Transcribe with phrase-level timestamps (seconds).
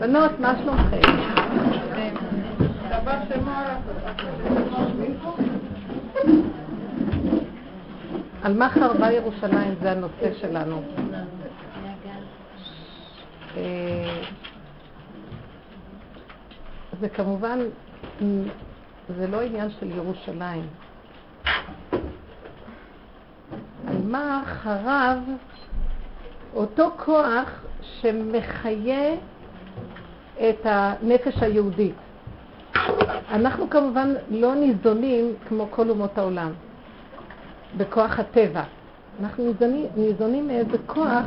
[0.00, 1.00] בנות, מה שלומכם?
[8.42, 10.82] על מה חרבה ירושלים זה הנושא שלנו.
[13.56, 14.22] אה,
[17.00, 17.58] זה כמובן,
[19.16, 20.66] זה לא עניין של ירושלים.
[23.88, 25.18] על מה חרב
[26.54, 29.14] אותו כוח שמחיה
[30.48, 31.94] את הנפש היהודית.
[33.30, 36.52] אנחנו כמובן לא ניזונים כמו כל אומות העולם,
[37.76, 38.62] בכוח הטבע.
[39.20, 41.24] אנחנו ניזונים, ניזונים מאיזה כוח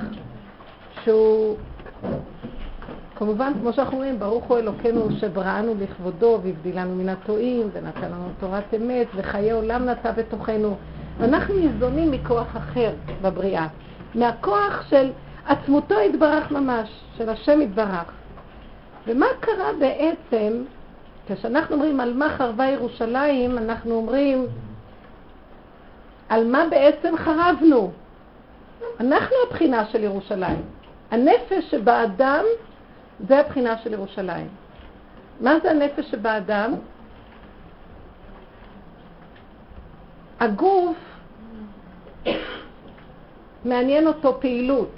[1.04, 1.56] שהוא,
[3.16, 8.74] כמובן, כמו שאנחנו אומרים, ברוך הוא אלוקינו שבראנו לכבודו והבדילנו מן הטועים ונתן לנו תורת
[8.76, 10.76] אמת וחיי עולם נטע בתוכנו.
[11.20, 12.92] אנחנו ניזונים מכוח אחר
[13.22, 13.68] בבריאה,
[14.16, 15.12] מהכוח של
[15.48, 18.23] עצמותו יתברך ממש, של השם יתברך.
[19.08, 20.64] ומה קרה בעצם,
[21.28, 24.48] כשאנחנו אומרים על מה חרבה ירושלים, אנחנו אומרים
[26.30, 27.92] על מה בעצם חרבנו.
[29.00, 30.62] אנחנו הבחינה של ירושלים.
[31.12, 32.44] הנפש שבאדם
[33.28, 34.48] זה הבחינה של ירושלים.
[35.42, 36.74] מה זה הנפש שבאדם?
[40.40, 40.98] הגוף
[43.66, 44.96] מעניין אותו פעילות,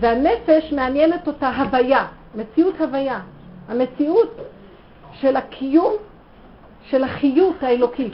[0.00, 3.20] והנפש מעניינת אותה הוויה, מציאות הוויה.
[3.68, 4.36] המציאות
[5.12, 5.92] של הקיום,
[6.82, 8.12] של החיות האלוקית.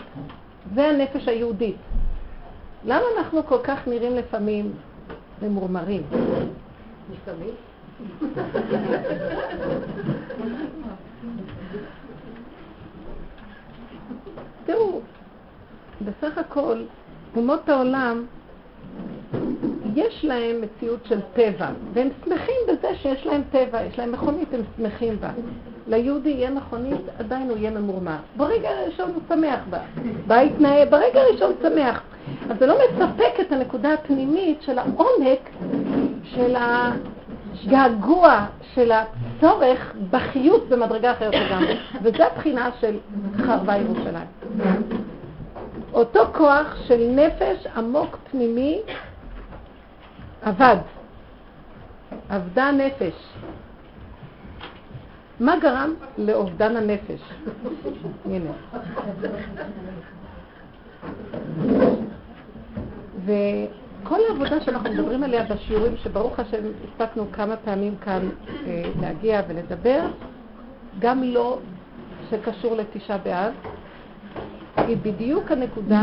[0.75, 1.77] זה הנפש היהודית.
[2.85, 4.73] למה אנחנו כל כך נראים לפעמים
[5.43, 6.03] ממורמרים?
[7.13, 7.55] לפעמים?
[14.67, 15.01] תראו,
[16.01, 16.83] בסך הכל,
[17.37, 18.25] אומות העולם,
[19.97, 24.61] יש להם מציאות של טבע, והם שמחים בזה שיש להם טבע, יש להם מכונית, הם
[24.77, 25.29] שמחים בה.
[25.87, 28.17] ליהודי יהיה מכונית, עדיין הוא יהיה ממורמר.
[28.37, 29.79] ברגע הראשון הוא שמח בה.
[30.27, 32.03] בית נאה, ברגע הראשון שמח.
[32.51, 35.51] אז זה לא מספק את הנקודה הפנימית של העומק,
[36.25, 36.57] של
[37.65, 41.77] הגעגוע, של הצורך בחיות במדרגה אחרת לגמרי.
[42.03, 42.97] וזה הבחינה של
[43.37, 44.27] חרבה ירושלים.
[45.93, 48.81] אותו כוח של נפש עמוק פנימי
[50.49, 50.77] אבד.
[52.31, 53.35] אבדה הנפש.
[55.41, 57.21] מה גרם לאובדן הנפש?
[58.25, 58.51] הנה.
[63.25, 68.29] וכל העבודה שאנחנו מדברים עליה בשיעורים, שברוך השם הספקנו כמה פעמים כאן
[68.67, 70.07] אה, להגיע ולדבר,
[70.99, 71.59] גם לא
[72.31, 73.53] שקשור לתשעה באב,
[74.77, 76.03] היא בדיוק הנקודה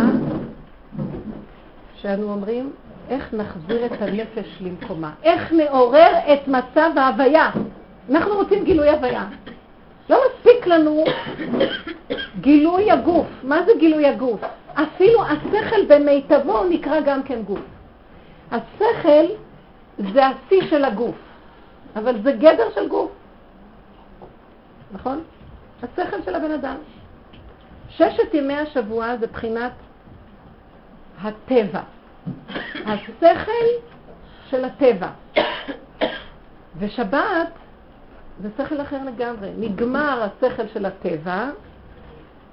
[1.96, 2.72] שאנו אומרים,
[3.10, 7.50] איך נחזיר את הנפש למקומה, איך נעורר את מצב ההוויה.
[8.12, 9.26] אנחנו רוצים גילוי הוויה.
[10.10, 11.04] לא מספיק לנו
[12.42, 13.28] גילוי הגוף.
[13.44, 14.42] מה זה גילוי הגוף?
[14.74, 17.60] אפילו השכל במיטבו נקרא גם כן גוף.
[18.52, 19.26] השכל
[20.14, 21.16] זה השיא של הגוף,
[21.96, 23.12] אבל זה גדר של גוף.
[24.92, 25.24] נכון?
[25.84, 26.76] השכל של הבן אדם.
[27.90, 29.72] ששת ימי השבוע זה בחינת
[31.22, 31.82] הטבע.
[32.86, 33.68] השכל
[34.50, 35.10] של הטבע.
[36.80, 37.48] ושבת
[38.42, 39.52] זה שכל אחר לגמרי.
[39.58, 41.50] נגמר השכל של הטבע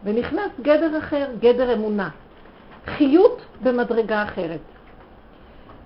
[0.04, 2.08] ונכנס גדר אחר, גדר אמונה.
[2.86, 4.60] חיות במדרגה אחרת.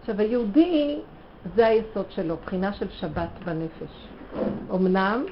[0.01, 0.99] עכשיו, היהודי
[1.57, 4.09] זה היסוד שלו, בחינה של שבת בנפש.
[4.75, 5.25] אמנם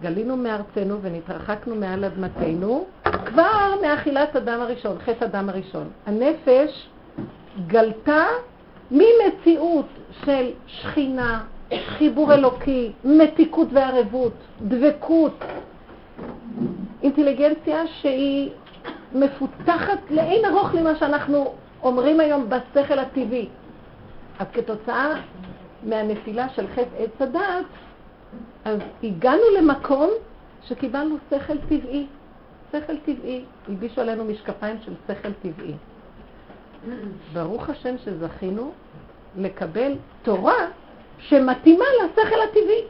[0.00, 5.88] גלינו מארצנו ונתרחקנו מעל אדמתנו, כבר מאכילת אדם הראשון, חטא אדם הראשון.
[6.06, 6.88] הנפש
[7.66, 8.26] גלתה
[8.90, 9.86] ממציאות
[10.24, 11.44] של שכינה,
[11.98, 14.32] חיבור אלוקי, מתיקות וערבות,
[14.62, 15.44] דבקות,
[17.02, 18.50] אינטליגנציה שהיא
[19.14, 23.48] מפותחת לאין ארוך למה שאנחנו אומרים היום בשכל הטבעי.
[24.38, 25.14] אז כתוצאה
[25.82, 27.66] מהנפילה של חטא עץ הדת,
[28.64, 30.10] אז הגענו למקום
[30.62, 32.06] שקיבלנו שכל טבעי.
[32.72, 35.74] שכל טבעי, הלבישו עלינו משקפיים של שכל טבעי.
[37.32, 38.72] ברוך השם שזכינו
[39.36, 39.92] לקבל
[40.22, 40.66] תורה
[41.18, 42.84] שמתאימה לשכל הטבעי.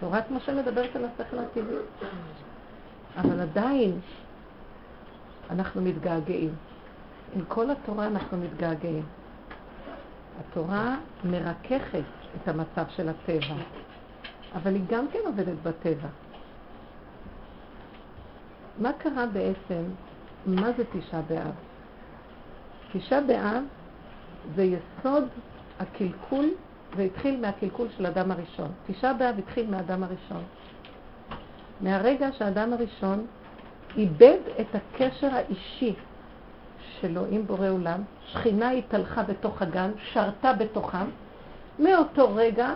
[0.00, 1.76] תורת משה מדברת על השכל הטבעי.
[3.16, 4.00] אבל עדיין
[5.50, 6.54] אנחנו מתגעגעים.
[7.36, 9.04] עם כל התורה אנחנו מתגעגעים.
[10.40, 12.02] התורה מרככת
[12.36, 13.54] את המצב של הטבע,
[14.54, 16.08] אבל היא גם כן עובדת בטבע.
[18.78, 19.82] מה קרה בעצם?
[20.46, 21.65] מה זה תשעה באב?
[22.98, 23.62] תשעה באב
[24.54, 25.24] זה יסוד
[25.80, 26.50] הקלקול
[26.96, 28.68] זה התחיל מהקלקול של אדם הראשון.
[28.86, 30.42] תשעה באב התחיל מהאדם הראשון.
[31.80, 33.26] מהרגע שהאדם הראשון
[33.96, 35.94] איבד את הקשר האישי
[37.00, 41.06] שלו עם בורא עולם, שכינה התהלכה בתוך הגן, שרתה בתוכם,
[41.78, 42.74] מאותו רגע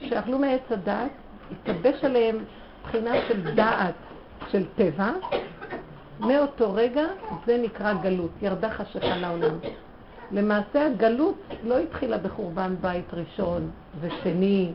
[0.00, 1.10] שאכלו מעץ הדעת,
[1.52, 2.38] התלבש עליהם
[2.84, 3.94] בחינה של דעת
[4.50, 5.12] של טבע,
[6.20, 7.06] מאותו רגע
[7.46, 9.58] זה נקרא גלות, ירדה חשיכה לעולם.
[10.32, 13.70] למעשה הגלות לא התחילה בחורבן בית ראשון
[14.00, 14.72] ושני,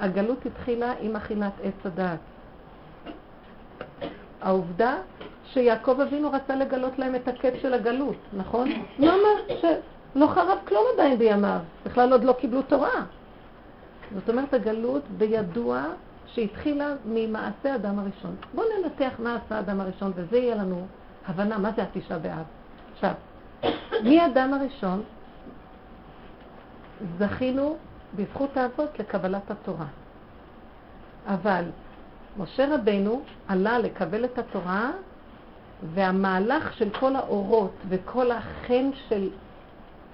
[0.00, 2.18] הגלות התחילה עם אכילת עץ הדעת.
[4.40, 4.96] העובדה
[5.44, 8.68] שיעקב אבינו רצה לגלות להם את הקץ של הגלות, נכון?
[8.98, 9.28] למה?
[9.48, 13.04] שלא חרב כלום עדיין בימיו, בכלל עוד לא קיבלו תורה.
[14.14, 15.84] זאת אומרת, הגלות בידוע
[16.34, 18.36] שהתחילה ממעשה אדם הראשון.
[18.54, 20.86] בואו ננתח מה עשה אדם הראשון, וזה יהיה לנו
[21.26, 22.44] הבנה מה זה התשעה באב.
[22.92, 23.12] עכשיו,
[24.04, 25.02] מאדם הראשון
[27.18, 27.76] זכינו
[28.16, 29.86] בזכות האבות לקבלת התורה.
[31.26, 31.64] אבל
[32.38, 34.90] משה רבנו עלה לקבל את התורה,
[35.94, 39.30] והמהלך של כל האורות וכל החן של,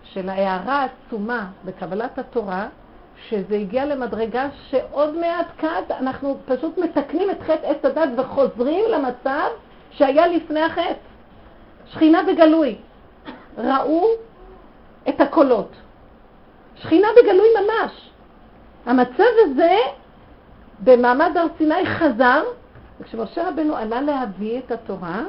[0.03, 2.69] של ההערה העצומה בקבלת התורה,
[3.29, 9.49] שזה הגיע למדרגה שעוד מעט כאן אנחנו פשוט מתקנים את חטא עץ הדת וחוזרים למצב
[9.91, 10.95] שהיה לפני החטא.
[11.87, 12.77] שכינה בגלוי.
[13.59, 14.07] ראו
[15.09, 15.71] את הקולות.
[16.77, 18.11] שכינה בגלוי ממש.
[18.87, 19.77] המצב הזה
[20.85, 22.43] במעמד הר סיני חזר,
[23.01, 25.23] וכשמשה רבנו עלה להביא את התורה,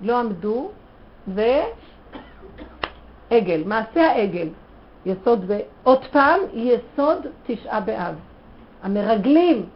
[0.00, 0.70] לא עמדו,
[1.28, 1.62] ועגל,
[3.66, 4.48] מעשה העגל,
[5.06, 8.14] יסוד, ועוד פעם, יסוד תשעה באב.
[8.82, 9.66] המרגלים,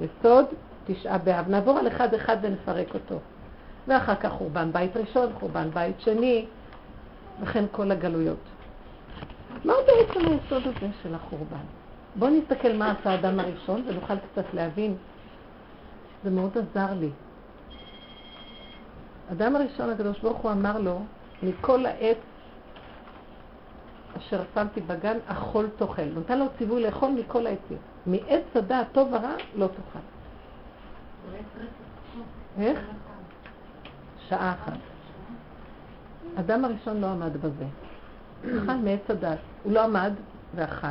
[0.00, 0.44] יסוד
[0.86, 1.48] תשעה באב.
[1.48, 3.18] נעבור על אחד אחד ונפרק אותו.
[3.88, 6.46] ואחר כך חורבן בית ראשון, חורבן בית שני,
[7.42, 8.36] וכן כל הגלויות.
[9.64, 11.64] מהו בעצם היסוד הזה של החורבן?
[12.16, 14.94] בואו נסתכל מה עשה האדם הראשון ונוכל קצת להבין.
[16.24, 17.10] זה מאוד עזר לי.
[19.32, 20.98] אדם הראשון, הקדוש ברוך הוא אמר לו,
[21.42, 22.18] מכל העץ
[24.16, 26.04] אשר שמתי בגן, אכול תאכל.
[26.04, 27.78] נותן לו ציווי לאכול מכל העצים.
[28.06, 29.98] מעץ הדעת טוב ורע לא תאכל.
[32.58, 32.80] איך?
[34.28, 34.78] שעה אחת.
[36.36, 37.66] אדם הראשון לא עמד בזה.
[38.42, 39.38] אכל מעץ הדת.
[39.62, 40.12] הוא לא עמד
[40.54, 40.86] ואכל.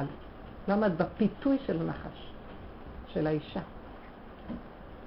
[0.68, 2.31] לא עמד בפיתוי של הנחש,
[3.07, 3.60] של האישה.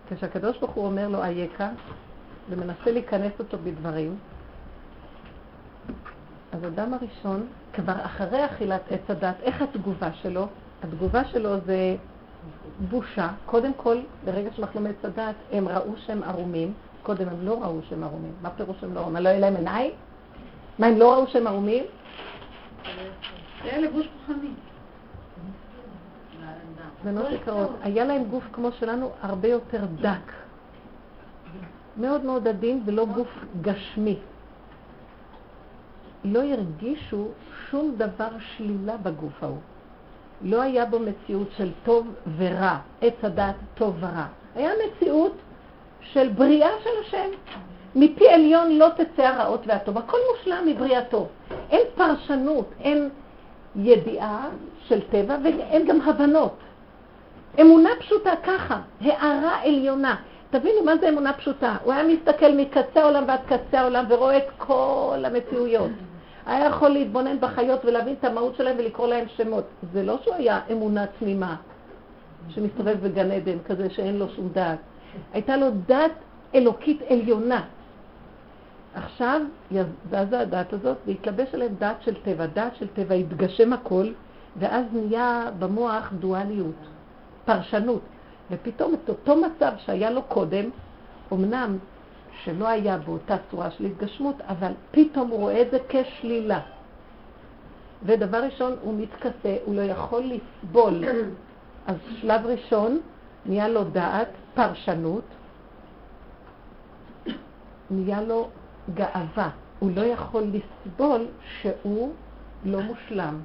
[0.09, 1.69] כשהקדוש ברוך הוא אומר לו אייכה,
[2.51, 4.17] ומנסה להיכנס אותו בדברים,
[6.53, 10.47] אז אדם הראשון, כבר אחרי אכילת עץ הדת, איך התגובה שלו?
[10.83, 11.97] התגובה שלו זה
[12.91, 13.29] בושה.
[13.47, 16.73] קודם כל, ברגע שאנחנו מעץ הדת, הם ראו שהם ערומים.
[17.03, 18.33] קודם הם לא ראו שהם ערומים.
[18.43, 19.23] מה פירוש שהם לא ערומים?
[19.23, 19.93] לא יהיה להם עיניים?
[20.79, 21.85] מה, הם לא ראו שהם ערומים?
[23.65, 24.51] זה היה לבוש כוחני.
[27.05, 30.33] בנות יקרות, היה להם גוף כמו שלנו הרבה יותר דק.
[31.97, 33.29] מאוד מאוד עדין ולא גוף
[33.61, 34.19] גשמי.
[36.33, 37.29] לא הרגישו
[37.71, 39.59] שום דבר שלילה בגוף ההוא.
[40.43, 44.27] לא היה בו מציאות של טוב ורע, עץ הדת טוב ורע.
[44.55, 45.33] היה מציאות
[46.01, 47.29] של בריאה של השם.
[47.95, 49.99] מפי עליון לא תצא הרעות והטוב.
[49.99, 51.27] הכל מושלם מבריאתו.
[51.71, 53.09] אין פרשנות, אין
[53.77, 54.49] ידיעה
[54.87, 56.57] של טבע ואין גם הבנות.
[57.61, 60.17] אמונה פשוטה ככה, הערה עליונה.
[60.51, 61.77] תבינו מה זה אמונה פשוטה.
[61.85, 65.91] הוא היה מסתכל מקצה העולם ועד קצה העולם ורואה את כל המציאויות.
[66.49, 69.65] היה יכול להתבונן בחיות ולהבין את המהות שלהם ולקרוא להם שמות.
[69.93, 71.57] זה לא שהוא היה אמונה תמימה
[72.49, 74.79] שמסתובב בגן עדן כזה שאין לו שום דעת.
[75.33, 76.13] הייתה לו דת
[76.55, 77.65] אלוקית עליונה.
[78.95, 79.41] עכשיו
[80.11, 82.47] זזה הדת הזאת והתלבש עליהם דת של טבע.
[82.47, 84.07] דת של טבע התגשם הכל,
[84.57, 86.75] ואז נהיה במוח דואליות,
[87.45, 88.03] פרשנות.
[88.51, 90.65] ופתאום את אותו מצב שהיה לו קודם,
[91.33, 91.79] אמנם
[92.45, 96.61] שלא היה באותה צורה של התגשמות, אבל פתאום הוא רואה את זה כשלילה.
[98.03, 101.05] ודבר ראשון, הוא מתכסה, הוא לא יכול לסבול.
[101.87, 103.01] אז שלב ראשון,
[103.47, 105.25] נהיה לו דעת, פרשנות,
[107.91, 108.49] נהיה לו
[108.95, 109.51] גאווה.
[109.79, 111.27] הוא לא יכול לסבול
[111.61, 112.13] שהוא
[112.65, 113.41] לא מושלם.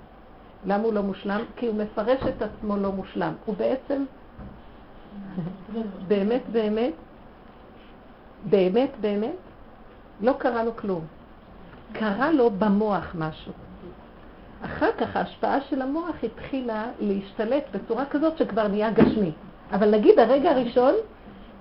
[0.66, 1.42] למה הוא לא מושלם?
[1.56, 3.34] כי הוא מפרש את עצמו לא מושלם.
[3.46, 4.04] הוא בעצם,
[6.08, 6.94] באמת, באמת,
[8.50, 9.36] באמת, באמת,
[10.22, 11.02] לא קרה לו כלום.
[11.94, 13.52] קרה לו במוח משהו.
[14.66, 19.32] אחר כך ההשפעה של המוח התחילה להשתלט בצורה כזאת שכבר נהיה גשמי.
[19.72, 20.94] אבל נגיד הרגע הראשון,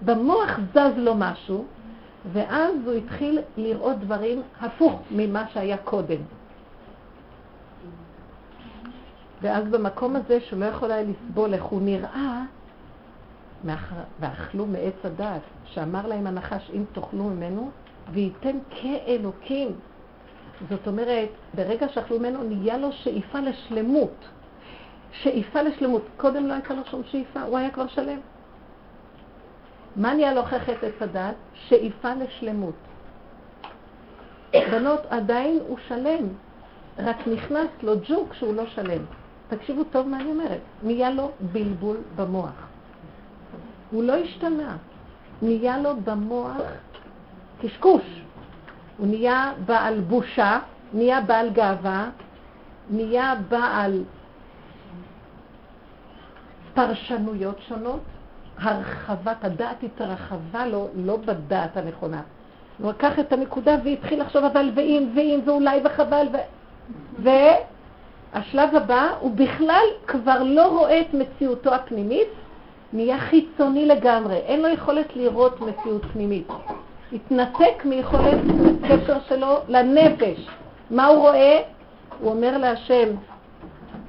[0.03, 1.65] במוח זז לו משהו,
[2.33, 6.21] ואז הוא התחיל לראות דברים הפוך ממה שהיה קודם.
[9.43, 12.43] ואז במקום הזה שהוא לא יכול היה לסבול איך הוא נראה,
[14.21, 17.71] ואכלו מעץ הדעת, שאמר להם הנחש אם תאכלו ממנו,
[18.13, 19.69] וייתן כאלוקים.
[20.69, 24.15] זאת אומרת, ברגע שאכלו ממנו נהיה לו שאיפה לשלמות.
[25.13, 26.03] שאיפה לשלמות.
[26.17, 28.19] קודם לא הייתה לו שום שאיפה, הוא היה כבר שלם.
[29.97, 31.35] מה נהיה לו אחרי חטא עץ הדעת?
[31.55, 32.75] שאיפה לשלמות.
[34.53, 36.29] בנות, עדיין הוא שלם,
[36.99, 39.03] רק נכנס לו ג'וק שהוא לא שלם.
[39.49, 40.61] תקשיבו טוב מה אני אומרת.
[40.83, 42.72] נהיה לו בלבול במוח.
[43.93, 44.77] הוא לא השתנה.
[45.43, 46.57] נהיה לו במוח
[47.63, 48.03] קשקוש.
[48.99, 50.59] הוא נהיה בעל בושה,
[50.93, 52.11] נהיה בעל גאווה,
[52.91, 54.03] נהיה בעל
[56.75, 58.01] פרשנויות שונות,
[58.59, 62.21] הרחבת הדעת התרחבה לו, לא בדעת הנכונה.
[62.79, 66.37] הוא לקח את הנקודה והתחיל לחשוב אבל ואם ואם ואולי וחבל ו...
[68.33, 72.29] והשלב הבא הוא בכלל כבר לא רואה את מציאותו הפנימית,
[72.93, 76.49] נהיה חיצוני לגמרי, אין לו יכולת לראות מציאות פנימית.
[77.13, 78.39] התנתק מיכולת
[78.83, 80.49] הקשר שלו לנפש.
[80.91, 81.61] מה הוא רואה?
[82.21, 83.09] הוא אומר להשם,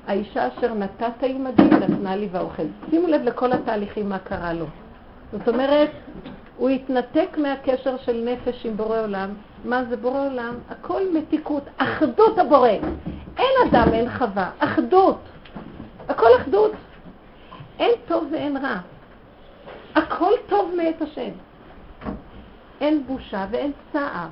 [0.07, 2.63] האישה אשר נתת עמדי נתנה לי ואוכל.
[2.89, 4.65] שימו לב לכל התהליכים מה קרה לו.
[5.31, 5.89] זאת אומרת,
[6.57, 9.29] הוא התנתק מהקשר של נפש עם בורא עולם.
[9.65, 10.53] מה זה בורא עולם?
[10.69, 12.69] הכל מתיקות, אחדות הבורא.
[13.37, 15.17] אין אדם, אין חווה, אחדות.
[16.09, 16.71] הכל אחדות.
[17.79, 18.77] אין טוב ואין רע.
[19.95, 21.31] הכל טוב מאת השם.
[22.81, 24.27] אין בושה ואין צער,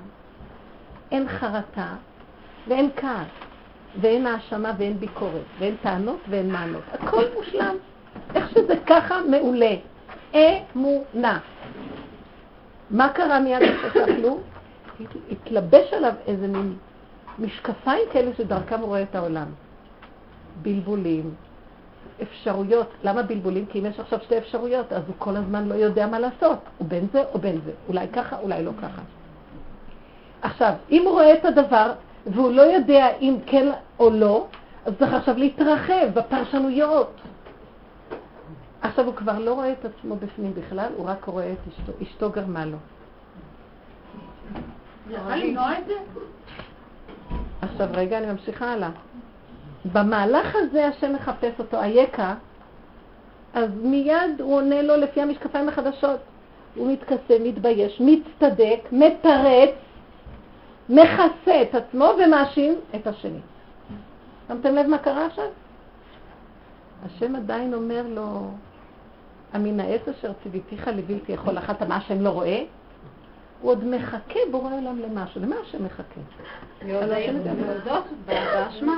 [1.12, 1.95] אין חרטה
[2.67, 3.27] ואין כעס,
[4.01, 6.83] ואין האשמה ואין ביקורת, ואין טענות ואין מענות.
[6.91, 7.75] הכל מושלם.
[8.36, 9.75] איך שזה ככה, מעולה.
[10.36, 11.39] אמונה.
[12.89, 14.39] מה קרה מיד אחרי שאכלו?
[15.31, 16.75] התלבש עליו איזה מין
[17.39, 19.48] משקפיים כאלה שדרכם הוא רואה את העולם.
[20.62, 21.33] בלבולים,
[22.21, 22.87] אפשרויות.
[23.03, 23.65] למה בלבולים?
[23.65, 26.59] כי אם יש עכשיו שתי אפשרויות, אז הוא כל הזמן לא יודע מה לעשות.
[26.77, 27.71] הוא בין זה או בין זה.
[27.87, 29.01] אולי ככה, אולי לא ככה.
[30.41, 31.91] עכשיו, אם הוא רואה את הדבר
[32.27, 34.47] והוא לא יודע אם כן או לא,
[34.85, 37.21] אז צריך עכשיו להתרחב בפרשנויות.
[38.81, 41.91] עכשיו הוא כבר לא רואה את עצמו בפנים בכלל, הוא רק רואה את אשתו.
[42.03, 42.77] אשתו גרמה לו.
[47.61, 48.89] עכשיו רגע, אני ממשיכה הלאה.
[49.85, 52.33] במהלך הזה השם מחפש אותו, אייכה,
[53.53, 56.19] אז מיד הוא עונה לו לפי המשקפיים החדשות.
[56.75, 59.69] הוא מתכסה, מתבייש, מצטדק, מתרץ,
[60.89, 63.39] מכסה את עצמו ומאשים את השני.
[64.47, 65.45] שמתם לב מה קרה עכשיו?
[67.05, 68.51] השם עדיין אומר לו,
[69.53, 72.63] העץ אשר ציוויתיך לבלתי יכול אחת, מה השם לא רואה?
[73.61, 75.41] הוא עוד מחכה בורא עולם למשהו.
[75.41, 76.21] למה השם מחכה?
[76.85, 78.97] להודות באשמה.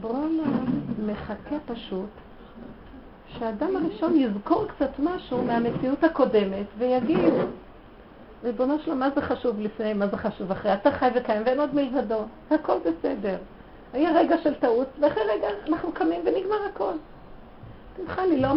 [0.00, 0.64] בורא עולם
[1.06, 2.08] מחכה פשוט
[3.28, 7.34] שהאדם הראשון יזכור קצת משהו מהמציאות הקודמת ויגיד,
[8.44, 10.74] ריבונו שלו, מה זה חשוב לפני, מה זה חשוב אחרי?
[10.74, 12.20] אתה חי וקיים ואין עוד מלבדו,
[12.50, 13.36] הכל בסדר.
[13.92, 16.92] היה רגע של טעות, ואחרי רגע אנחנו קמים ונגמר הכל.
[17.96, 18.48] תמחה לא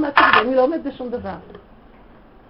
[0.42, 1.36] אני לא עומד בשום דבר.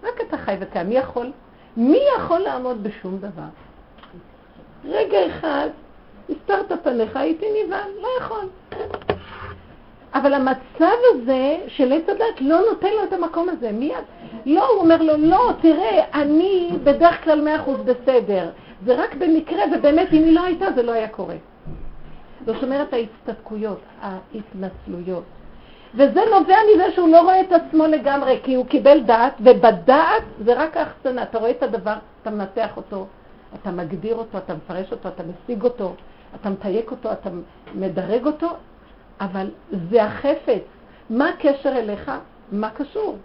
[0.04, 1.32] רק אתה חי וקיים, מי יכול?
[1.78, 3.50] מי יכול לעמוד בשום דבר?
[4.86, 5.70] רגע אחד,
[6.30, 8.50] הסתרת פניך, הייתי נבהל, לא יכול.
[10.14, 13.96] אבל המצב הזה של עץ הדת לא נותן לו את המקום הזה, מיד.
[14.46, 18.50] לא, הוא אומר לו, לא, תראה, אני בדרך כלל מאה אחוז בסדר.
[18.86, 21.36] זה רק במקרה, ובאמת, אם היא לא הייתה, זה לא היה קורה.
[22.46, 25.24] זאת אומרת, ההצטדקויות, ההתנצלויות.
[25.96, 30.54] וזה נובע מזה שהוא לא רואה את עצמו לגמרי, כי הוא קיבל דעת, ובדעת זה
[30.54, 31.24] רק ההחצנה.
[31.24, 33.06] אתה רואה את הדבר, אתה מנתח אותו,
[33.56, 35.94] אתה מגדיר אותו, אתה מפרש אותו, אתה משיג אותו,
[36.36, 37.30] אתה מתייק אותו, אתה
[37.76, 38.50] מדרג אותו,
[39.22, 39.48] אבל
[39.90, 40.64] זה החפץ.
[41.10, 42.12] מה הקשר אליך?
[42.52, 43.18] מה קשור?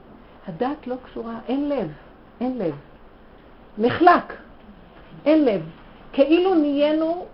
[0.48, 1.88] הדעת לא קשורה, אין לב,
[2.40, 2.74] אין לב.
[3.78, 4.32] נחלק,
[5.24, 5.62] אין לב.
[6.12, 7.24] כאילו נהיינו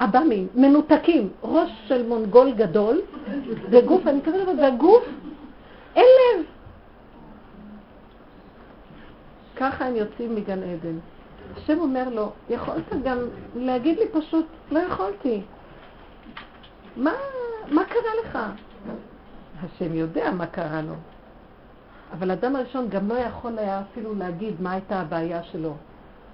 [0.00, 3.00] עב"מים, מנותקים, ראש של מונגול גדול,
[3.70, 5.04] וגוף, אני מתכוונת, והגוף,
[5.96, 6.44] אין לב.
[9.56, 10.98] ככה הם יוצאים מגן עדן.
[11.56, 13.18] השם אומר לו, יכולת גם
[13.56, 15.40] להגיד לי פשוט, לא יכולתי.
[16.96, 17.12] מה,
[17.68, 18.38] מה קרה לך?
[19.62, 20.94] השם יודע מה קרה לו.
[22.12, 25.74] אבל האדם הראשון גם לא יכול היה אפילו להגיד מה הייתה הבעיה שלו.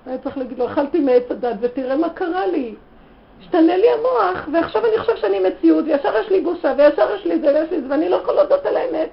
[0.07, 2.75] היה צריך להגיד לו, אכלתי מעץ הדת ותראה מה קרה לי.
[3.41, 7.41] השתנה לי המוח, ועכשיו אני חושב שאני מציאות, וישר יש לי בושה, וישר יש לי
[7.41, 9.09] זה ויש לי זה, ואני לא יכול להודות על האמת.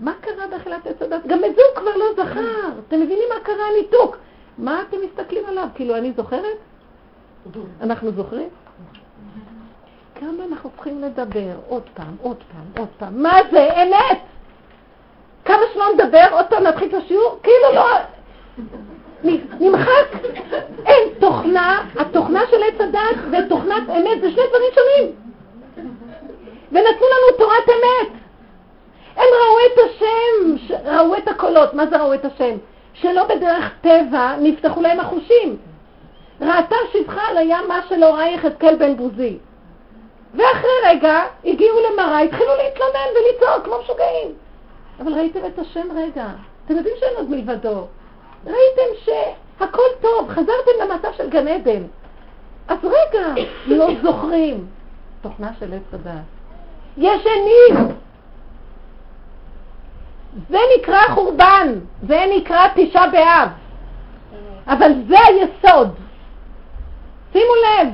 [0.00, 1.26] מה קרה באכילת עץ הדת?
[1.26, 2.68] גם את זה הוא כבר לא זכר.
[2.88, 4.16] אתם מבינים מה קרה הניתוק?
[4.58, 5.68] מה אתם מסתכלים עליו?
[5.74, 6.56] כאילו, אני זוכרת?
[7.80, 8.48] אנחנו זוכרים?
[10.14, 13.22] כמה אנחנו צריכים לדבר עוד פעם, עוד פעם, עוד פעם.
[13.22, 14.18] מה זה אמת?
[15.44, 17.86] כמה שלא נדבר, עוד פעם נתחיל את השיעור, כאילו לא...
[19.60, 20.06] נמחק.
[20.86, 25.12] אין תוכנה, התוכנה של עץ הדת ותוכנת אמת זה שני דברים שונים.
[26.72, 28.12] ונתנו לנו תורת אמת.
[29.16, 31.74] הם ראו את השם, ראו את הקולות.
[31.74, 32.56] מה זה ראו את השם?
[32.94, 35.56] שלא בדרך טבע נפתחו להם החושים.
[36.40, 39.38] ראתה שפחה על הים מה שלא ראה יחזקאל בן בוזי.
[40.34, 44.32] ואחרי רגע הגיעו למראה, התחילו להתלונן ולצעוק כמו משוגעים.
[45.00, 46.26] אבל ראיתם את השם רגע.
[46.64, 47.86] אתם יודעים שאין עוד מלבדו.
[48.46, 51.82] ראיתם שהכל טוב, חזרתם למצב של גן עדן.
[52.68, 53.34] אז רגע,
[53.66, 54.66] לא זוכרים.
[55.22, 56.22] תוכנה של עץ הדעת.
[56.96, 57.88] ישנים!
[60.50, 63.48] זה נקרא חורבן, זה נקרא תשעה באב.
[64.66, 65.94] אבל זה היסוד.
[67.32, 67.88] שימו לב.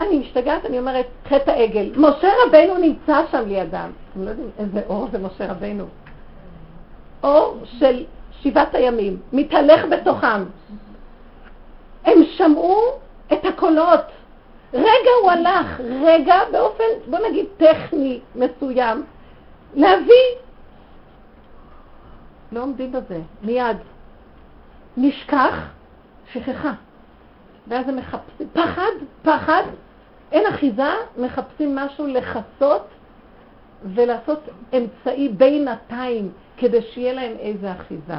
[0.00, 1.92] אני משתגעת, אני אומרת, חטא העגל.
[1.96, 3.90] משה רבנו נמצא שם לידם.
[4.12, 5.84] אתם לא יודעים איזה אור זה משה רבנו.
[7.22, 8.04] אור של
[8.42, 10.44] שבעת הימים, מתהלך בתוכם.
[12.04, 12.80] הם שמעו
[13.32, 14.00] את הקולות.
[14.74, 19.04] רגע הוא הלך, רגע באופן, בוא נגיד טכני מסוים,
[19.74, 20.24] להביא.
[22.52, 23.76] לא עומדים בזה, מיד.
[24.96, 25.54] נשכח,
[26.32, 26.72] שכחה.
[27.68, 29.62] ואז הם מחפשים, פחד, פחד,
[30.32, 32.86] אין אחיזה, מחפשים משהו לכסות
[33.84, 34.40] ולעשות
[34.76, 38.14] אמצעי בינתיים כדי שיהיה להם איזה אחיזה.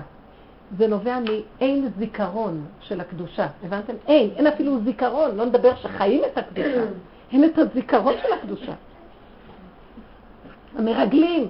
[0.78, 3.48] זה נובע מאין זיכרון של הקדושה.
[3.64, 3.94] הבנתם?
[4.08, 6.86] אין, אין אפילו זיכרון, לא נדבר שחיים את הקדושה,
[7.32, 8.74] אין את הזיכרון של הקדושה.
[10.78, 11.48] המרגלים.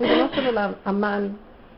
[0.00, 1.28] ריבונו של עולם, המן,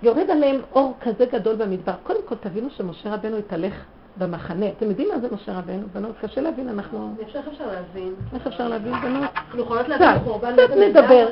[0.03, 1.95] יורד עליהם אור כזה גדול במדבר.
[2.03, 3.85] קודם כל תבינו שמשה רבנו התהלך
[4.19, 4.67] במחנה.
[4.69, 5.87] אתם יודעים מה זה משה רבנו?
[5.93, 7.14] בנות, קשה להבין, אנחנו...
[7.19, 8.14] איך אפשר להבין?
[8.35, 9.31] איך אפשר להבין, בנות?
[9.37, 11.29] אנחנו יכולות להבין חורבן קצת נדבר,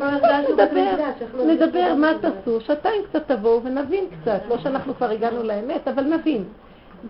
[0.53, 6.03] נדבר, נדבר מה תעשו, שעתיים קצת תבואו ונבין קצת, לא שאנחנו כבר הגענו לאמת, אבל
[6.03, 6.45] נבין.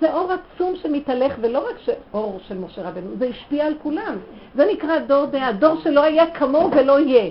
[0.01, 4.16] זה אור עצום שמתהלך, ולא רק אור של משה רבנו, זה השפיע על כולם.
[4.55, 7.31] זה נקרא דור דעה, דור שלא היה כמוהו ולא יהיה.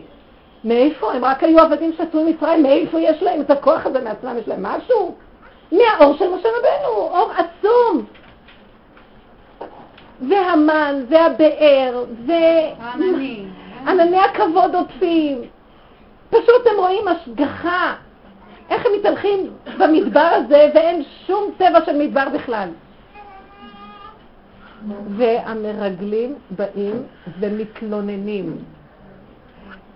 [0.63, 1.13] מאיפה?
[1.13, 4.37] הם רק היו עבדים שיצאו ממצרים, מאיפה יש להם את הכוח הזה מעצמם?
[4.37, 5.15] יש להם משהו?
[5.71, 8.05] מהאור של משה רבנו, אור עצום.
[10.21, 12.03] והמן, והבאר,
[13.85, 15.41] וענני הכבוד עוטפים.
[16.29, 17.95] פשוט הם רואים השגחה.
[18.69, 19.49] איך הם מתהלכים
[19.79, 22.69] במדבר הזה ואין שום טבע של מדבר בכלל.
[25.07, 27.03] והמרגלים באים
[27.39, 28.57] ומתלוננים.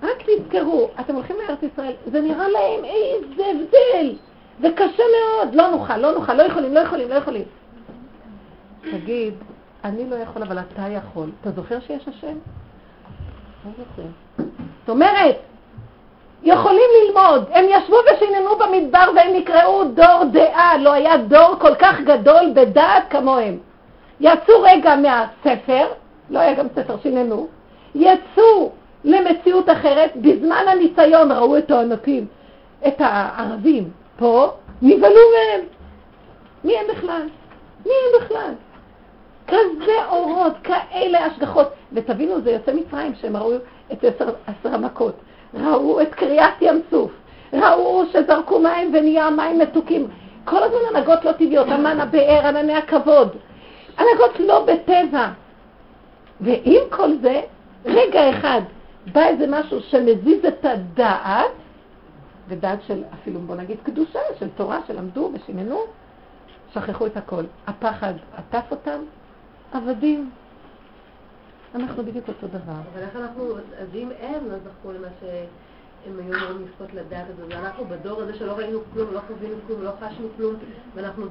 [0.04, 4.16] רק תזכרו, אתם הולכים לארץ ישראל, זה נראה להם איזה הבדל,
[4.62, 7.44] זה קשה מאוד, לא נוכל, לא נוכל, לא יכולים, לא יכולים, לא יכולים.
[8.92, 9.34] תגיד,
[9.84, 11.30] אני לא יכול, אבל אתה יכול.
[11.42, 12.36] אתה זוכר שיש השם?
[13.66, 14.04] לא.
[14.80, 15.36] זאת אומרת,
[16.44, 17.46] יכולים ללמוד.
[17.52, 20.78] הם ישבו ושיננו במדבר והם נקראו דור דעה.
[20.78, 23.58] לא היה דור כל כך גדול בדעת כמוהם.
[24.20, 25.88] יצאו רגע מהספר,
[26.30, 27.48] לא היה גם ספר, שיננו,
[27.96, 28.72] יצאו
[29.04, 32.26] למציאות אחרת, בזמן הניסיון ראו את הענקים,
[32.88, 35.62] את הערבים פה, נבהלו מהם.
[36.64, 37.22] מי הם בכלל?
[37.86, 38.54] מי הם בכלל?
[39.52, 41.68] כזה אורות, כאלה השגחות.
[41.94, 43.56] ותבינו, זה יוצא מצרים, שהם ראו
[43.92, 45.16] את עשר, עשר המכות,
[45.54, 47.12] ראו את קריאת ים סוף,
[47.54, 50.08] ראו שזרקו מים ונהיה מים מתוקים.
[50.46, 53.30] כל הזמן הנהגות לא טבעיות, המן הבאר, ענני הכבוד.
[53.98, 55.28] הנהגות לא בטבע.
[56.42, 57.42] ועם כל זה,
[57.86, 58.62] רגע אחד,
[59.14, 61.52] בא איזה משהו שמזיז את הדעת,
[62.48, 65.80] ודעת של אפילו בוא נגיד קדושה, של תורה, שלמדו ושיננו,
[66.74, 67.44] שכחו את הכל.
[67.68, 69.00] הפחד עטף אותם,
[69.72, 70.30] עבדים.
[71.76, 72.80] אנחנו בדיוק אותו דבר.
[72.94, 73.44] אבל איך אנחנו,
[73.80, 78.22] אז אם הם לא זכו למה שהם היו אמורים לזכות לדעת את זה, ואנחנו בדור
[78.22, 80.56] הזה שלא ראינו כלום, לא חווינו כלום, לא חשנו כלום,
[80.96, 81.26] ואנחנו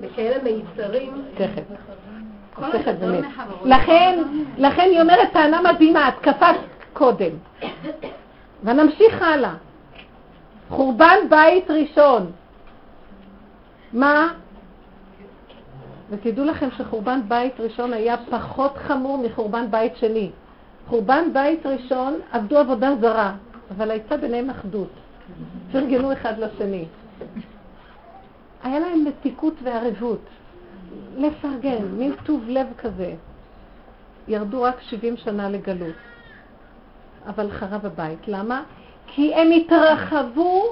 [0.00, 1.24] בכאלה מיצרים.
[1.34, 1.62] תכף.
[3.64, 4.22] לכן,
[4.58, 6.46] לכן היא אומרת טענה מדהימה, התקפה
[6.92, 7.30] קודם.
[8.64, 9.54] ונמשיך הלאה.
[10.68, 12.30] חורבן בית ראשון.
[13.92, 14.28] מה?
[16.10, 20.30] ותדעו לכם שחורבן בית ראשון היה פחות חמור מחורבן בית שני.
[20.88, 23.32] חורבן בית ראשון עבדו עבודה זרה,
[23.76, 24.88] אבל הייתה ביניהם אחדות.
[25.72, 26.84] פרגנו אחד לשני.
[28.62, 30.20] היה להם מתיקות וערבות.
[31.16, 33.14] לפרגן, מין טוב לב כזה.
[34.28, 35.94] ירדו רק 70 שנה לגלות.
[37.26, 38.28] אבל חרב הבית.
[38.28, 38.62] למה?
[39.06, 40.62] כי הם התרחבו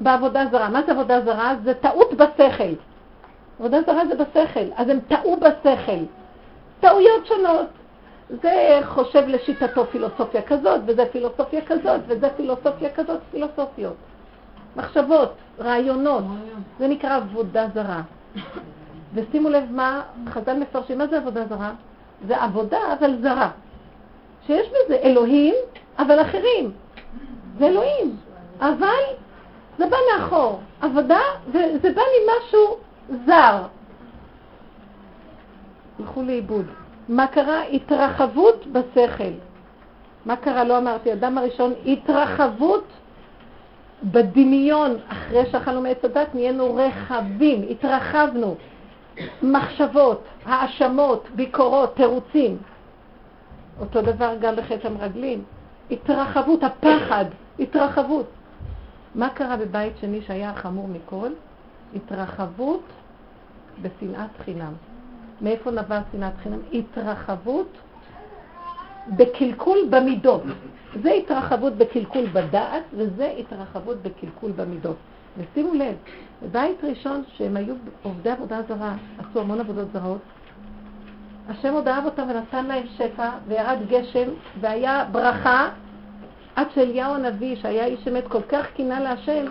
[0.00, 0.68] בעבודה זרה.
[0.68, 1.54] מה זה עבודה זרה?
[1.64, 2.74] זה טעות בשכל.
[3.58, 6.04] עבודה זרה זה בשכל, אז הם טעו בשכל.
[6.80, 7.66] טעויות שונות.
[8.30, 13.94] זה חושב לשיטתו פילוסופיה כזאת, וזה פילוסופיה כזאת, וזה פילוסופיה כזאת, פילוסופיות.
[14.76, 16.24] מחשבות, רעיונות,
[16.78, 18.02] זה נקרא עבודה זרה.
[19.14, 21.72] ושימו לב מה חז"ל מפרשים, מה זה עבודה זרה?
[22.26, 23.50] זה עבודה אבל זרה.
[24.46, 25.54] שיש בזה אלוהים,
[25.98, 26.72] אבל אחרים.
[27.58, 28.16] זה אלוהים,
[28.60, 29.04] אבל
[29.78, 30.60] זה בא מאחור.
[30.80, 32.76] עבודה, וזה בא לי משהו
[33.26, 33.62] זר.
[35.98, 36.66] הלכו לאיבוד.
[37.08, 37.62] מה קרה?
[37.62, 39.32] התרחבות בשכל.
[40.26, 40.64] מה קרה?
[40.64, 41.12] לא אמרתי.
[41.12, 42.84] אדם הראשון, התרחבות
[44.02, 44.96] בדמיון.
[45.08, 48.54] אחרי שאכלנו מעץ הדת נהיינו רחבים, התרחבנו.
[49.42, 52.56] מחשבות, האשמות, ביקורות, תירוצים.
[53.80, 55.44] אותו דבר גם בחטא המרגלים.
[55.90, 57.24] התרחבות, הפחד,
[57.58, 58.26] התרחבות.
[59.14, 61.28] מה קרה בבית שני שהיה החמור מכל?
[61.94, 62.82] התרחבות
[63.82, 64.72] בשנאת חינם.
[65.40, 66.58] מאיפה נבע שנאת חינם?
[66.72, 67.78] התרחבות
[69.08, 70.42] בקלקול במידות.
[71.02, 74.96] זה התרחבות בקלקול בדעת, וזה התרחבות בקלקול במידות.
[75.38, 75.94] ושימו לב,
[76.42, 80.20] בבית ראשון שהם היו עובדי עבודה זרה, עשו המון עבודות זרות,
[81.48, 84.28] השם עוד אהב אותם ונתן להם שפע, וירד גשם,
[84.60, 85.68] והיה ברכה,
[86.56, 89.44] עד שאליהו הנביא, שהיה איש אמת, כל כך קינה להשם,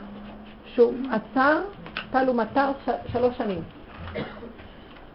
[0.65, 1.61] שהוא עצר,
[2.15, 2.71] טל ומטר
[3.07, 3.63] שלוש שנים.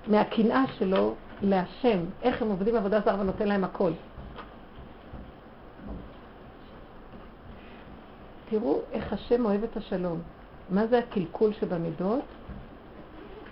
[0.07, 3.93] מהקנאה שלו להשם, איך הם עובדים עבודה זרה ונותן להם הכל.
[8.51, 10.21] תראו איך השם אוהב את השלום.
[10.71, 12.25] מה זה הקלקול שבמידות?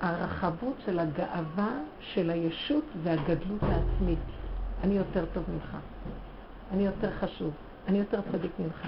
[0.00, 4.18] הרחבות של הגאווה של הישות והגדלות העצמית.
[4.84, 5.76] אני יותר טוב ממך,
[6.72, 7.50] אני יותר חשוב,
[7.88, 8.86] אני יותר צדיק ממך.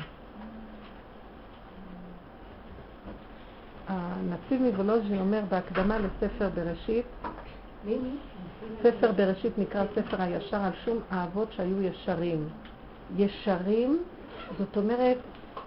[3.91, 7.07] הנציב מוולוז'ין אומר בהקדמה לספר בראשית,
[8.83, 12.49] ספר בראשית נקרא ספר הישר על שום האבות שהיו ישרים.
[13.17, 13.99] ישרים,
[14.59, 15.19] זאת אומרת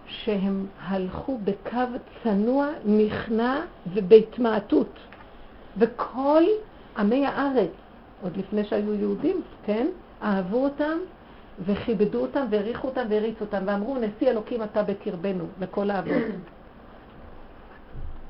[0.07, 3.61] שהם הלכו בקו צנוע, נכנע
[3.93, 4.99] ובהתמעטות.
[5.77, 6.43] וכל
[6.97, 7.71] עמי הארץ,
[8.21, 9.87] עוד לפני שהיו יהודים, כן,
[10.23, 10.97] אהבו אותם
[11.65, 16.23] וכיבדו אותם והעריכו אותם והריצו אותם ואמרו נשיא אלוקים אתה בקרבנו, לכל האבות.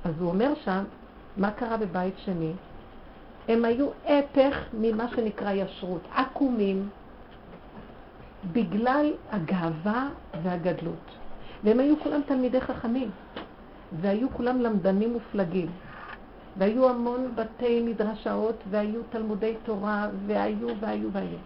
[0.04, 0.84] אז הוא אומר שם,
[1.38, 2.52] מה קרה בבית שני?
[3.48, 6.90] הם היו הפך ממה שנקרא ישרות, עקומים,
[8.52, 10.10] בגלל הגאווה
[10.44, 11.12] והגדלות.
[11.64, 13.10] והם היו כולם תלמידי חכמים,
[14.02, 15.68] והיו כולם למדנים מופלגים.
[16.58, 21.38] והיו המון בתי מדרשאות, והיו תלמודי תורה, והיו והיו והיו.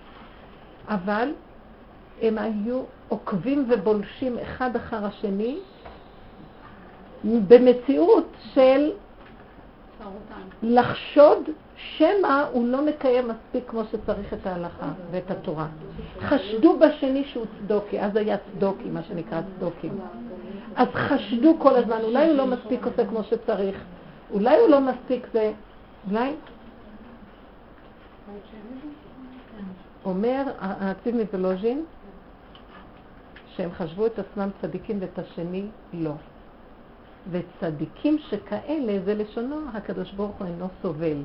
[0.88, 1.34] אבל
[2.22, 5.58] הם היו עוקבים ובולשים אחד אחר השני
[7.23, 8.91] במציאות של
[10.63, 15.67] לחשוד שמא הוא לא מקיים מספיק כמו שצריך את ההלכה ואת התורה.
[16.19, 19.89] חשדו בשני שהוא צדוקי, אז היה צדוקי, מה שנקרא צדוקי.
[20.75, 23.84] אז חשדו כל הזמן, אולי הוא לא מספיק עושה כמו שצריך,
[24.34, 25.51] אולי הוא לא מספיק זה,
[26.10, 26.34] אולי...
[30.06, 31.86] אומר הנציב מוולוז'ין
[33.56, 36.12] שהם חשבו את עצמם צדיקים ואת השני לא.
[37.31, 41.23] וצדיקים שכאלה, זה לשונו, הקדוש ברוך הוא אינו סובל.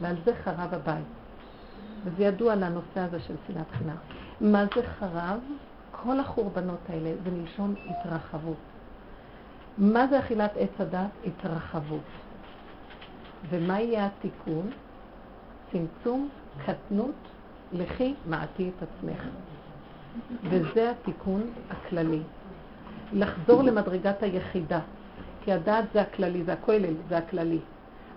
[0.00, 1.04] ועל זה חרב הבית.
[2.04, 3.96] וזה ידוע לנושא הזה של שנאת חינם.
[4.40, 5.40] מה זה חרב?
[5.90, 8.56] כל החורבנות האלה זה מלשון התרחבות.
[9.78, 11.10] מה זה אכילת עץ הדת?
[11.26, 12.00] התרחבות.
[13.50, 14.70] ומה יהיה התיקון?
[15.72, 16.28] צמצום,
[16.66, 17.14] קטנות,
[17.72, 19.22] לכי מעטי את עצמך.
[20.44, 22.22] וזה התיקון הכללי.
[23.12, 24.80] לחזור למדרגת היחידה.
[25.44, 27.58] כי הדעת זה הכללי, זה הכולל, זה הכללי.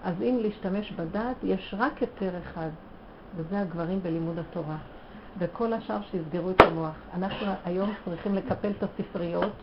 [0.04, 2.70] אז אם להשתמש בדעת, יש רק היתר אחד,
[3.36, 4.78] וזה הגברים בלימוד התורה.
[5.38, 6.96] וכל השאר שיסגרו את המוח.
[7.14, 9.54] אנחנו היום צריכים לקפל את הספריות,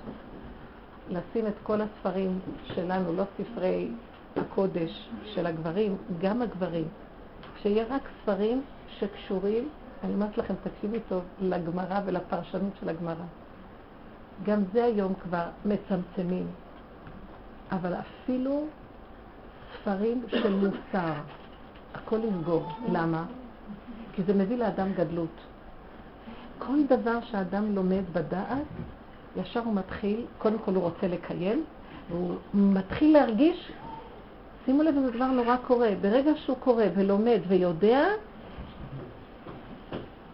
[1.09, 3.89] לשים את כל הספרים שלנו, לא ספרי
[4.37, 6.89] הקודש של הגברים, גם הגברים.
[7.63, 9.69] שיהיה רק ספרים שקשורים,
[10.05, 13.25] אני אומרת לכם, תקשיבו טוב, לגמרא ולפרשנות של הגמרא.
[14.45, 16.47] גם זה היום כבר מצמצמים.
[17.73, 18.65] אבל אפילו
[19.75, 21.13] ספרים של מוסר,
[21.95, 22.69] הכל לסגור.
[22.93, 23.25] למה?
[24.15, 25.41] כי זה מביא לאדם גדלות.
[26.59, 28.67] כל דבר שאדם לומד בדעת,
[29.37, 31.65] ישר הוא מתחיל, קודם כל הוא רוצה לקיים,
[32.11, 33.73] והוא מתחיל להרגיש,
[34.65, 35.89] שימו לב, זה דבר נורא קורה.
[36.01, 38.05] ברגע שהוא קורא ולומד ויודע,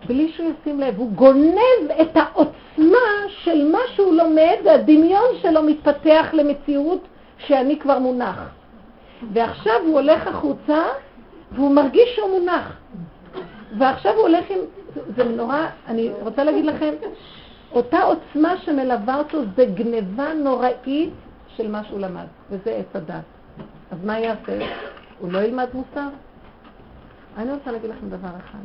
[0.06, 6.26] בלי שהוא ישים לב, הוא גונב את העוצמה של מה שהוא לומד, והדמיון שלו מתפתח
[6.32, 7.00] למציאות
[7.38, 8.38] שאני כבר מונח.
[9.32, 10.82] ועכשיו הוא הולך החוצה
[11.52, 12.76] והוא מרגיש שהוא מונח.
[13.78, 14.58] ועכשיו הוא הולך עם...
[15.16, 16.94] זה נורא, אני רוצה להגיד לכם,
[17.72, 21.10] אותה עוצמה שמלווה אותו זה גניבה נוראית
[21.56, 23.24] של מה שהוא למד, וזה עץ הדת.
[23.90, 24.58] אז מה יעשה?
[25.18, 26.08] הוא לא ילמד מוסר?
[27.36, 28.58] אני רוצה להגיד לכם דבר אחד.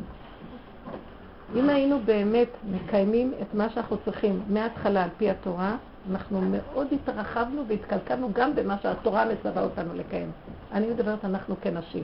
[1.55, 5.75] אם היינו באמת מקיימים את מה שאנחנו צריכים מההתחלה על פי התורה,
[6.11, 10.31] אנחנו מאוד התרחבנו והתקלקלנו גם במה שהתורה מצווה אותנו לקיים.
[10.73, 12.03] אני מדברת אנחנו כנשים.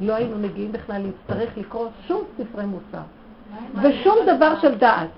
[0.00, 3.02] לא היינו מגיעים בכלל להצטרך לקרוא שום ספרי מוסר
[3.82, 5.08] ושום דבר של דעת.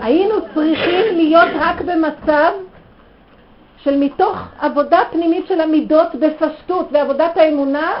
[0.00, 2.52] היינו צריכים להיות רק במצב
[3.76, 7.92] של מתוך עבודה פנימית של המידות בפשטות ועבודת האמונה,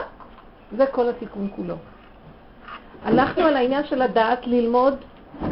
[0.76, 1.74] זה כל התיקון כולו.
[3.04, 4.96] הלכנו על העניין של הדעת ללמוד,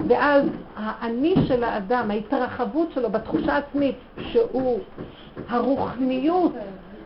[0.08, 0.44] ואז
[0.76, 4.78] האני של האדם, ההתרחבות שלו בתחושה עצמית, שהוא
[5.48, 6.52] הרוחניות,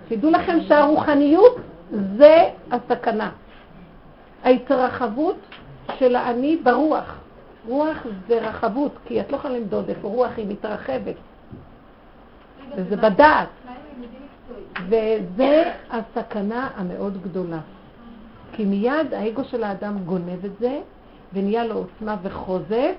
[0.09, 1.57] תדעו לכם שהרוחניות
[2.17, 3.31] זה הסכנה.
[4.45, 5.37] ההתרחבות
[5.99, 7.15] של האני ברוח.
[7.67, 7.97] רוח
[8.29, 11.15] זה רחבות, כי את לא יכולה למדוד איפה רוח היא מתרחבת.
[12.77, 13.49] וזה בדעת.
[14.89, 17.59] וזה הסכנה המאוד גדולה.
[18.53, 20.81] כי מיד האגו של האדם גונב את זה,
[21.37, 22.95] ונהיה לו עוצמה וחוזק,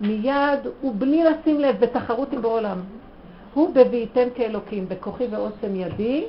[0.00, 2.80] מיד הוא בלי לשים לב בתחרות עם בעולם.
[3.54, 6.24] הוא בביאתם כאלוקים, בכוחי ועוצם ידי,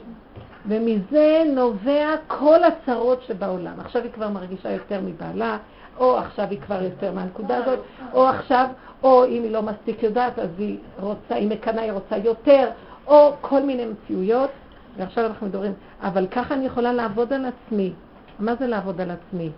[0.67, 3.79] ומזה נובע כל הצרות שבעולם.
[3.79, 5.57] עכשיו היא כבר מרגישה יותר מבעלה,
[5.97, 7.79] או עכשיו היא כבר יותר מהנקודה הזאת,
[8.13, 8.67] או עכשיו,
[9.03, 12.69] או אם היא לא מספיק יודעת, אז היא רוצה, היא מקנאה, היא רוצה יותר,
[13.07, 14.49] או כל מיני מציאויות,
[14.97, 17.93] ועכשיו אנחנו מדברים, אבל ככה אני יכולה לעבוד על עצמי.
[18.39, 19.49] מה זה לעבוד על עצמי?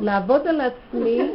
[0.00, 1.30] לעבוד על עצמי,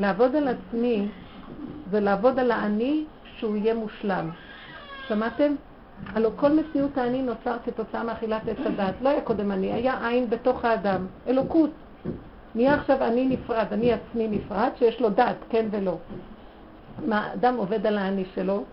[0.00, 1.08] לעבוד על עצמי
[1.90, 3.04] זה לעבוד על האני
[3.36, 4.30] שהוא יהיה מושלם.
[5.08, 5.54] שמעתם?
[6.06, 8.94] הלוא כל מציאות האני נוצר כתוצאה מאכילת עץ הדת.
[9.02, 11.70] לא היה קודם אני, היה עין בתוך האדם, אלוקות.
[12.54, 15.96] נהיה עכשיו אני נפרד, אני עצמי נפרד, שיש לו דת, כן ולא.
[17.06, 18.64] מה, אדם עובד על האני שלו,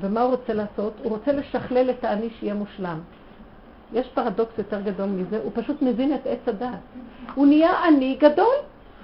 [0.00, 0.92] ומה הוא רוצה לעשות?
[1.02, 3.00] הוא רוצה לשכלל את האני שיהיה מושלם.
[3.92, 6.68] יש פרדוקס יותר גדול מזה, הוא פשוט מבין את עץ הדת.
[7.34, 8.54] הוא נהיה אני גדול,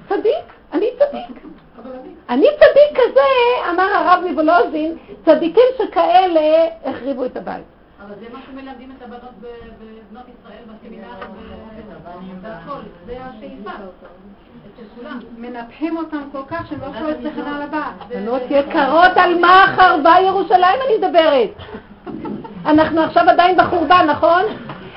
[0.09, 1.43] צדיק, אני צדיק.
[2.29, 3.21] אני צדיק כזה,
[3.71, 7.65] אמר הרב מוולוזין, צדיקים שכאלה החריבו את הבית.
[8.01, 13.71] אבל זה מה שמלמדים את הבנות בבנות ישראל בסמינרים והכל, זה השאיפה.
[15.37, 18.09] מנפחים אותם כל כך שהם לא יכולים לצאת על הבת.
[18.09, 21.51] בנות יקרות, על מה חרבה ירושלים אני מדברת?
[22.67, 24.43] אנחנו עכשיו עדיין בחורבן, נכון?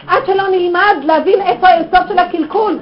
[0.07, 2.79] עד שלא נלמד להבין איפה היסוד של הקלקול.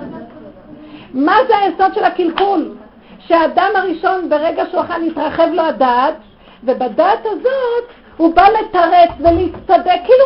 [1.13, 2.71] מה זה היסוד של הקלקול?
[3.19, 6.15] שהאדם הראשון, ברגע שהוא אכל, התרחב לו הדעת,
[6.63, 7.83] ובדעת הזאת
[8.17, 10.25] הוא בא לתרץ ולהצטדק, כאילו,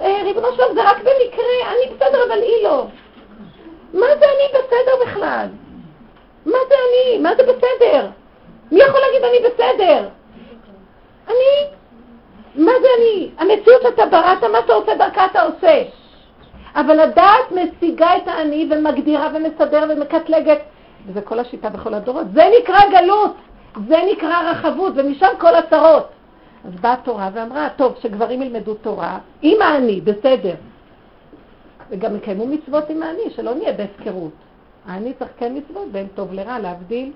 [0.00, 2.86] אה, ריבונו שלום, זה רק במקרה, אני בסדר, אבל היא לא.
[3.94, 5.46] מה זה אני בסדר בכלל?
[6.46, 7.18] מה זה אני?
[7.18, 8.06] מה זה בסדר?
[8.72, 10.08] מי יכול להגיד אני בסדר?
[11.28, 11.70] אני?
[12.54, 13.30] מה זה אני?
[13.38, 15.82] המציאות שאתה בראת, מה אתה עושה דרכה אתה עושה.
[16.76, 20.58] אבל הדעת משיגה את האני ומגדירה ומסדר ומקטלגת,
[21.06, 22.26] וזה כל השיטה בכל הדורות.
[22.34, 23.34] זה נקרא גלות,
[23.88, 26.08] זה נקרא רחבות, ומשם כל הצרות.
[26.64, 30.54] אז באה התורה ואמרה, טוב, שגברים ילמדו תורה, עם האני, בסדר.
[31.90, 34.32] וגם יקיימו מצוות עם האני, שלא נהיה בהפקרות.
[34.86, 37.12] האני צריך כן מצוות, בין טוב לרע, להבדיל.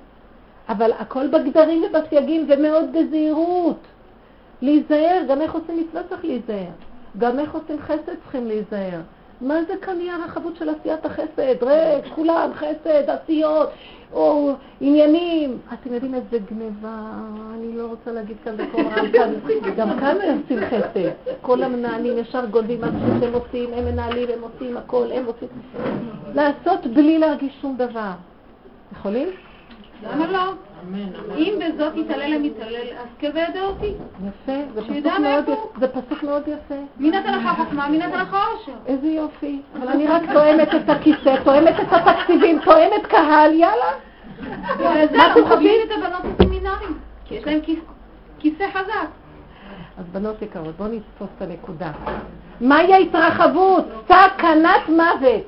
[0.69, 3.79] אבל הכל בגדרים ובסייגים ומאוד בזהירות.
[4.63, 6.71] להיזהר, גם איך עושים מצוות צריך להיזהר.
[7.19, 9.01] גם איך עושים חסד צריכים להיזהר.
[9.41, 11.63] מה זה כאן יהיה הרחבות של עשיית החסד?
[11.63, 13.71] ריק, כולם חסד, עשיות,
[14.13, 15.59] או עניינים.
[15.73, 16.99] אתם יודעים איזה גניבה,
[17.55, 19.33] אני לא רוצה להגיד כאן בקול רם כאן,
[19.77, 21.11] גם כאן הם עושים חסד.
[21.41, 22.87] כל המנהלים ישר גונבים מה
[23.21, 25.49] שהם עושים, הם מנהלים, הם עושים הכל, הם עושים...
[26.35, 28.11] לעשות בלי להרגיש שום דבר.
[28.93, 29.29] יכולים?
[30.03, 30.53] למה לא?
[31.37, 33.93] אם בזאת יתעלל המתעלל, אז כבד אותי.
[34.27, 34.81] יפה,
[35.79, 36.75] זה פסוק מאוד יפה.
[36.97, 37.89] מי נתן לך חוכמה?
[37.89, 38.73] מי נתן לך עושר?
[38.87, 39.61] איזה יופי.
[39.77, 43.93] אבל אני רק תואמת את הכיסא, תואמת את התקציבים, תואמת קהל, יאללה.
[45.17, 45.81] מה אתם חושבים?
[45.87, 47.61] את הבנות בסמינרים, כי יש להם
[48.39, 49.09] כיסא חזק.
[49.99, 51.91] אז בנות יקרות, בואו נתפוס את הנקודה.
[52.61, 53.85] מהי ההתרחבות?
[54.09, 55.47] סכנת מוות.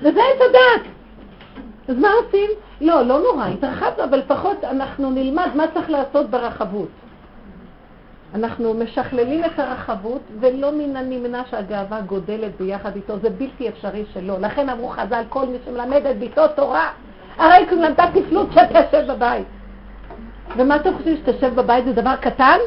[0.00, 0.86] וזה את הדת.
[1.88, 2.50] אז מה עושים?
[2.80, 6.88] לא, לא נורא, התרחבנו, אבל לפחות אנחנו נלמד מה צריך לעשות ברחבות.
[8.34, 14.38] אנחנו משכללים את הרחבות, ולא מן הנמנע שהגאווה גודלת ביחד איתו, זה בלתי אפשרי שלא.
[14.40, 16.90] לכן אמרו חז"ל, כל מי שמלמד את ביתו תורה,
[17.38, 19.46] הרי כי למדה תפלות שתשב בבית.
[20.56, 22.58] ומה אתם חושבים, שתשב בבית זה דבר קטן?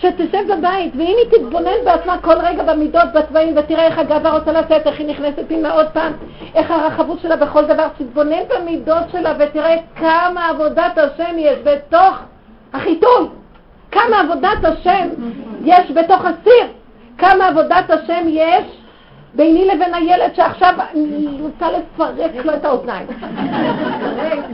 [0.00, 4.86] שתשב בבית, ואם היא תתבונן בעצמה כל רגע במידות, בצבעים, ותראה איך הגאווה רוצה לצאת,
[4.86, 6.12] איך היא נכנסת פנימה עוד פעם,
[6.54, 12.18] איך הרחבות שלה בכל דבר, תתבונן במידות שלה ותראה כמה עבודת השם יש בתוך
[12.72, 13.28] החיתול,
[13.90, 15.08] כמה עבודת השם
[15.64, 16.66] יש בתוך הסיר,
[17.18, 18.79] כמה עבודת השם יש
[19.34, 23.06] ביני לבין הילד שעכשיו אני רוצה לפרק לו את האוזניים.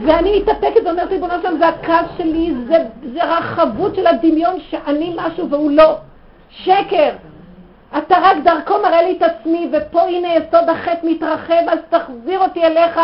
[0.06, 2.76] ואני מתאפקת ואומרת, ריבונו שלום, זה הקו שלי, זה,
[3.12, 5.94] זה רחבות של הדמיון שאני משהו והוא לא.
[6.50, 7.10] שקר.
[7.98, 12.64] אתה רק דרכו מראה לי את עצמי, ופה הנה יסוד החטא מתרחב, אז תחזיר אותי
[12.64, 13.00] אליך.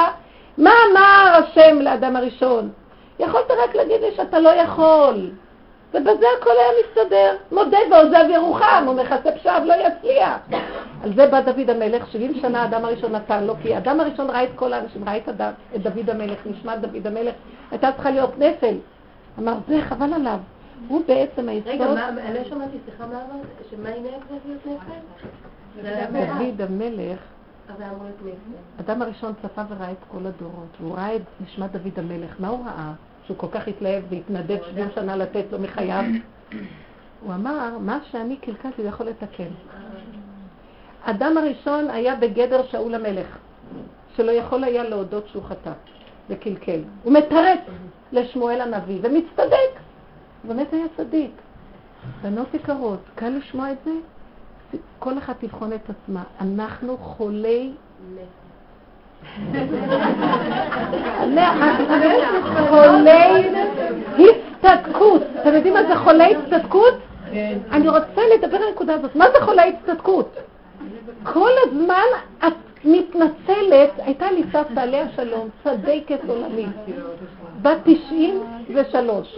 [0.58, 2.70] מה אמר השם לאדם הראשון?
[3.18, 5.30] יכולת רק להגיד לי שאתה לא יכול.
[5.94, 7.36] ובזה הכל היה מסתדר.
[7.52, 10.38] מודה ועוזב ירוחם, הוא מכסה פשעיו לא יצליח.
[11.02, 14.44] על זה בא דוד המלך, 70 שנה האדם הראשון נתן לו, כי האדם הראשון ראה
[14.44, 15.40] את כל האנשים, ראה את, הד...
[15.74, 17.34] את דוד המלך, נשמע דוד המלך,
[17.70, 18.74] הייתה צריכה להיות נפל.
[19.38, 20.38] אמר, זה חבל עליו.
[20.88, 21.68] הוא בעצם היסוד...
[21.72, 23.46] רגע, מה, אני לא שמעתי, סליחה, מה אמרת?
[23.70, 24.92] שמה היא נפל להיות נפל?
[26.38, 27.18] דוד המלך.
[28.80, 32.64] אדם הראשון צפה וראה את כל הדורות, הוא ראה את נשמת דוד המלך, מה הוא
[32.66, 32.92] ראה?
[33.26, 36.04] שהוא כל כך התלהב והתנדב 70 שנה לתת לו מחייו.
[37.22, 39.48] הוא אמר, מה שאני קלקלתי הוא יכול לתקן.
[41.04, 43.38] אדם הראשון היה בגדר שאול המלך,
[44.16, 45.72] שלא יכול היה להודות שהוא חטא
[46.30, 46.80] וקלקל.
[47.02, 47.60] הוא מתרץ
[48.12, 49.80] לשמואל הנביא ומצטדק.
[50.44, 51.30] באמת היה צדיק.
[52.22, 53.90] בנות יקרות, קל לשמוע את זה?
[54.98, 56.22] כל אחת תבחון את עצמה.
[56.40, 57.72] אנחנו חולי
[62.70, 63.50] חולי
[64.18, 65.22] הצטדקות.
[65.40, 66.94] אתם יודעים מה זה חולי הצטדקות?
[67.72, 69.16] אני רוצה לדבר על הנקודה הזאת.
[69.16, 70.36] מה זה חולי הצטדקות?
[71.22, 72.06] כל הזמן
[72.46, 72.52] את
[72.84, 76.68] מתנצלת, הייתה לי סבתא עליה שלום, צדקת עולמית,
[77.62, 79.36] בת 93.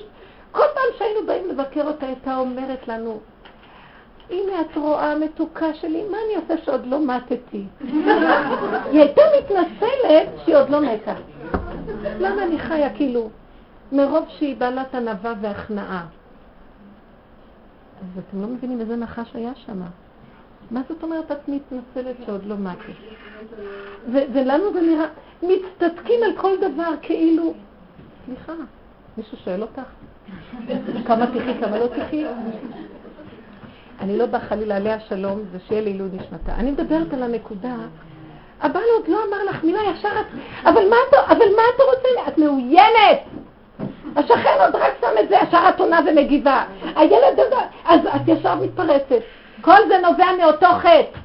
[0.53, 3.19] כל פעם שהיינו באים לבקר אותה, הייתה אומרת לנו,
[4.31, 7.65] הנה את רואה מתוקה שלי, מה אני עושה שעוד לא מתתי?
[7.81, 11.15] היא הייתה מתנצלת שהיא עוד לא מתה.
[12.21, 13.31] למה אני חיה כאילו?
[13.93, 16.07] מרוב שהיא בעלת ענווה והכנעה.
[18.01, 19.81] אז אתם לא מבינים איזה נחש היה שם.
[20.71, 22.95] מה זאת אומרת את מתנצלת שעוד לא מתת?
[24.13, 25.07] ולנו זה נראה,
[25.43, 27.55] מצטדקים על כל דבר כאילו...
[28.27, 28.53] סליחה,
[29.17, 29.83] מישהו שואל אותך?
[31.07, 32.25] כמה תחי, כמה לא תחי?
[34.01, 36.55] אני לא באה חלילה עליה שלום, ושיהיה לעילוי נשמתה.
[36.55, 37.75] אני מדברת על הנקודה,
[38.61, 40.27] הבעל עוד לא אמר לך מילה ישר, את,
[40.65, 42.29] אבל מה אתה, אבל מה אתה רוצה?
[42.29, 43.21] את מאוינת!
[44.17, 46.65] השכן עוד רק שם את זה, ישר את עונה ומגיבה.
[46.97, 49.23] הילד הזה, אז את ישר מתפרצת.
[49.61, 51.19] כל זה נובע מאותו חטא.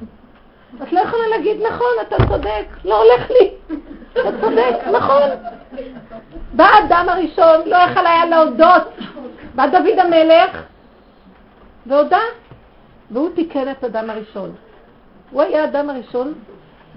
[0.82, 3.50] את לא יכולה להגיד, נכון, אתה צודק, לא הולך לי.
[4.12, 5.22] אתה צודק, נכון.
[6.52, 8.82] בא האדם הראשון, לא יכול היה להודות.
[9.54, 10.62] בא דוד המלך,
[11.86, 12.20] והודה.
[13.10, 14.52] והוא תיקן את אדם הראשון.
[15.30, 16.34] הוא היה האדם הראשון,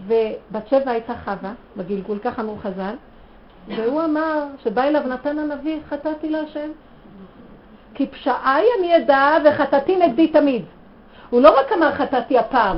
[0.08, 2.96] ובת שבע הייתה חווה, בגלגול, ככה אמרו חז"ל,
[3.68, 6.70] והוא אמר, שבא אליו נתן הנביא, חטאתי להשם.
[7.94, 10.66] כי פשעי אני אדע וחטאתי נגדי תמיד.
[11.30, 12.78] הוא לא רק אמר חטאתי הפעם,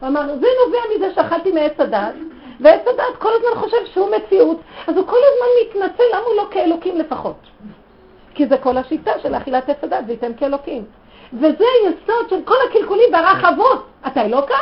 [0.00, 2.14] הוא אמר, זה נובע מזה שאכלתי מעץ הדת,
[2.60, 6.48] ועץ הדת כל הזמן חושב שהוא מציאות, אז הוא כל הזמן מתנצל, למה הוא לא
[6.50, 7.36] כאלוקים לפחות?
[8.34, 10.84] כי זה כל השיטה של אכילת עץ הדת, וייתם כאלוקים.
[11.34, 13.86] וזה יסוד של כל הקלקולים והרחבות.
[14.06, 14.58] אתה אלוקה?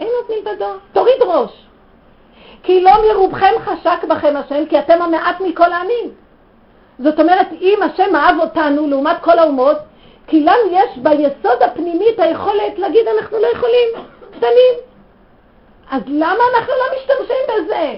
[0.00, 0.72] אין נותנים בדו.
[0.92, 1.66] תוריד ראש.
[2.62, 6.10] כי לא מרובכם חשק בכם השם, כי אתם המעט מכל העמים.
[6.98, 9.76] זאת אומרת, אם השם אהב אותנו לעומת כל האומות,
[10.26, 13.88] כי לנו יש ביסוד הפנימי את היכולת להגיד אנחנו לא יכולים,
[14.30, 14.74] קטנים.
[15.90, 17.94] אז למה אנחנו לא משתמשים בזה?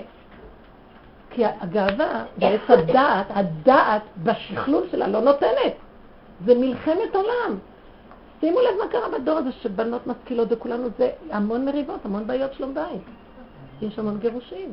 [1.30, 5.72] כי הגאווה בעץ הדעת, הדעת בשכלול שלה לא נותנת.
[6.46, 7.58] זה מלחמת עולם.
[8.40, 12.74] שימו לב מה קרה בדור הזה שבנות משכילות וכולנו זה המון מריבות, המון בעיות שלום
[12.74, 13.02] בית.
[13.82, 14.72] יש המון גירושים.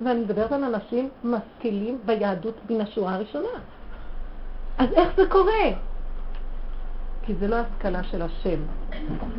[0.00, 3.48] ואני מדברת על אנשים משכילים ביהדות מן השורה הראשונה.
[4.78, 5.70] אז איך זה קורה?
[7.22, 8.60] כי זה לא השכלה של השם.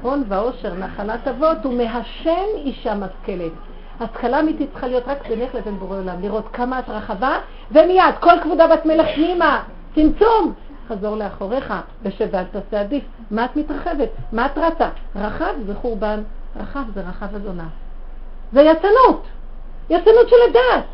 [0.01, 3.51] הון ועושר נחלת אבות ומהשם אישה משכלת.
[3.99, 7.39] השכלה אמיתית צריכה להיות רק בינך לבין בורא עולם, לראות כמה את רחבה,
[7.71, 9.63] ומיד, כל כבודה בת מלך פנימה,
[9.95, 10.53] צמצום,
[10.89, 11.73] חזור לאחוריך,
[12.31, 13.03] ואל תעשה עדיף.
[13.31, 14.09] מה את מתרחבת?
[14.31, 14.89] מה את רצה?
[15.15, 16.23] רחב זה חורבן,
[16.59, 17.67] רחב זה רחב הזונה.
[18.53, 19.23] זה יצנות,
[19.89, 20.85] יצנות של הדעת,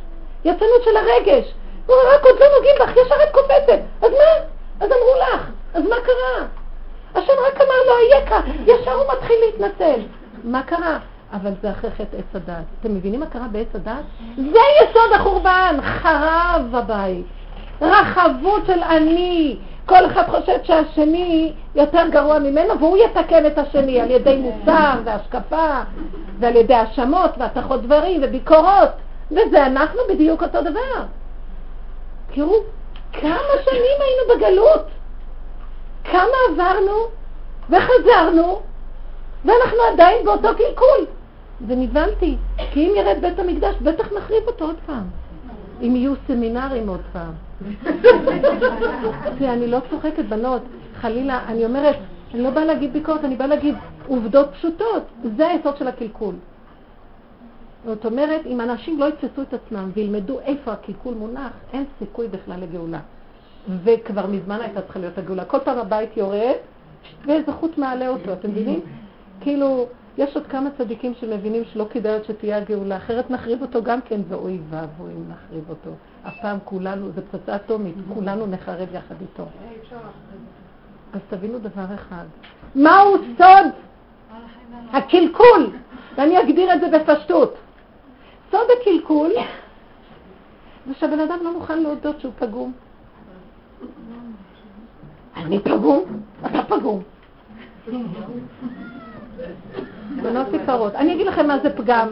[0.45, 1.53] יצנות של הרגש.
[1.89, 3.79] רק עוד לא נוגעים בך, ישר את קופצת.
[4.01, 4.45] אז מה?
[4.79, 6.47] אז אמרו לך, אז מה קרה?
[7.15, 9.99] השם רק אמר לו, אייכה, ישר הוא מתחיל להתנצל.
[10.43, 10.99] מה קרה?
[11.33, 12.63] אבל זה אחרי חטא עץ הדעת.
[12.81, 14.03] אתם מבינים מה קרה בעץ הדעת?
[14.35, 17.25] זה יסוד החורבן, חרב הבית.
[17.81, 19.57] רחבות של אני,
[19.87, 25.81] כל אחד חושב שהשני יותר גרוע ממנו והוא יתקן את השני על ידי מוסר והשקפה
[26.39, 28.89] ועל ידי האשמות והתכות דברים וביקורות
[29.31, 31.03] וזה אנחנו בדיוק אותו דבר.
[32.33, 32.55] תראו,
[33.13, 34.85] כמה שנים היינו בגלות,
[36.03, 36.93] כמה עברנו
[37.69, 38.61] וחזרנו
[39.45, 41.05] ואנחנו עדיין באותו קלקול.
[41.67, 42.37] ונבהלתי,
[42.71, 45.03] כי אם ירד בית המקדש, בטח נחריב אותו עוד פעם.
[45.81, 47.31] אם יהיו סמינרים עוד פעם.
[49.41, 50.61] אני לא צוחקת, בנות,
[50.95, 51.95] חלילה, אני אומרת,
[52.33, 53.75] אני לא באה להגיד ביקורת, אני באה להגיד
[54.07, 55.03] עובדות פשוטות.
[55.37, 56.35] זה היסוד של הקלקול.
[57.85, 62.59] זאת אומרת, אם אנשים לא יתפסו את עצמם וילמדו איפה הקלקול מונח, אין סיכוי בכלל
[62.59, 62.99] לגאולה.
[63.83, 65.45] וכבר מזמן הייתה צריכה להיות הגאולה.
[65.45, 66.55] כל פעם הבית יורד,
[67.25, 68.79] ואיזה חוט מעלה אותו, אתם מבינים?
[69.41, 69.87] כאילו,
[70.17, 74.21] יש עוד כמה צדיקים שמבינים שלא כדאי עוד שתהיה הגאולה, אחרת נחריב אותו גם כן,
[74.29, 75.89] ואוי ואבוי אם נחריב אותו.
[76.25, 79.45] הפעם כולנו, זה פצצה אטומית, כולנו נחרב יחד איתו.
[81.13, 82.25] אז תבינו דבר אחד,
[82.75, 83.71] מהו סוד
[84.91, 85.69] הקלקול?
[86.15, 87.55] ואני אגדיר את זה בפשטות.
[88.51, 89.31] סוד הקלקול
[90.87, 92.73] זה שהבן אדם לא מוכן להודות שהוא פגום.
[95.35, 96.03] אני פגום?
[96.45, 97.03] אתה פגום.
[100.23, 100.95] בנות יקרות.
[100.95, 102.07] אני אגיד לכם מה זה פגם.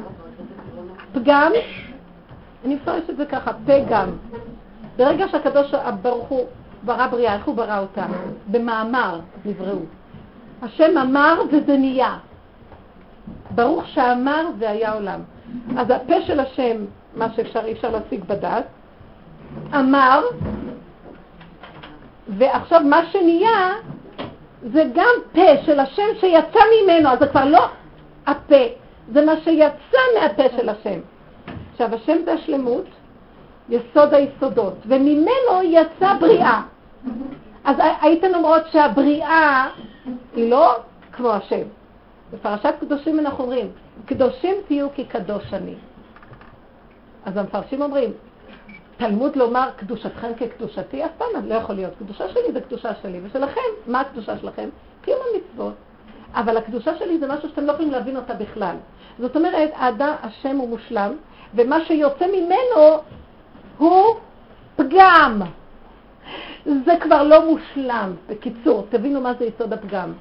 [1.14, 1.52] פגם,
[2.66, 4.10] אני מפרש את זה ככה, פגם.
[4.98, 6.46] ברגע שהקדוש ברוך הוא
[6.84, 8.06] ברא בריאה, איך הוא ברא אותה?
[8.48, 9.80] במאמר נבראו.
[10.62, 12.18] השם אמר וזה נהיה.
[13.52, 15.20] ברוך שאמר והיה עולם.
[15.78, 16.86] אז הפה של השם,
[17.16, 18.66] מה שאפשר, אי אפשר להשיג בדעת,
[19.76, 20.22] אמר,
[22.28, 23.74] ועכשיו מה שנהיה
[24.72, 27.68] זה גם פה של השם שיצא ממנו, אז זה כבר לא
[28.28, 28.64] הפה,
[29.12, 31.00] זה מה שיצא מהפה של השם.
[31.72, 32.86] עכשיו, השם זה השלמות,
[33.70, 36.62] יסוד היסודות, וממנו יצא בריאה.
[37.64, 39.70] אז הייתן אומרות שהבריאה
[40.36, 40.76] היא לא
[41.12, 41.62] כמו השם.
[42.32, 43.68] בפרשת קדושים אנחנו אומרים,
[44.06, 45.76] קדושים תהיו כי קדוש אני.
[47.26, 48.12] אז המפרשים אומרים,
[48.98, 51.94] תלמוד לומר קדושתכם כקדושתי, אף פעם לא יכול להיות.
[52.00, 54.70] קדושה שלי זה קדושה שלי, ושלכם, מה הקדושה שלכם?
[55.02, 55.74] קיום המצוות.
[56.36, 58.76] אבל הקדושה שלי זה משהו שאתם לא יכולים להבין אותה בכלל.
[59.20, 61.12] זאת אומרת, האדם, השם הוא מושלם,
[61.56, 62.98] ומה שיוצא ממנו
[63.78, 64.16] הוא
[64.76, 65.42] פגם.
[66.66, 68.14] זה כבר לא מושלם.
[68.30, 70.14] בקיצור, תבינו מה זה יסוד הפגם.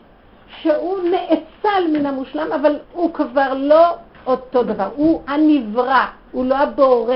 [0.60, 3.96] שהוא נאצל מן המושלם, אבל הוא כבר לא
[4.26, 4.88] אותו דבר.
[4.96, 7.14] הוא הנברא, הוא לא הבורא.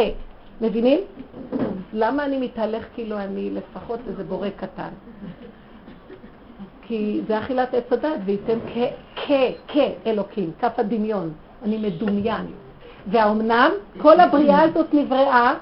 [0.60, 1.00] מבינים?
[1.92, 4.88] למה אני מתהלך כאילו אני לפחות איזה בורא קטן?
[6.88, 8.58] כי זה אכילת עץ הדת, וייתם
[9.16, 9.30] כ,
[9.68, 11.32] כאלוקים, כף הדמיון,
[11.62, 12.46] אני מדומיין.
[13.06, 15.54] והאומנם כל הבריאה הזאת נבראה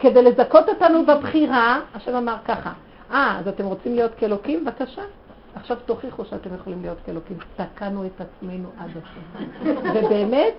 [0.00, 2.72] כדי לזכות אותנו בבחירה, השם אמר ככה,
[3.10, 4.64] אה, אז אתם רוצים להיות כאלוקים?
[4.64, 5.02] בבקשה.
[5.54, 7.36] עכשיו תוכיחו שאתם יכולים להיות כאלוקים.
[7.56, 9.42] תקענו את עצמנו עד הסוף.
[9.94, 10.54] ובאמת,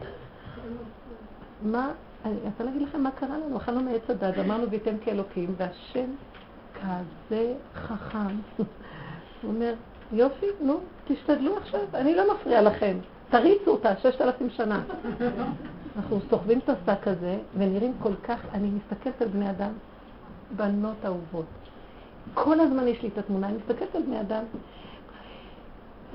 [1.61, 1.89] מה
[2.25, 6.09] אני רוצה להגיד לכם מה קרה לנו, אכלנו מעץ הדת, אמרנו וייתן כאלוקים, והשם
[6.81, 8.35] כזה חכם.
[9.41, 9.73] הוא אומר,
[10.13, 12.97] יופי, נו, תשתדלו עכשיו, אני לא מפריע לכם,
[13.29, 14.81] תריצו אותה, ששת אלפים שנה.
[15.97, 19.71] אנחנו סוחבים את השק הזה, ונראים כל כך, אני מסתכלת על בני אדם,
[20.55, 21.45] בנות אהובות.
[22.33, 24.43] כל הזמן יש לי את התמונה, אני מסתכלת על בני אדם,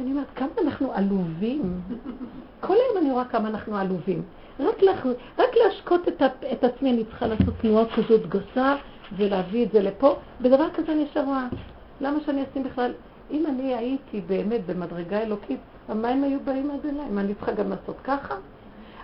[0.01, 1.81] אני אומרת, כמה אנחנו עלובים.
[2.61, 4.23] כל היום אני רואה כמה אנחנו עלובים.
[4.61, 5.07] רק, לח...
[5.39, 6.27] רק להשקות את, ה...
[6.53, 8.75] את עצמי, אני צריכה לעשות תנועה כזאת גסה
[9.17, 10.17] ולהביא את זה לפה.
[10.41, 11.47] בדבר כזה אני ישר רואה,
[12.01, 12.93] למה שאני אשים בכלל,
[13.31, 17.71] אם אני הייתי באמת במדרגה אלוקית, המים היו באים עד אליי, מה אני צריכה גם
[17.71, 18.35] לעשות ככה?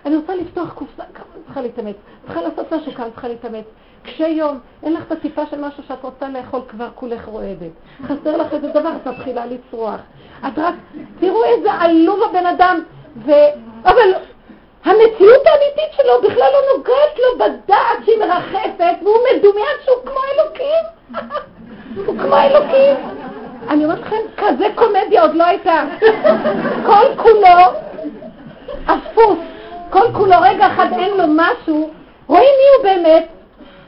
[0.05, 1.95] אני רוצה לפתוח קופסה, כמה אני צריכה להתאמץ?
[2.25, 3.65] צריכה לעשות משהו, כמה צריכה להתאמץ?
[4.03, 7.71] קשי יום, אין לך את הטיפה של משהו שאת רוצה לאכול, כבר כולך רועדת.
[8.03, 9.99] חסר לך איזה דבר, את מתחילה לצרוח.
[10.47, 10.75] את רק,
[11.19, 12.79] תראו איזה עלוב הבן אדם,
[13.25, 13.31] ו...
[13.83, 14.13] אבל
[14.83, 20.83] המציאות האמיתית שלו בכלל לא נוגעת לו בדעת שהיא מרחפת, והוא מדומיין שהוא כמו אלוקים.
[22.05, 22.95] הוא כמו אלוקים.
[23.69, 25.83] אני אומרת לכם, כזה קומדיה עוד לא הייתה.
[26.85, 27.79] כל כולו
[28.85, 29.39] אפוס,
[29.89, 31.89] כל כולו רגע אחד אין לו משהו,
[32.27, 33.27] רואים מי הוא באמת.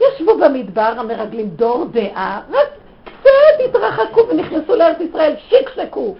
[0.01, 2.67] ישבו במדבר המרגלים דור דעה, רק
[3.03, 6.15] קצת התרחקו ונכנסו לארץ ישראל, שיקשקו.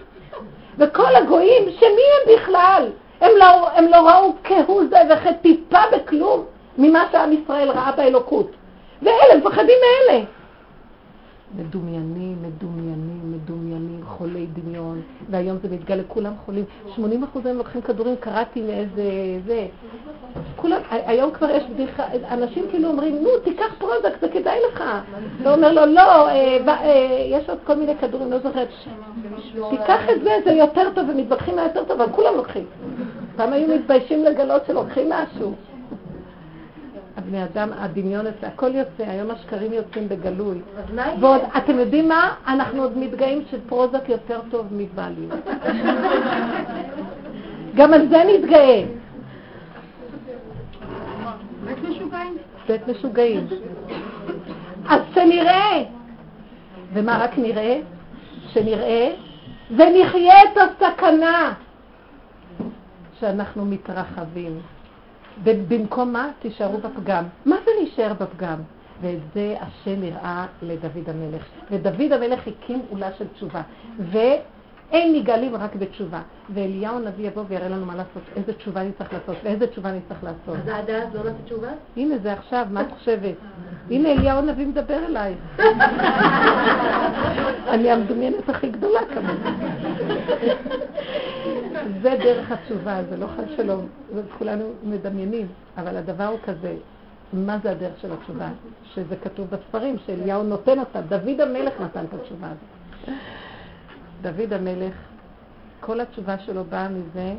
[0.78, 2.90] וכל הגויים, שמי הם בכלל?
[3.20, 6.44] הם לא, הם לא ראו כהוא זה וכטיפה בכלום
[6.78, 8.50] ממה שעם ישראל ראה באלוקות.
[9.02, 10.20] ואלה מפחדים מאלה.
[11.54, 12.75] מדומיינים, מדומיינים,
[14.56, 16.64] דמיון, והיום זה מתגלה, כולם חולים.
[16.94, 19.02] 80 אחוז הם לוקחים כדורים, קראתי מאיזה...
[19.46, 19.66] זה.
[20.56, 24.84] כולם, היום כבר יש בדיחה, אנשים כאילו אומרים, נו, תיקח פרוזק, זה כדאי לך.
[25.44, 28.68] לא אומר לו, לא, אה, אה, יש עוד כל מיני כדורים, לא זוכרת.
[29.70, 32.64] תיקח את זה, זה יותר טוב, ומתווכחים מה יותר טוב, אבל כולם לוקחים.
[33.36, 35.54] פעם היו מתביישים לגלות שלוקחים משהו.
[37.26, 40.60] הבני אדם, הדמיון יוצא, הכל יוצא, היום השקרים יוצאים בגלוי.
[41.20, 42.34] ועוד, אתם יודעים מה?
[42.46, 45.30] אנחנו עוד מתגאים שפרוזק יותר טוב מווליום.
[47.76, 48.82] גם על זה נתגאה.
[51.64, 52.36] בית משוגעים.
[52.68, 53.46] בית משוגעים.
[54.88, 55.82] אז שנראה.
[56.92, 57.78] ומה רק נראה?
[58.52, 59.14] שנראה
[59.70, 61.52] ונחיה את הסכנה
[63.20, 64.60] שאנחנו מתרחבים.
[65.44, 66.28] במקום מה?
[66.38, 67.24] תישארו בפגם.
[67.46, 68.58] מה זה להישאר בפגם?
[69.00, 71.42] ואת זה השם נראה לדוד המלך.
[71.70, 73.62] ודוד המלך הקים עולה של תשובה.
[73.98, 76.20] ואין נגאלים רק בתשובה.
[76.50, 80.00] ואליהו הנביא יבוא ויראה לנו מה לעשות, איזה תשובה אני צריך לעשות, ואיזה תשובה אני
[80.08, 80.56] צריך לעשות.
[80.62, 81.68] אז עד אז לא נעשה תשובה?
[81.96, 83.34] הנה זה עכשיו, מה את חושבת?
[83.90, 85.38] הנה אליהו הנביא מדבר אלייך.
[87.74, 89.52] אני המדומיינת הכי גדולה כמובן.
[92.02, 93.86] זה דרך התשובה, זה לא חד שלום,
[94.38, 95.46] כולנו מדמיינים,
[95.78, 96.74] אבל הדבר הוא כזה,
[97.32, 98.48] מה זה הדרך של התשובה?
[98.94, 103.16] שזה כתוב בספרים, שאליהו נותן אותה, דוד המלך נתן את התשובה הזאת.
[104.22, 104.94] דוד המלך,
[105.80, 107.34] כל התשובה שלו באה מזה,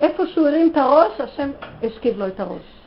[0.00, 1.50] איפה שהוא הרים את הראש, השם
[1.82, 2.80] השכיב לו את הראש.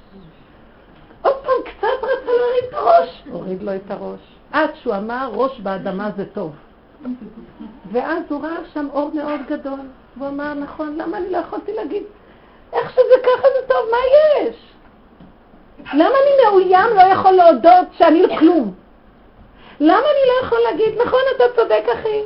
[1.21, 4.19] עוד פעם קצת רצה להרים את הראש, הוריד לו את הראש.
[4.51, 6.55] עד שהוא אמר, ראש באדמה זה טוב.
[7.91, 9.79] ואז הוא ראה שם אור מאוד גדול.
[10.17, 12.03] והוא אמר, נכון, למה אני לא יכולתי להגיד,
[12.73, 13.97] איך שזה ככה זה טוב, מה
[14.41, 14.55] יש?
[15.93, 18.73] למה אני מאוים לא יכול להודות שאני לא כלום?
[19.79, 22.21] למה אני לא יכול להגיד, נכון, אתה צודק, אחי?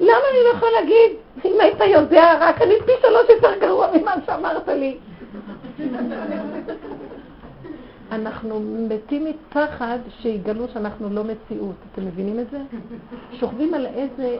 [0.00, 1.12] למה אני לא יכול להגיד,
[1.44, 4.98] אם היית יודע, רק אני פי שלוש יותר גרוע ממה שאמרת לי?
[8.12, 11.74] אנחנו מתים מפחד שיגלו שאנחנו לא מציאות.
[11.92, 12.58] אתם מבינים את זה?
[13.32, 14.36] שוכבים על איזה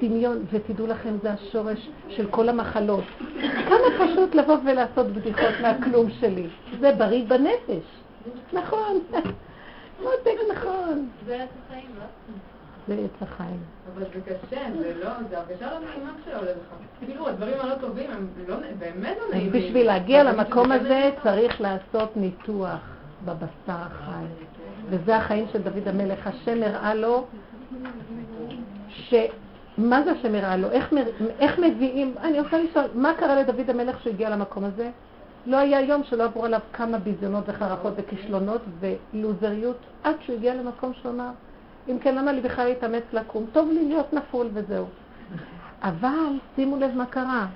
[0.00, 3.04] דמיון, ותדעו לכם, זה השורש של כל המחלות.
[3.40, 6.46] כמה פשוט לבוא ולעשות בדיחות מהכלום שלי.
[6.80, 7.84] זה בריא בנפש.
[8.52, 9.00] נכון.
[10.02, 11.08] מותק נכון.
[11.26, 12.04] זה עץ החיים, לא?
[12.88, 13.60] זה עץ החיים.
[13.94, 17.06] אבל זה קשה, זה לא, זה הרגשה לא נעימה כשעולה לך.
[17.06, 19.52] כאילו, הדברים הלא טובים הם לא, באמת לא נעימים.
[19.52, 23.01] בשביל להגיע למקום הזה צריך לעשות ניתוח.
[23.24, 24.24] בבשר החי.
[24.90, 26.26] וזה החיים של דוד המלך.
[26.26, 27.24] השם הראה לו
[28.88, 29.14] ש...
[29.78, 30.70] מה זה השם הראה לו?
[30.70, 30.92] איך,
[31.38, 32.14] איך מביאים...
[32.22, 34.90] אני רוצה לשאול, מה קרה לדוד המלך שהגיע למקום הזה?
[35.46, 40.92] לא היה יום שלא עברו עליו כמה ביזיונות וחרפות וכישלונות ולוזריות עד שהוא הגיע למקום
[40.94, 41.30] שהוא אמר,
[41.88, 43.46] אם כן, למה לי בכלל להתאמץ לקום?
[43.52, 44.86] טוב לי להיות נפול וזהו.
[45.82, 47.46] אבל שימו לב מה קרה.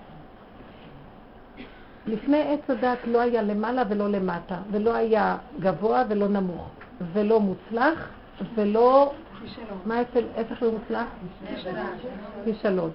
[2.07, 6.69] לפני עץ הדת לא היה למעלה ולא למטה, ולא היה גבוה ולא נמוך,
[7.13, 8.09] ולא מוצלח
[8.55, 9.13] ולא...
[9.43, 9.79] כישלון.
[9.85, 9.97] מה
[10.37, 11.07] ההפך מוצלח?
[12.45, 12.91] כישלון.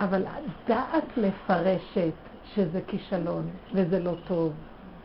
[0.00, 0.22] אבל
[0.68, 2.12] דעת מפרשת
[2.54, 4.52] שזה כישלון וזה לא טוב.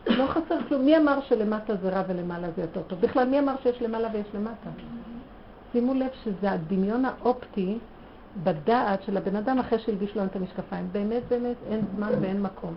[0.08, 0.86] לא חסר כלום.
[0.86, 3.02] מי אמר שלמטה זה רע ולמעלה זה יותר טוב?
[3.02, 4.70] בכלל, מי אמר שיש למעלה ויש למטה?
[5.72, 7.78] שימו לב שזה הדמיון האופטי
[8.44, 10.90] בדעת של הבן אדם אחרי שהלביש לו את המשקפיים.
[10.92, 12.76] באמת, באמת, אין זמן ואין מקום.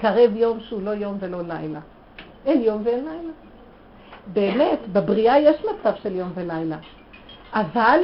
[0.00, 1.80] קרב יום שהוא לא יום ולא לילה.
[2.46, 3.32] אין יום ואין לילה.
[4.32, 6.76] באמת, בבריאה יש מצב של יום ולילה.
[7.52, 8.00] אבל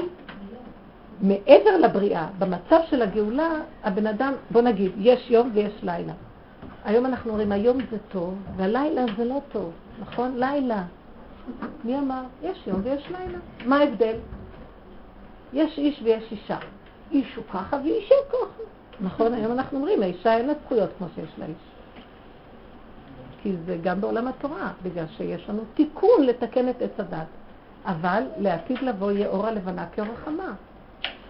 [1.21, 3.51] מעבר לבריאה, במצב של הגאולה,
[3.85, 6.13] הבן אדם, בוא נגיד, יש יום ויש לילה.
[6.85, 10.37] היום אנחנו אומרים, היום זה טוב, והלילה זה לא טוב, נכון?
[10.37, 10.83] לילה.
[11.85, 12.23] מי אמר?
[12.43, 13.39] יש יום ויש לילה.
[13.67, 14.17] מה ההבדל?
[15.55, 16.59] יש איש ויש אישה.
[17.11, 18.63] איש הוא ככה ואישה הוא ככה.
[19.01, 21.57] נכון, היום אנחנו אומרים, האישה אין לה זכויות כמו שיש לאיש.
[23.43, 27.27] כי זה גם בעולם התורה, בגלל שיש לנו תיקון לתקן את עץ הדת.
[27.87, 30.53] אבל לעתיד לבוא יהיה אור הלבנה כאור החמה.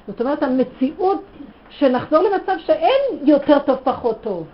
[0.07, 1.25] זאת אומרת, המציאות
[1.71, 4.47] שנחזור למצב שאין יותר טוב פחות טוב.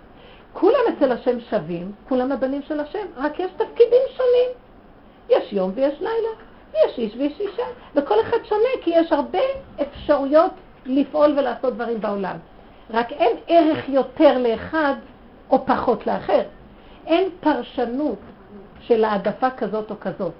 [0.53, 4.49] כולם אצל השם שווים, כולם הבנים של השם, רק יש תפקידים שונים.
[5.29, 6.50] יש יום ויש לילה.
[6.73, 7.63] יש איש ויש אישה,
[7.95, 9.39] וכל אחד שונה, כי יש הרבה
[9.81, 10.51] אפשרויות
[10.85, 12.35] לפעול ולעשות דברים בעולם.
[12.93, 14.93] רק אין ערך יותר לאחד
[15.49, 16.41] או פחות לאחר.
[17.07, 18.19] אין פרשנות
[18.81, 20.33] של העדפה כזאת או כזאת,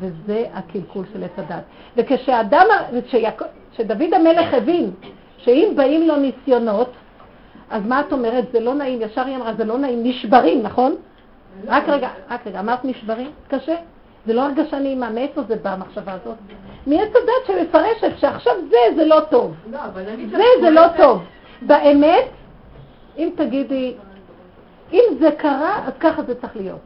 [0.00, 1.62] וזה הקלקול של עץ הדת.
[1.96, 2.66] וכשאדם,
[3.72, 4.90] כשדוד המלך הבין
[5.38, 6.90] שאם באים לו ניסיונות,
[7.70, 8.44] אז מה את אומרת?
[8.52, 10.94] זה לא נעים, ישר היא אמרה, זה לא נעים, נשברים, נכון?
[11.66, 13.30] רק רגע, רק רגע, אמרת נשברים?
[13.48, 13.76] קשה?
[14.26, 16.36] זה לא הרגשה נעימה, מאיפה זה בא המחשבה הזאת?
[16.86, 19.54] מעץ הדת שמפרשת שעכשיו זה, זה לא טוב.
[19.70, 19.78] לא,
[20.30, 21.22] זה, זה לא טוב.
[21.62, 22.24] באמת,
[23.18, 23.94] אם תגידי,
[24.92, 26.80] אם זה קרה, אז ככה זה צריך להיות.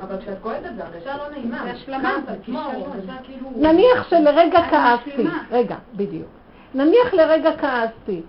[0.00, 1.58] אבל כשאת כועסת זה הרגשה לא נעימה.
[1.64, 2.18] זה השלמה.
[2.28, 3.50] הרגשה כאילו...
[3.56, 5.26] נניח שלרגע כעסתי.
[5.50, 6.28] רגע, בדיוק.
[6.74, 8.22] נניח לרגע כעסתי.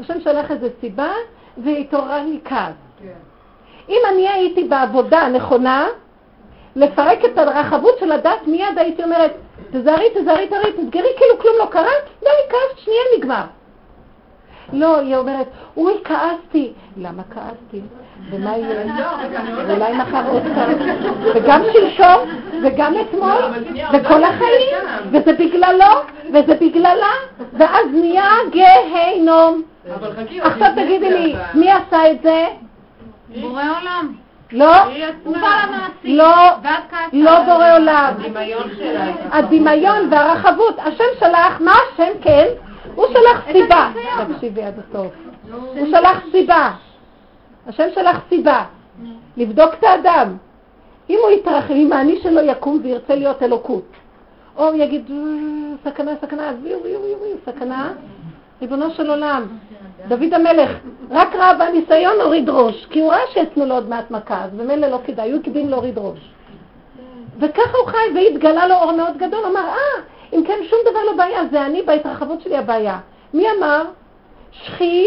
[0.00, 1.10] השם שלח איזה סיבה
[1.58, 2.74] והתעורר לי כעס.
[2.98, 3.12] כן.
[3.88, 5.86] אם אני הייתי בעבודה הנכונה,
[6.76, 9.32] לפרק את הרחבות של הדת, מיד הייתי אומרת,
[9.70, 13.42] תזהרי, תזהרי, תזהרי, תסגרי, כאילו כלום לא קרה, די, כעסת, שנייה נגמר.
[14.72, 15.46] לא, היא אומרת,
[15.76, 16.72] אוי, כעסתי.
[16.96, 17.80] למה כעסתי?
[18.30, 18.82] ומה יהיה?
[19.74, 20.72] אולי מחר עוד פעם.
[21.34, 22.28] וגם שלשום,
[22.62, 23.42] וגם אתמול,
[23.92, 24.76] וכל החיים,
[25.10, 25.94] וזה בגללו,
[26.28, 27.12] וזה בגללה,
[27.52, 28.30] ואז נהיה
[30.16, 32.46] חכי, עכשיו תגידי לי, מי עשה את זה?
[33.40, 34.25] בורא עולם.
[34.52, 34.72] לא.
[36.04, 36.34] לא.
[37.12, 38.14] לא בורא עולם.
[39.30, 42.46] הדמיון והרחבות, השם שלח, מה השם כן?
[42.94, 43.90] הוא שלח סיבה.
[44.34, 45.12] תקשיבי עד הסוף.
[45.50, 46.70] הוא שלח סיבה.
[47.66, 48.64] השם שלח סיבה.
[49.36, 50.36] לבדוק את האדם.
[51.10, 53.92] אם הוא יתרחב, אם האני שלו יקום וירצה להיות אלוקות,
[54.56, 57.92] או הוא יגיד, "אה, סכנה, סכנה, ויו, ויו, ויו, סכנה,
[58.62, 59.42] ריבונו של עולם,
[60.08, 60.70] דוד המלך,
[61.10, 64.88] רק ראה בניסיון הוריד ראש, כי הוא ראה שיתנו לו עוד מעט מכה, אז במילא
[64.88, 66.18] לא כדאי, הוא הקדים להוריד ראש.
[67.40, 71.16] וככה הוא חי, והתגלה לו אור מאוד גדול, אמר, אה, אם כן שום דבר לא
[71.16, 72.98] בעיה, זה אני בהתרחבות שלי הבעיה.
[73.34, 73.82] מי אמר?
[74.52, 75.06] שחי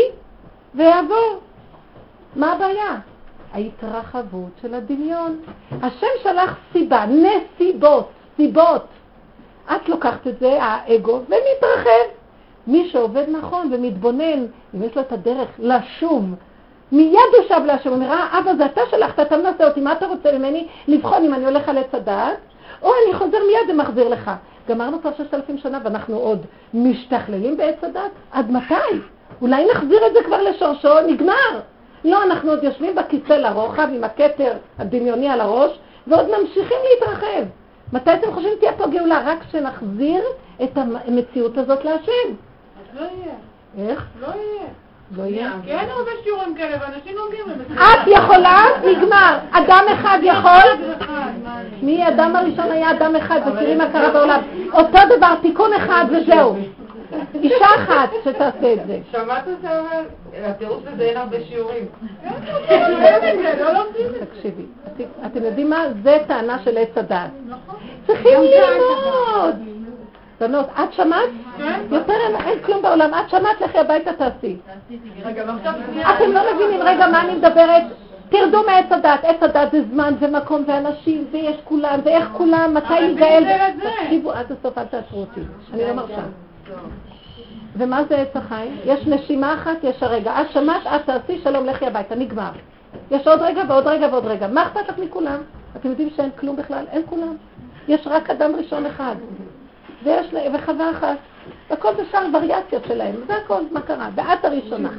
[0.75, 1.39] ויעבור.
[2.35, 2.97] מה הבעיה?
[3.53, 5.39] ההתרחבות של הדמיון.
[5.81, 8.85] השם שלח סיבה, נסיבות, סיבות.
[9.75, 12.18] את לוקחת את זה, האגו, ומתרחב.
[12.69, 14.45] מי שעובד נכון ומתבונן,
[14.75, 16.23] אם יש לו את הדרך לשוב,
[16.91, 19.91] מיד הוא שב להשם, הוא אומר, אה, אבא, זה אתה שלחת, אתה מנסה אותי, מה
[19.91, 20.67] אתה רוצה ממני?
[20.87, 22.37] לבחון אם אני הולך על עץ הדעת,
[22.81, 24.31] או אני חוזר מיד ומחזיר לך.
[24.69, 28.11] גמרנו כבר ששת אלפים שנה ואנחנו עוד משתכללים בעץ הדת?
[28.31, 28.73] עד מתי?
[29.41, 31.59] אולי נחזיר את זה כבר לשורשו, נגמר.
[32.05, 37.43] לא, אנחנו עוד יושבים בכיסא לרוחב עם הכתר הדמיוני על הראש, ועוד ממשיכים להתרחב.
[37.93, 39.21] מתי אתם חושבים תהיה פה גאולה?
[39.25, 40.23] רק כשנחזיר
[40.63, 42.48] את המציאות הזאת להשם.
[42.93, 43.35] לא יהיה.
[43.89, 44.05] איך?
[44.21, 44.67] לא יהיה.
[45.17, 45.51] לא יהיה.
[45.63, 47.73] כי אין הרבה שיעורים כאלה, ואנשים לומדים לזה.
[47.83, 48.57] את יכולה?
[48.85, 49.37] נגמר.
[49.51, 50.87] אדם אחד יכול?
[51.81, 54.41] מי האדם הראשון היה אדם אחד, ותראי מה קרה בעולם.
[54.73, 56.55] אותו דבר, תיקון אחד וזהו.
[57.35, 58.99] אישה אחת שתעשה את זה.
[59.11, 60.01] שמעת אותה אומר?
[60.45, 61.85] התירוץ הזה אין הרבה שיעורים.
[62.69, 64.25] לא את זה.
[64.25, 65.83] תקשיבי, את- אתם יודעים מה?
[66.03, 67.29] זה טענה של עץ הדעת.
[67.47, 67.75] נכון.
[68.07, 69.78] צריכים ללמוד.
[70.39, 71.29] בנות, את שמעת?
[71.57, 71.79] כן.
[71.91, 73.13] יותר אין- כלום בעולם.
[73.13, 74.57] את שמעת, לכי הביתה תעשי.
[76.15, 77.83] אתם לא מבינים, רגע, מה אני מדברת?
[78.29, 83.43] תרדו מעץ הדת, עץ הדת זה זמן ומקום ואנשים ויש כולם ואיך כולם, מתי ניגאל.
[84.03, 85.41] תקשיבו עד הסוף, אל תעצרו אותי,
[85.73, 86.21] אני לא מרשה.
[87.75, 88.77] ומה זה עץ החיים?
[88.85, 90.41] יש נשימה אחת, יש הרגע.
[90.41, 92.49] את שמעת, את תעשי, שלום, לכי הביתה, נגמר.
[93.11, 94.47] יש עוד רגע ועוד רגע ועוד רגע.
[94.47, 95.37] מה אכפת לך מכולם?
[95.75, 96.85] אתם יודעים שאין כלום בכלל?
[96.91, 97.35] אין כולם.
[97.87, 99.15] יש רק אדם ראשון אחד.
[100.03, 101.17] ויש לה- וחווה אחת.
[101.69, 103.15] הכל בשאר וריאציות שלהם.
[103.27, 104.09] זה הכל, מה קרה?
[104.15, 104.89] ואת הראשונה.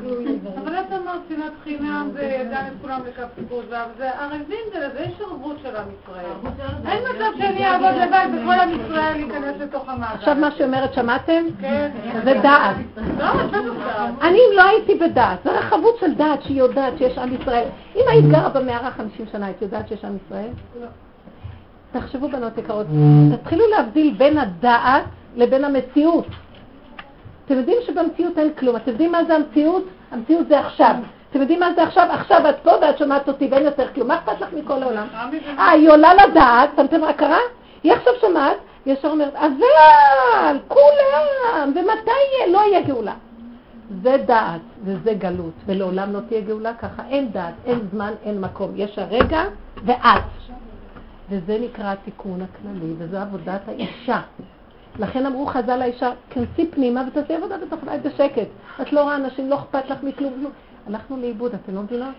[0.59, 3.65] אבל את אמרת שנאת חינם זה ידע את כולם לכף טיפוס,
[3.99, 6.53] זה ערבים זה לזה, יש ערבות של עם ישראל.
[6.89, 10.15] אין מצב שאני אעבוד לבד וכל עם ישראל ייכנס לתוך המעגל.
[10.15, 11.43] עכשיו מה שהיא אומרת, שמעתם?
[11.61, 11.91] כן.
[12.25, 12.77] זה דעת.
[13.19, 13.73] לא, את לא.
[14.23, 17.69] אני אם לא הייתי בדעת, זה רחבות של דעת שהיא יודעת שיש עם ישראל.
[17.97, 20.49] אם היית גרה במערה 50 שנה, היית יודעת שיש עם ישראל?
[20.81, 20.87] לא.
[21.93, 22.87] תחשבו בנות יקרות,
[23.33, 25.05] תתחילו להבדיל בין הדעת
[25.37, 26.27] לבין המציאות.
[27.47, 29.85] אתם יודעים שבמציאות אין כלום, אתם יודעים מה זה המציאות?
[30.11, 30.95] המציאות זה עכשיו.
[31.31, 32.09] אתם יודעים מה זה עכשיו?
[32.11, 34.09] עכשיו את פה ואת שומעת אותי ואין יותר כלום.
[34.09, 35.07] מה אכפת לך מכל העולם?
[35.59, 37.39] אה, היא עולה לדעת, שמתם מה קרה?
[37.83, 42.53] היא עכשיו שומעת, ישר אומרת, אבל, כולם, ומתי יהיה?
[42.53, 43.15] לא יהיה גאולה.
[44.03, 47.03] זה דעת וזה גלות, ולעולם לא תהיה גאולה ככה.
[47.11, 48.71] אין דעת, אין זמן, אין מקום.
[48.77, 49.43] יש הרגע
[49.85, 50.40] ואת.
[51.31, 54.21] וזה נקרא התיקון הכללי, וזו עבודת האישה.
[54.99, 58.47] לכן אמרו חז"ל לאישה, כנסי פנימה ותעשי עבודה בתוך בית בשקט.
[58.83, 60.35] את לא רואה אנשים, לא אכפת לך מכלום.
[60.35, 60.53] כלום.
[60.87, 62.15] הלכנו לאיבוד, אתם לא מבינות?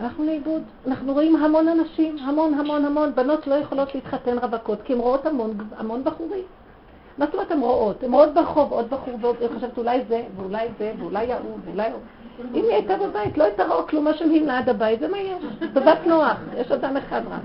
[0.00, 0.62] הלכנו לאיבוד.
[0.86, 5.26] אנחנו רואים המון אנשים, המון המון המון, בנות לא יכולות להתחתן רווקות, כי הן רואות
[5.26, 6.44] המון, המון בחורים.
[7.18, 8.02] מה זאת אומרת הן רואות?
[8.02, 12.00] הן רואות ברחוב עוד בחור ועוד, חושבת אולי זה, ואולי זה, ואולי ההוא, ואולי ההוא.
[12.54, 15.18] אם היא הייתה בבית, לא הייתה רואה כלום, מה שמביאים לה עד הבית, זה מה
[15.18, 15.44] יש.
[15.74, 17.40] טובת נוח, יש אדם אחד רק.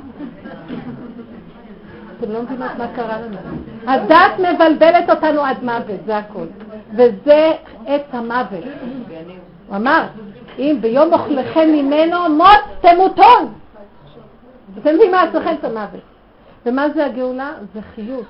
[2.20, 3.38] אתם לא מבינות מה קרה לנו.
[3.88, 6.46] הדת מבלבלת אותנו עד מוות, זה הכל.
[6.92, 7.52] וזה
[7.86, 8.64] עץ המוות.
[9.68, 10.04] הוא אמר,
[10.60, 13.54] אם ביום אוכלכם ממנו מות תמותון.
[14.82, 16.02] אתם יודעים מה אצלכם את המוות.
[16.66, 17.52] ומה זה הגאולה?
[17.74, 18.26] זה חיות,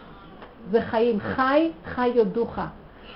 [0.71, 1.19] זה חיים.
[1.19, 2.59] חי, חי יודוך.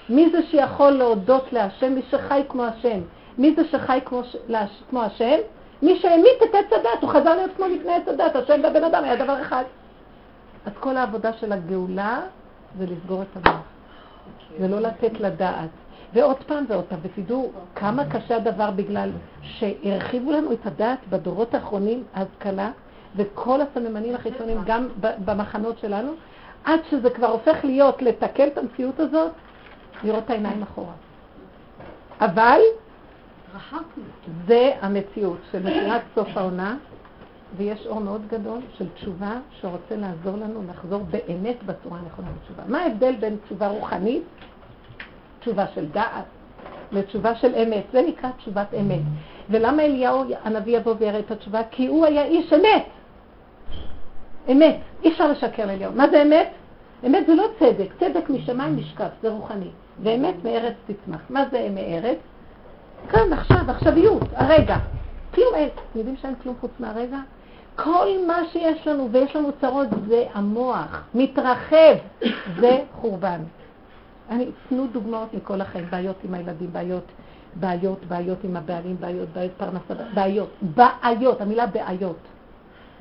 [0.09, 1.93] מי זה שיכול להודות להשם?
[1.93, 2.99] מי שחי כמו השם.
[3.37, 4.35] מי זה שחי כמו, ש...
[4.89, 5.37] כמו השם?
[5.81, 9.03] מי שהמית את עץ הדת, הוא חזר להיות כמו לפני עץ הדת, השם והבן אדם
[9.03, 9.63] היה דבר אחד.
[10.65, 12.19] אז כל העבודה של הגאולה
[12.77, 13.61] זה לסגור את המוח.
[14.59, 15.69] זה לא לתת לדעת.
[16.13, 19.09] ועוד פעם ועוד פעם, ותדעו כמה קשה הדבר בגלל
[19.41, 22.71] שהרחיבו לנו את הדעת בדורות האחרונים, ההשכלה,
[23.15, 24.87] וכל הסממנים החיצוניים, גם
[25.25, 26.11] במחנות שלנו,
[26.63, 29.31] עד שזה כבר הופך להיות לתקן את המציאות הזאת,
[30.03, 30.93] לראות את העיניים אחורה.
[32.21, 32.59] אבל
[34.47, 36.77] זה המציאות של מציאת סוף העונה,
[37.57, 42.63] ויש אור מאוד גדול של תשובה שרוצה לעזור לנו לחזור באמת בצורה הנכונה לתשובה.
[42.67, 44.23] מה ההבדל בין תשובה רוחנית,
[45.39, 46.25] תשובה של דעת,
[46.91, 47.83] לתשובה של אמת?
[47.91, 49.01] זה נקרא תשובת אמת.
[49.49, 51.61] ולמה אליהו הנביא יבוא ויראה את התשובה?
[51.71, 52.85] כי הוא היה איש אמת.
[54.51, 54.77] אמת.
[55.03, 55.93] אי אפשר לשקר לאליהו.
[55.93, 56.47] מה זה אמת?
[57.05, 57.89] אמת זה לא צדק.
[57.99, 59.69] צדק משמיים נשקף, זה רוחני.
[60.03, 61.21] ואמת מארץ תצמח.
[61.29, 62.17] מה זה מארץ?
[63.09, 64.77] כאן, עכשיו, עכשוויות, הרגע.
[65.33, 65.69] כלום אין.
[65.69, 67.17] אתם יודעים שאין כלום חוץ מהרגע?
[67.75, 71.03] כל מה שיש לנו, ויש לנו צרות, זה המוח.
[71.15, 71.95] מתרחב,
[72.59, 73.39] זה חורבן.
[74.29, 77.03] אני, תנו דוגמאות מכל החיים, בעיות עם הילדים, בעיות,
[77.55, 82.17] בעיות, בעיות עם הבעלים, בעיות, בעיות פרנסה, בעיות, בעיות, המילה בעיות.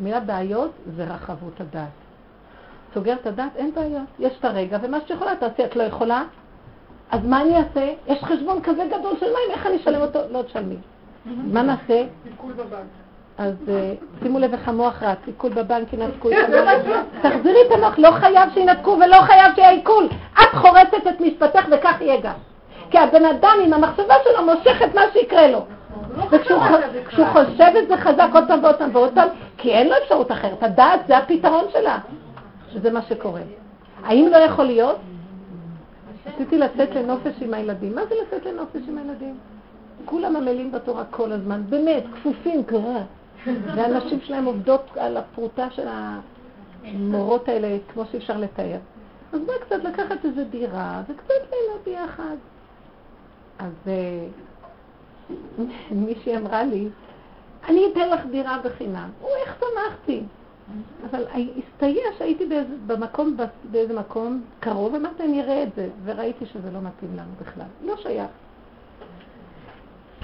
[0.01, 1.89] המילה בעיות זה רחבות הדעת.
[2.95, 4.09] סוגר את הדעת, אין בעיות.
[4.19, 6.23] יש את הרגע, ומה שיכולה תעשי, את לא יכולה,
[7.11, 7.93] אז מה אני אעשה?
[8.07, 10.19] יש חשבון כזה גדול של מים, איך אני אשלם אותו?
[10.31, 10.77] לא תשלמי.
[11.25, 12.03] מה נעשה?
[13.39, 13.93] אז אה,
[14.23, 16.97] שימו לב איך המוח רץ, עיכול בבנק, ינתקו את המוח.
[17.23, 20.09] תחזירי את המוח, לא חייב שינתקו ולא חייב שיהיה עיכול.
[20.33, 22.35] את חורצת את משפטך וכך יהיה גם.
[22.91, 25.65] כי הבן אדם עם המחשבה שלו מושך את מה שיקרה לו.
[26.31, 30.33] וכשהוא חושב את זה חזק עוד פעם ועוד פעם ועוד פעם, כי אין לו אפשרות
[30.33, 30.63] אחרת.
[30.63, 31.99] הדעת זה הפתרון שלה,
[32.73, 33.41] שזה מה שקורה.
[34.05, 34.97] האם לא יכול להיות?
[36.27, 37.95] רציתי לצאת לנופש עם הילדים.
[37.95, 39.39] מה זה לצאת לנופש עם הילדים?
[40.05, 43.03] כולם עמלים בתורה כל הזמן, באמת, כפופים, קרה.
[43.47, 45.87] והנשים שלהם עובדות על הפרוטה של
[46.85, 48.79] המורות האלה, כמו שאי אפשר לתאר.
[49.33, 52.37] אז מה קצת לקחת איזה דירה, וקצת לילות ביחד.
[53.59, 54.27] אז אה,
[55.91, 56.89] מישהי אמרה לי,
[57.69, 59.09] אני אתן לך דירה בחינם.
[59.23, 60.23] או, איך שמחתי.
[61.11, 63.37] אבל הסתייע שהייתי באיזה, במקום,
[63.71, 67.67] באיזה מקום קרוב, אמרתי, אני אראה את זה, וראיתי שזה לא מתאים לנו בכלל.
[67.85, 68.31] לא שייך.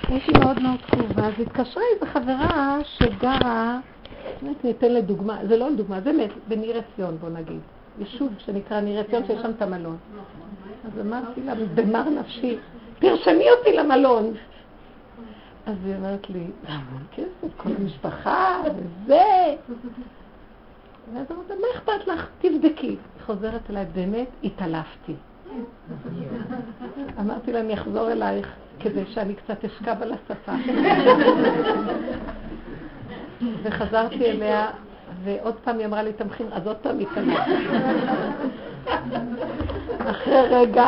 [0.08, 3.80] לי מאוד מאוד קרובה, אז התקשרה איזו חברה שגרה,
[4.42, 7.60] באמת ניתן לדוגמה, זה לא לדוגמה, זה באמת, בניר עציון בוא נגיד,
[7.98, 9.96] יישוב שנקרא ניר עציון שיש שם את המלון.
[10.84, 12.58] אז אמרתי לה, במר נפשי,
[12.98, 14.32] תרשמי אותי למלון.
[15.66, 19.54] אז היא אומרת לי, זה המון כסף, כל המשפחה, וזה.
[21.14, 22.28] ואז אמרתי, מה אכפת לך?
[22.38, 22.86] תבדקי.
[22.86, 22.96] היא
[23.26, 25.14] חוזרת אליי, באמת התעלפתי.
[27.20, 28.48] אמרתי לה, אני אחזור אלייך
[28.80, 30.52] כדי שאני קצת אשכב על השפה.
[33.62, 34.70] וחזרתי אליה,
[35.24, 37.66] ועוד פעם היא אמרה לי, תמכין, אז עוד פעם התעלפתי.
[39.98, 40.86] אחרי רגע,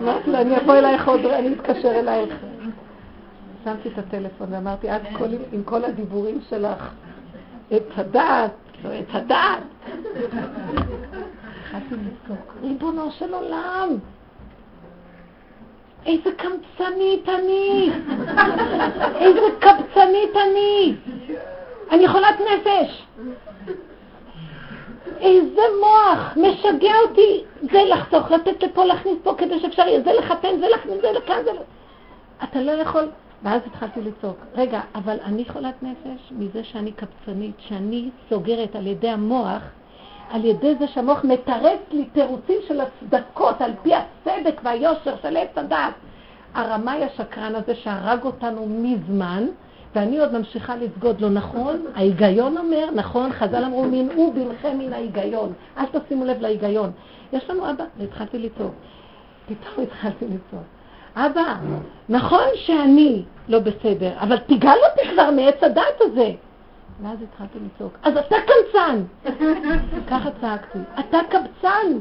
[0.00, 2.34] אמרתי לה, אני אבוא אלייך עוד רגע, אני אתקשר אלייך.
[3.64, 5.02] שמתי את הטלפון ואמרתי, את
[5.52, 6.90] עם כל הדיבורים שלך,
[7.76, 9.62] את הדעת, לא את הדעת.
[11.60, 13.88] התחלתי לצעוק, ריבונו של עולם,
[16.06, 17.90] איזה קמצנית אני!
[19.14, 20.94] איזה קבצנית אני!
[21.90, 23.06] אני חולת נפש!
[25.20, 26.36] איזה מוח!
[26.36, 27.44] משגע אותי!
[27.72, 31.44] זה לחסוך, לתת לפה, להכניס פה כדי שאפשר יהיה, זה לחתן, זה להכניס, זה לכאן,
[31.44, 31.50] זה...
[32.44, 33.08] אתה לא יכול...
[33.44, 39.08] ואז התחלתי לצעוק, רגע, אבל אני חולת נפש מזה שאני קבצנית, שאני סוגרת על ידי
[39.08, 39.62] המוח,
[40.30, 45.58] על ידי זה שהמוח מתרץ לי תירוצים של הצדקות על פי הצדק והיושר של עץ
[45.58, 45.94] הדעת.
[46.54, 49.46] הרמאי השקרן הזה שהרג אותנו מזמן,
[49.94, 51.84] ואני עוד ממשיכה לסגוד לו, נכון?
[51.94, 56.90] ההיגיון אומר, נכון, חז"ל אמרו, מנעו בנכם מן ההיגיון, אל תשימו לב להיגיון.
[57.32, 58.74] יש לנו אבא, והתחלתי לצעוק.
[59.46, 60.73] פתאום התחלתי לצעוק.
[61.16, 61.54] אבא,
[62.08, 66.30] נכון שאני לא בסדר, אבל תיגל אותי כבר מעץ הדעת הזה.
[67.02, 69.02] ואז התחלתי לצעוק, אז אתה קמצן!
[70.10, 71.98] ככה צעקתי, אתה קבצן!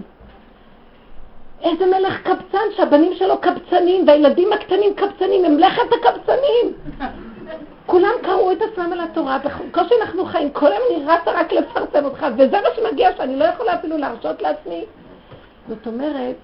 [1.61, 6.73] איזה מלך קבצן שהבנים שלו קבצנים והילדים הקטנים קבצנים, הם לכת הקבצנים!
[7.85, 12.05] כולם קראו את עצמם על התורה, בקושי אנחנו חיים, כל היום אני רצה רק לפרסם
[12.05, 14.85] אותך, וזה מה שמגיע שאני לא יכולה אפילו להרשות לעצמי.
[15.69, 16.35] זאת אומרת,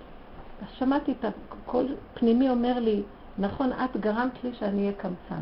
[0.78, 3.04] שמעתי את הקול פנימי אומר לי,
[3.38, 5.42] נכון, את גרמת לי שאני אהיה קמצן.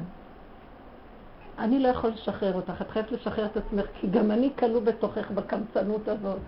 [1.59, 5.31] אני לא יכול לשחרר אותך, את חייבת לשחרר את עצמך, כי גם אני כלוא בתוכך
[5.31, 6.39] בקמצנות הזאת.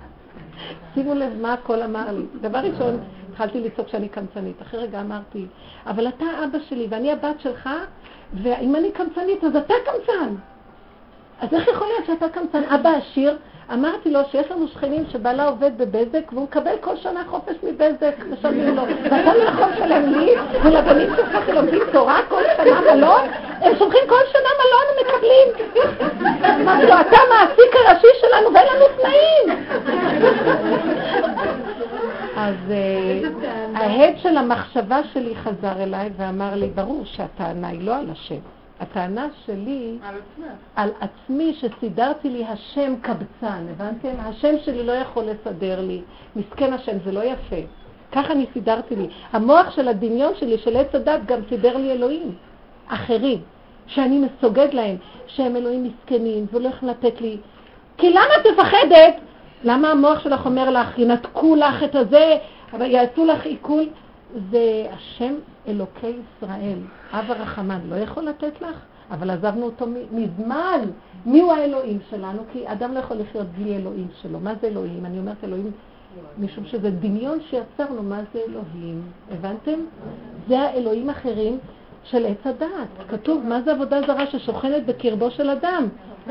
[0.94, 2.26] שימו לב מה הכל אמר לי.
[2.42, 3.00] דבר ראשון,
[3.30, 4.62] התחלתי לצעוק שאני קמצנית.
[4.62, 5.46] אחרי רגע אמרתי,
[5.86, 7.70] אבל אתה אבא שלי ואני הבת שלך,
[8.34, 10.36] ואם אני קמצנית אז אתה קמצן.
[11.40, 12.64] אז איך יכול להיות שאתה קמצן?
[12.64, 13.38] אבא עשיר,
[13.74, 18.76] אמרתי לו שיש לנו שכנים שבעלה עובד בבזק והוא מקבל כל שנה חופש מבזק, משלמים
[18.76, 18.84] לו.
[19.04, 23.22] ואתה לא יכול לשלם לי ולבנים שלך שלומדים תורה כל שנה מלון?
[23.62, 25.48] הם שולחים כל שנה מלון ומקבלים.
[26.62, 29.64] אמרתי לו, אתה המעסיק הראשי שלנו ואין לנו תנאים.
[32.38, 33.20] אז אה,
[33.76, 38.59] ההד של המחשבה שלי חזר אליי ואמר לי, ברור שהטענה היא לא על השם.
[38.80, 39.98] הטענה שלי
[40.76, 44.10] על עצמי שסידרתי לי השם קבצן, הבנתם?
[44.20, 46.02] השם שלי לא יכול לסדר לי.
[46.36, 47.56] מסכן השם, זה לא יפה.
[48.12, 49.08] ככה אני סידרתי לי.
[49.34, 52.36] המוח של הדמיון שלי, של עץ הדת, גם סידר לי אלוהים.
[52.88, 53.42] אחרים,
[53.88, 54.96] שאני מסוגד להם,
[55.28, 57.38] שהם אלוהים מסכנים, ולא יכולים לתת לי.
[57.98, 59.16] כי למה את מפחדת?
[59.64, 62.38] למה המוח שלך אומר לך, ינתקו לך את הזה,
[62.80, 63.86] יעשו לך עיכול?
[64.52, 65.34] זה השם
[65.70, 66.80] אלוקי ישראל,
[67.14, 68.86] אב הרחמן, לא יכול לתת לך?
[69.12, 70.82] אבל עזבנו אותו מזמן.
[71.26, 72.44] מי הוא האלוהים שלנו?
[72.54, 74.40] כי אדם לא יכול לחיות בלי אלוהים שלו.
[74.40, 75.06] מה זה אלוהים?
[75.06, 75.72] אני אומרת אלוהים
[76.40, 79.02] משום שזה דמיון שיצרנו, מה זה אלוהים?
[79.32, 79.80] הבנתם?
[80.48, 81.58] זה האלוהים אחרים
[82.04, 83.10] של עץ הדעת.
[83.10, 85.88] כתוב, מה זה עבודה זרה ששוכנת בקרבו של אדם?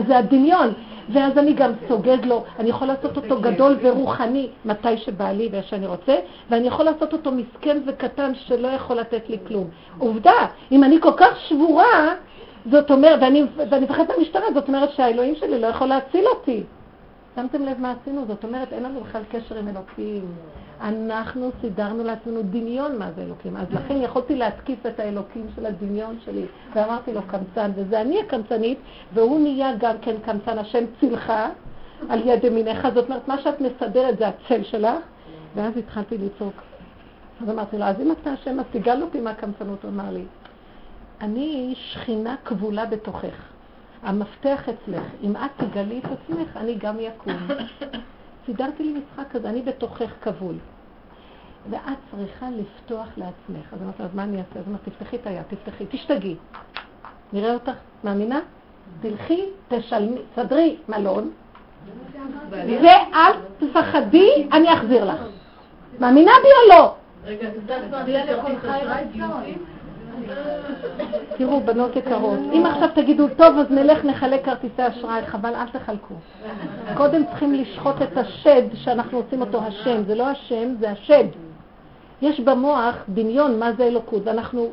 [0.06, 0.72] זה הדמיון.
[1.12, 5.86] ואז אני גם סוגד לו, אני יכול לעשות אותו גדול ורוחני מתי שבא לי ושאני
[5.86, 6.16] רוצה,
[6.50, 9.66] ואני יכול לעשות אותו מסכן וקטן שלא יכול לתת לי כלום.
[9.98, 12.14] עובדה, אם אני כל כך שבורה,
[12.70, 13.44] זאת אומרת, ואני
[13.82, 16.62] מפחדת מהמשטרה, זאת אומרת שהאלוהים שלי לא יכול להציל אותי.
[17.38, 18.24] שמתם לב מה עשינו?
[18.26, 20.26] זאת אומרת, אין לנו בכלל קשר עם אלוקים.
[20.80, 23.56] אנחנו סידרנו לעצמנו דמיון מה זה אלוקים.
[23.56, 28.78] אז לכן יכולתי להתקיף את האלוקים של הדמיון שלי, ואמרתי לו קמצן, וזה אני הקמצנית,
[29.14, 31.32] והוא נהיה גם כן קמצן, השם צילך
[32.08, 32.88] על יד ימינך.
[32.94, 34.94] זאת אומרת, מה שאת מסדרת זה הצל שלך,
[35.54, 36.54] ואז התחלתי לצעוק.
[37.42, 40.24] אז אמרתי לו, אז אם אתה השם, אז תגל אותי מהקמצנות, הוא אמר לי,
[41.20, 43.57] אני שכינה כבולה בתוכך.
[44.02, 47.48] המפתח אצלך, אם את תגלי את עצמך, אני גם יקום.
[48.46, 50.54] סידרתי לי משחק כזה, אני בתוכך כבול.
[51.70, 53.72] ואת צריכה לפתוח לעצמך.
[53.72, 54.60] אז אמרתי, אז מה אני אעשה?
[54.60, 56.36] אז אמרתי, תפתחי את היד, תפתחי, תשתגעי.
[57.32, 57.72] נראה אותך,
[58.04, 58.40] מאמינה?
[59.00, 61.30] תלכי, תשלמי, סדרי מלון,
[62.50, 65.20] ואל תפחדי, אני אחזיר לך.
[66.00, 66.94] מאמינה בי או לא?
[67.24, 68.80] רגע, תסתכלי על כל חי
[71.36, 76.14] תראו, בנות יקרות, אם עכשיו תגידו, טוב, אז נלך נחלק כרטיסי אשראי, חבל, אל תחלקו.
[76.96, 80.02] קודם צריכים לשחוט את השד שאנחנו עושים אותו השם.
[80.06, 81.24] זה לא השם, זה השד.
[82.22, 84.68] יש במוח דמיון מה זה אלוקות, ואנחנו,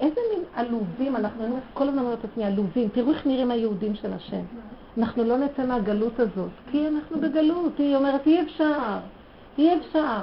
[0.00, 2.88] איזה מין עלובים, אנחנו אני כל הזמן אומרת לעצמי, עלובים.
[2.88, 4.42] תראו איך נראים היהודים של השם.
[4.98, 7.78] אנחנו לא נצא מהגלות הזאת, כי אנחנו בגלות.
[7.78, 8.98] היא אומרת, אי אפשר.
[9.58, 10.18] אי אפשר.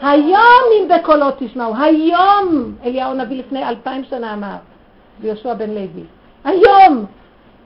[0.00, 4.56] היום אם בקולו תשמעו, היום אליהו הנביא לפני אלפיים שנה אמר,
[5.20, 6.04] ויהושע בן לוי,
[6.44, 7.04] היום,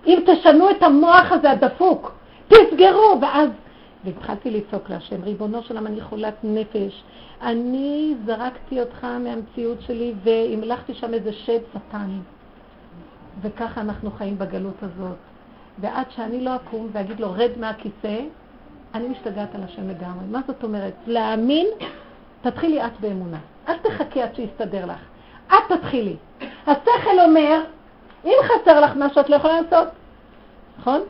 [0.06, 2.12] אם תשנו את המוח הזה הדפוק,
[2.48, 3.50] תסגרו, ואז,
[4.04, 7.02] והתחלתי לצעוק להשם, ריבונו של עולם, אני חולת נפש,
[7.42, 12.18] אני זרקתי אותך מהמציאות שלי והמלכתי שם איזה שד שטן,
[13.42, 15.16] וככה אנחנו חיים בגלות הזאת.
[15.80, 18.20] ועד שאני לא אקום ואגיד לו, רד מהכיסא,
[18.98, 20.24] אני משתגעת על השם לגמרי.
[20.30, 20.94] מה זאת אומרת?
[21.06, 21.66] להאמין,
[22.42, 23.38] תתחילי את באמונה.
[23.68, 25.00] אל תחכי עד שיסתדר לך.
[25.46, 26.16] את תתחילי.
[26.66, 27.60] השכל אומר,
[28.24, 29.88] אם חסר לך משהו, את לא יכולה לעשות.
[30.78, 31.00] נכון?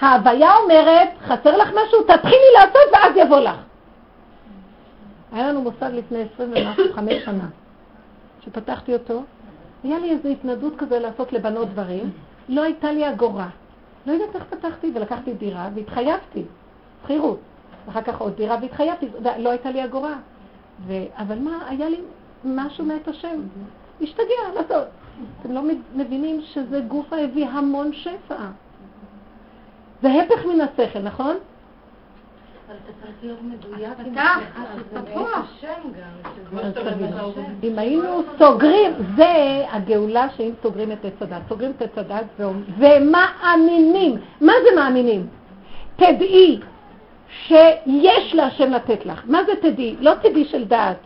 [0.00, 3.56] ההוויה אומרת, חסר לך משהו, תתחילי לעשות ואז יבוא לך.
[5.32, 7.48] היה לנו מוסד לפני 25 שנה,
[8.40, 9.22] שפתחתי אותו,
[9.84, 12.10] היה לי איזו התנדות כזה לעשות לבנות דברים,
[12.48, 13.48] לא הייתה לי אגורה.
[14.06, 16.42] לא יודעת איך פתחתי, ולקחתי דירה והתחייבתי.
[17.06, 17.38] שכירות.
[17.88, 19.06] אחר כך עוד דירה והתחייבתי,
[19.38, 20.14] לא הייתה לי אגורה.
[20.86, 20.92] ו...
[21.14, 22.00] אבל מה, היה לי
[22.44, 23.40] משהו מאת השם.
[24.02, 24.86] השתגע לעשות.
[25.40, 25.62] אתם לא
[25.94, 28.36] מבינים שזה גוף הביא המון שפע.
[30.02, 31.36] זה הפך מן השכל, נכון?
[32.66, 34.14] אבל אתה צריך להיות מדויק עם
[37.62, 41.42] אם היינו סוגרים, זה הגאולה שאם סוגרים את עץ הדת.
[41.48, 42.24] סוגרים את עץ הדת
[42.78, 44.16] ומאמינים.
[44.40, 45.26] מה זה מאמינים?
[45.96, 46.60] תדעי
[47.44, 49.22] שיש להשם לתת לך.
[49.26, 49.96] מה זה תדעי?
[50.00, 50.96] לא תדעי של דעת.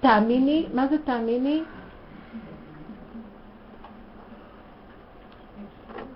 [0.00, 1.62] תאמיני, מה זה תאמיני?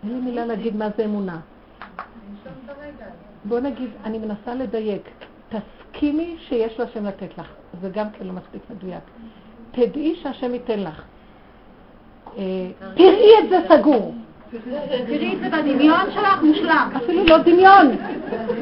[0.02, 1.40] אין לי מילה להגיד מה זה אמונה.
[3.44, 5.10] בוא נגיד, אני מנסה לדייק.
[5.48, 7.48] תסכימי שיש להשם לתת לך.
[7.80, 9.02] זה גם כן לא מספיק מדויק.
[9.70, 11.02] תדעי שהשם ייתן לך.
[12.38, 14.14] אה, תראי את זה סגור.
[14.50, 16.90] תראי את זה בדמיון שלך מושלם.
[16.96, 17.96] אפילו לא דמיון,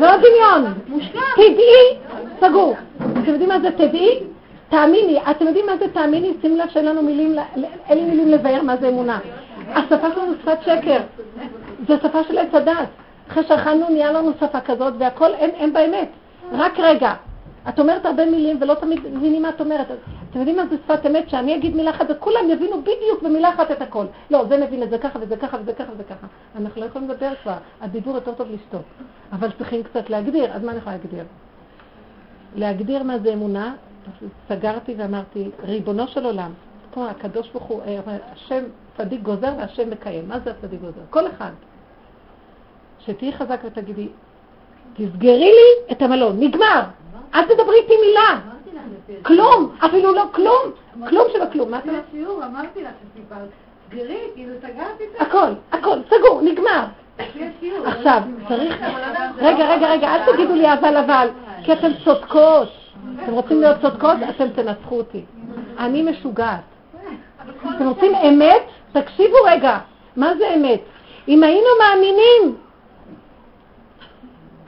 [0.01, 0.75] לא דמיון.
[0.89, 1.21] מושלם.
[1.35, 1.99] תדעי,
[2.41, 2.77] סגור.
[2.99, 4.21] אתם יודעים מה זה תדעי?
[4.69, 5.19] תאמיני.
[5.31, 6.33] אתם יודעים מה זה תאמיני?
[6.41, 7.37] שימו לב שאין לנו מילים,
[7.89, 9.19] אין לי מילים לבאר מה זה אמונה.
[9.75, 11.01] השפה שלנו שפת שקר.
[11.89, 12.89] זו שפה של עץ הדת.
[13.31, 16.09] אחרי שאכלנו נהיה לנו שפה כזאת והכל אין, אין באמת.
[16.53, 17.15] רק רגע.
[17.69, 19.87] את אומרת הרבה מילים ולא תמיד מבינים מה את אומרת.
[20.37, 21.31] אתם יודעים מה זה שפת אמת?
[21.31, 24.07] שאני אגיד מילה אחת וכולם יבינו בדיוק במילה אחת את הכל.
[24.31, 26.27] לא, זה מבין את זה ככה וזה ככה וזה ככה וזה ככה.
[26.57, 27.57] אנחנו לא יכולים לדבר כבר.
[27.81, 28.83] הדיבור יותר טוב לשתוק.
[29.33, 30.53] אבל צריכים קצת להגדיר.
[30.53, 31.25] אז מה אני יכולה להגדיר?
[32.57, 33.75] להגדיר מה זה אמונה,
[34.49, 36.53] סגרתי ואמרתי, ריבונו של עולם,
[36.93, 38.01] כמו הקדוש ברוך הוא, אה,
[38.33, 38.65] השם
[38.97, 40.29] צדיק גוזר והשם מקיים.
[40.29, 41.03] מה זה הצדיק גוזר?
[41.11, 41.51] כל אחד.
[42.99, 44.09] שתהיי חזק ותגידי,
[44.95, 46.83] תסגרי לי את המלון, נגמר.
[47.35, 48.56] אל תדברי איתי מילה.
[49.23, 50.63] כלום, אפילו לא כלום,
[51.09, 51.71] כלום של הכלום.
[51.71, 52.05] מה אומרת?
[52.09, 53.49] בשיעור אמרתי לך שסיפרת,
[53.89, 55.25] סגרי, כאילו סגרתי את זה.
[55.25, 56.85] הכל, הכל, סגור, נגמר.
[57.19, 57.87] השיעור.
[57.87, 58.83] עכשיו, צריך...
[59.39, 61.29] רגע, רגע, רגע, אל תגידו לי אבל אבל,
[61.65, 62.69] כי אתן צודקות.
[63.25, 64.17] אתם רוצים להיות צודקות?
[64.31, 65.25] אתם תנצחו אותי.
[65.79, 66.61] אני משוגעת.
[67.77, 68.63] אתם רוצים אמת?
[68.93, 69.79] תקשיבו רגע,
[70.17, 70.81] מה זה אמת?
[71.29, 72.57] אם היינו מאמינים,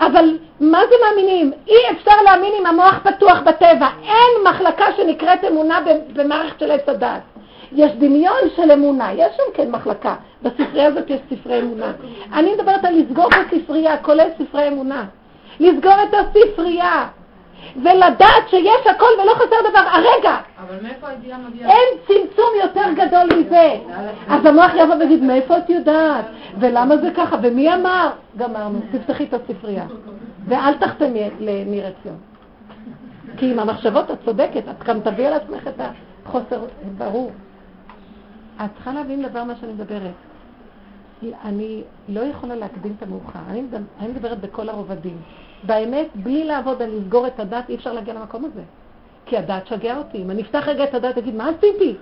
[0.01, 1.53] אבל מה זה מאמינים?
[1.67, 3.89] אי אפשר להאמין אם המוח פתוח בטבע.
[4.03, 5.81] אין מחלקה שנקראת אמונה
[6.13, 7.21] במערכת של עץ הדת.
[7.73, 10.15] יש דמיון של אמונה, יש שם כן מחלקה.
[10.43, 11.93] בספרייה הזאת יש ספרי אמונה.
[12.33, 15.05] אני מדברת על לסגור את הספרייה, כולל ספרי אמונה.
[15.61, 17.09] לסגור את הספרייה.
[17.77, 19.79] ולדעת שיש הכל ולא חסר דבר.
[19.79, 21.71] הרגע, אבל מאיפה הידיעה מגיעה?
[21.71, 23.77] אין צמצום יותר גדול מזה.
[24.29, 26.25] אז המוח יבוא ויגיד, מאיפה את יודעת?
[26.61, 27.37] ולמה זה ככה?
[27.43, 28.11] ומי אמר?
[28.37, 29.87] גמרנו, תפתחי את הספרייה.
[30.47, 32.17] ואל תחתמי לניר עציון.
[33.37, 35.81] כי עם המחשבות את צודקת, את גם תביאי על עצמך את
[36.27, 36.61] החוסר,
[36.99, 37.31] ברור.
[38.65, 40.13] את צריכה להבין דבר מה שאני מדברת.
[41.45, 43.39] אני לא יכולה להקדים את המאוחר.
[44.01, 45.17] אני מדברת בכל הרובדים.
[45.63, 48.63] באמת, בלי לעבוד על לסגור את הדת, אי אפשר להגיע למקום הזה.
[49.27, 50.23] כי הדת שגעה אותי.
[50.23, 51.95] אם אני אפתח רגע את הדת, אגיד, מה עשיתי?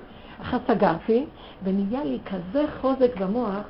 [0.43, 1.25] אחר סגרתי,
[1.63, 3.65] ונהיה לי כזה חוזק במוח,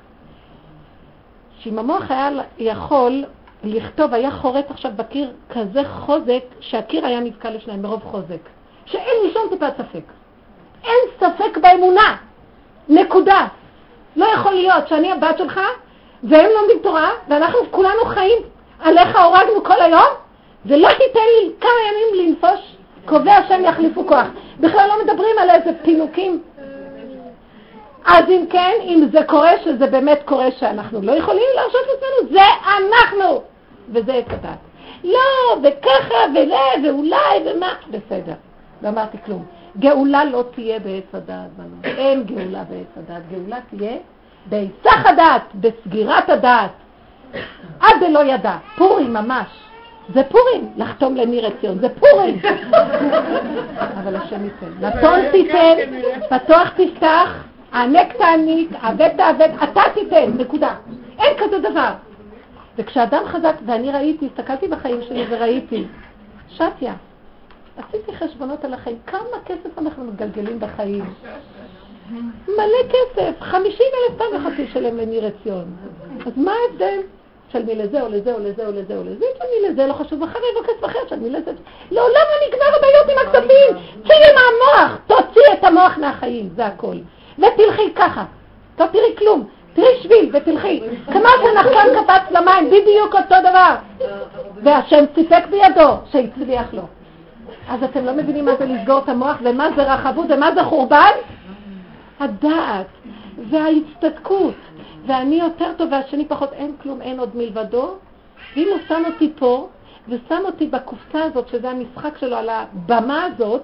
[1.58, 3.24] שאם המוח היה יכול
[3.64, 8.40] לכתוב, היה חורץ עכשיו בקיר כזה חוזק, שהקיר היה נתקע לשניים מרוב חוזק.
[8.84, 10.04] שאין לי שום טיפת ספק.
[10.84, 12.16] אין ספק באמונה.
[12.88, 13.46] נקודה.
[14.16, 15.60] לא יכול להיות שאני הבת שלך,
[16.22, 18.38] והם לומדים תורה, ואנחנו כולנו חיים,
[18.80, 20.08] עליך הורגנו כל היום,
[20.66, 24.26] ולא תיתן לי כמה ימים לנפוש, קובע שהם יחליפו כוח.
[24.60, 26.42] בכלל לא מדברים על איזה פינוקים.
[28.06, 32.42] אז אם כן, אם זה קורה, שזה באמת קורה שאנחנו לא יכולים להרשות לעצמנו, זה
[32.78, 33.42] אנחנו!
[33.88, 34.58] וזה הדת.
[35.04, 38.34] לא, וככה, ולה, ואולי, ומה, בסדר.
[38.82, 39.44] לא אמרתי כלום.
[39.78, 41.04] גאולה לא תהיה בעץ
[41.56, 41.84] בנות.
[41.84, 43.22] אין גאולה בעץ הדת.
[43.30, 43.96] גאולה תהיה
[44.46, 46.70] בהיסח הדת, בסגירת הדת.
[47.80, 48.56] עד דלא ידע.
[48.76, 49.46] פורים ממש.
[50.14, 52.40] זה פורים, לחתום לניר עציון, זה פורים.
[53.78, 54.86] אבל השם ייתן.
[54.86, 55.74] נתון תיתן,
[56.30, 60.74] פתוח תפתח, הענק תעניק, עבד תעבד, אתה תיתן, נקודה.
[61.18, 61.92] אין כזה דבר.
[62.78, 65.84] וכשאדם חזק, ואני ראיתי, הסתכלתי בחיים שלי וראיתי,
[66.48, 66.94] שתיה,
[67.76, 71.04] עשיתי חשבונות על החיים, כמה כסף אנחנו מגלגלים בחיים?
[72.48, 75.64] מלא כסף, חמישים אלף פעם יכולתי לשלם לניר עציון.
[76.26, 76.98] אז מה ההבדל?
[77.48, 80.62] תשלמי לזה או לזה או לזה או לזה או לזה, תשלמי לזה, לא חשוב, יבוא
[80.64, 81.52] כסף אחר, תשלמי לזה.
[81.90, 86.96] לעולם לא נגמר הבעיות עם הכספים, צאי מהמוח, תוציאי את המוח מהחיים, זה הכל.
[87.38, 88.24] ותלכי ככה,
[88.80, 90.82] לא תראי כלום, תראי שביל ותלכי.
[91.12, 93.74] כמה שנחשן קפץ למים, בדיוק אותו דבר.
[94.62, 96.82] והשם סיפק בידו שהצליח לו.
[97.68, 101.10] אז אתם לא מבינים מה זה לסגור את המוח ומה זה רחבות ומה זה חורבן?
[102.20, 102.86] הדעת
[103.50, 104.54] וההצטדקות
[105.06, 107.94] ואני יותר טוב והשני פחות, אין כלום, אין עוד מלבדו.
[108.56, 109.68] ואם הוא שם אותי פה
[110.08, 113.62] ושם אותי בקופסה הזאת, שזה המשחק שלו על הבמה הזאת,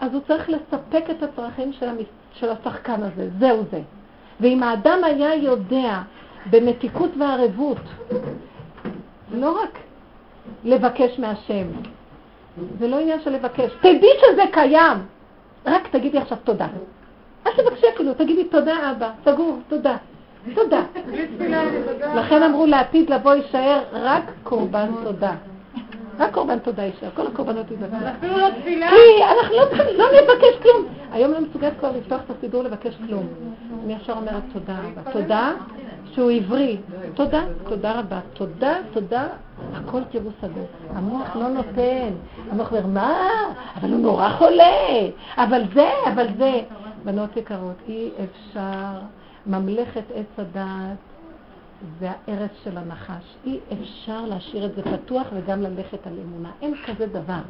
[0.00, 2.06] אז הוא צריך לספק את הצרכים של, המס...
[2.32, 3.80] של השחקן הזה, זהו זה.
[4.40, 6.00] ואם האדם היה יודע
[6.50, 7.76] במתיקות וערבות,
[9.32, 9.78] לא רק
[10.64, 11.66] לבקש מהשם,
[12.78, 14.98] זה לא עניין של לבקש, תדעי שזה קיים,
[15.66, 16.66] רק תגידי עכשיו תודה.
[17.46, 19.96] אל תבקשי אפילו, תגידי תודה אבא, סגור, תודה.
[20.54, 20.82] תודה.
[22.16, 25.32] לכן אמרו לעתיד לבוא יישאר רק קורבן תודה.
[26.18, 27.98] רק קורבן תודה יישאר, כל הקורבנות ייזכרו.
[28.18, 28.88] אפילו לא תפילה.
[28.88, 30.84] כי אנחנו לא צריכים, לא נבקש כלום.
[31.12, 33.26] היום לא מסוגלת כבר לפתוח את הסידור לבקש כלום.
[33.84, 35.12] אני ישר אומרת תודה רבה.
[35.12, 35.52] תודה
[36.14, 36.76] שהוא עברי.
[37.14, 38.20] תודה, תודה רבה.
[38.34, 39.26] תודה, תודה,
[39.74, 40.66] הכל תראו סגור.
[40.94, 42.10] המוח לא נותן.
[42.50, 43.28] המוח אומר, מה?
[43.80, 44.74] אבל הוא נורא חולה.
[45.36, 46.60] אבל זה, אבל זה.
[47.04, 49.00] בנות יקרות, אי אפשר.
[49.46, 50.96] ממלכת עץ הדעת
[52.00, 53.36] זה הארץ של הנחש.
[53.44, 56.50] אי אפשר להשאיר את זה פתוח וגם ללכת על אמונה.
[56.62, 57.40] אין כזה דבר.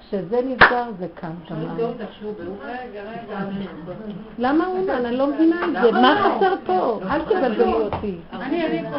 [0.00, 1.92] כשזה נסגר זה קם תמר.
[4.38, 4.90] למה אומן?
[4.90, 5.92] אני לא מבינה את זה.
[5.92, 7.00] מה חסר פה?
[7.10, 8.16] אל תבלבלי אותי.
[8.32, 8.96] אני, אני פה.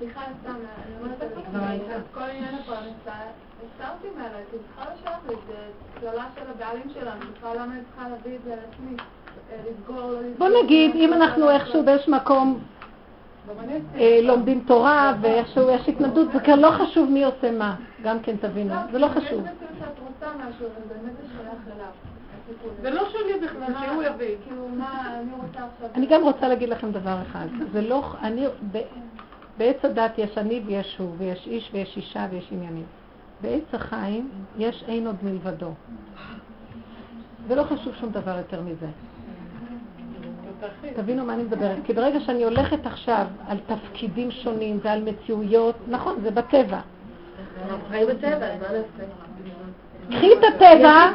[0.00, 3.18] סליחה, סתם, אני אומרת את כל עניין הפרנסה,
[3.76, 5.54] הסרתי מעליי, כי צריכה לשבת לי, זה
[6.00, 8.96] קללה של הבעלים שלנו, בכלל למה אני צריכה להביא את זה לעצמי,
[9.70, 10.48] לסגור, לא לסגור.
[10.48, 12.60] בוא נגיד, אם אנחנו איכשהו באיזשהו מקום
[13.94, 18.36] אה, לומדים תורה ואיכשהו יש התנגדות, זה כאן לא חשוב מי עושה מה, גם כן
[18.36, 19.44] תבינו, זה לא חשוב.
[22.82, 24.36] זה לא שלי בכלל, שהוא יביא.
[24.44, 24.68] כאילו,
[25.94, 28.46] אני גם רוצה להגיד לכם דבר אחד, זה לא, אני,
[29.60, 32.84] בעץ הדת יש אני ויש הוא, ויש איש ויש אישה ויש עניינים.
[33.40, 35.72] בעץ החיים יש אין עוד מלבדו.
[37.48, 38.86] ולא חשוב שום דבר יותר מזה.
[40.96, 41.76] תבינו מה אני מדברת.
[41.84, 46.80] כי ברגע שאני הולכת עכשיו על תפקידים שונים ועל מציאויות, נכון, זה בטבע.
[47.70, 49.29] אנחנו חיים בטבע, אז מה נעשה?
[50.10, 51.10] קחי את הטבע,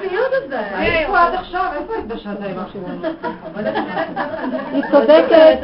[0.46, 0.60] הזה.
[0.82, 1.66] איפה עד עכשיו?
[1.76, 2.60] איפה היית בשעתיים
[4.72, 5.58] היא צודקת,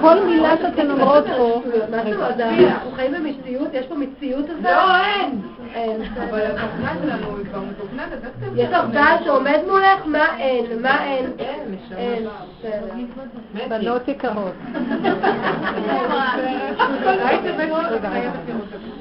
[0.00, 2.40] כל מילה שאתן אומרות פה, אומרת?
[2.40, 4.62] אנחנו חיים במציאות, יש פה מציאות הזה?
[4.62, 5.40] לא, אין.
[5.74, 6.02] אין.
[6.30, 8.08] אבל התוכנה שלנו היא כבר מתוכננת.
[8.56, 10.06] יש בעל שעומד מולך?
[10.06, 10.82] מה אין?
[10.82, 11.32] מה אין?
[11.38, 12.26] אין.
[12.60, 13.68] בסדר.
[13.68, 14.54] בנות יקרות.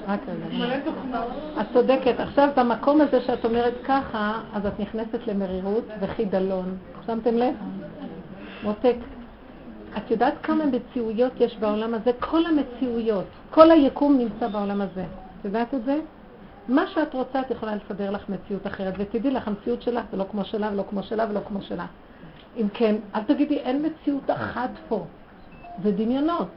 [1.61, 2.19] את צודקת.
[2.19, 6.77] עכשיו, במקום הזה שאת אומרת ככה, אז את נכנסת למרירות וחידלון.
[7.05, 7.53] שמתם לב?
[8.63, 8.95] מותק.
[9.97, 12.11] את יודעת כמה מציאויות יש בעולם הזה?
[12.19, 15.03] כל המציאויות, כל היקום נמצא בעולם הזה.
[15.39, 15.99] את יודעת את זה?
[16.67, 18.93] מה שאת רוצה, את יכולה לסדר לך מציאות אחרת.
[18.97, 21.85] ותדעי לך, המציאות שלך זה לא כמו שלה ולא כמו שלה ולא כמו שלה.
[22.57, 25.05] אם כן, אל תגידי, אין מציאות אחת פה.
[25.83, 26.47] זה דמיונות.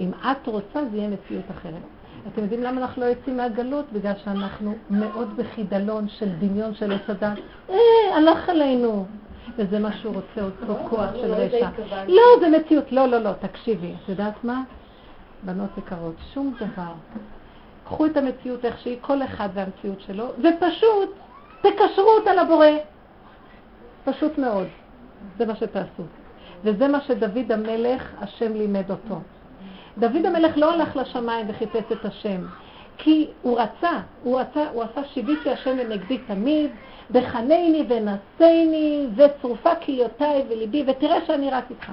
[0.00, 1.93] אם את רוצה, זה יהיה מציאות אחרת.
[2.32, 3.92] אתם יודעים למה אנחנו לא יוצאים מהגלות?
[3.92, 7.38] בגלל שאנחנו מאוד בחידלון של דמיון של עץ הדת.
[7.70, 7.76] אה,
[8.16, 9.06] הלך עלינו.
[9.56, 11.68] וזה מה שהוא רוצה, אותו כוח של רשע.
[12.08, 12.92] לא, זה מציאות.
[12.92, 13.94] לא, לא, לא, תקשיבי.
[14.04, 14.62] את יודעת מה?
[15.42, 16.92] בנות יקרות, שום דבר.
[17.84, 21.14] קחו את המציאות איך שהיא, כל אחד והמציאות שלו, ופשוט
[21.60, 22.66] תקשרו אותה לבורא.
[24.04, 24.66] פשוט מאוד.
[25.38, 26.02] זה מה שתעשו.
[26.64, 29.20] וזה מה שדוד המלך, השם לימד אותו.
[29.98, 32.40] דוד המלך לא הלך לשמיים וחיפש את השם,
[32.98, 36.70] כי הוא רצה, הוא רצה, הוא עשה שיביתי השם לנגדי תמיד,
[37.10, 41.90] בחנני ונשני וצרופה קהיותיי וליבי, ותראה שאני רק איתך.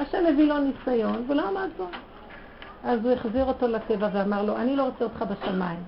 [0.00, 1.84] השם הביא לו ניסיון ולא עמד בו.
[2.84, 5.78] אז הוא החזיר אותו לטבע ואמר לו, אני לא רוצה אותך בשמיים.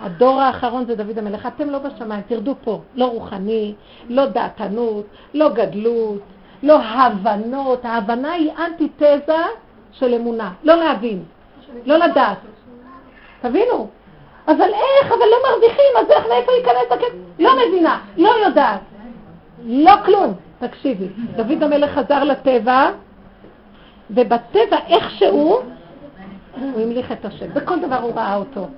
[0.00, 2.80] הדור האחרון זה דוד המלך, אתם לא בשמיים, תרדו פה.
[2.94, 3.74] לא רוחני,
[4.08, 6.20] לא דעתנות, לא גדלות,
[6.62, 7.84] לא הבנות.
[7.84, 9.44] ההבנה היא אנטיתזה
[9.98, 11.24] של אמונה, לא להבין,
[11.86, 12.38] לא לדעת.
[13.40, 13.88] תבינו.
[14.48, 17.14] אבל איך, אבל לא מרוויחים, אז איך, מאיפה ייכנס הכסף?
[17.38, 18.80] לא מבינה, לא יודעת.
[19.64, 20.34] לא כלום.
[20.58, 22.90] תקשיבי, דוד המלך חזר לטבע,
[24.10, 25.62] ובטבע איכשהו
[26.60, 27.54] הוא המליך את השם.
[27.54, 28.68] בכל דבר הוא ראה אותו.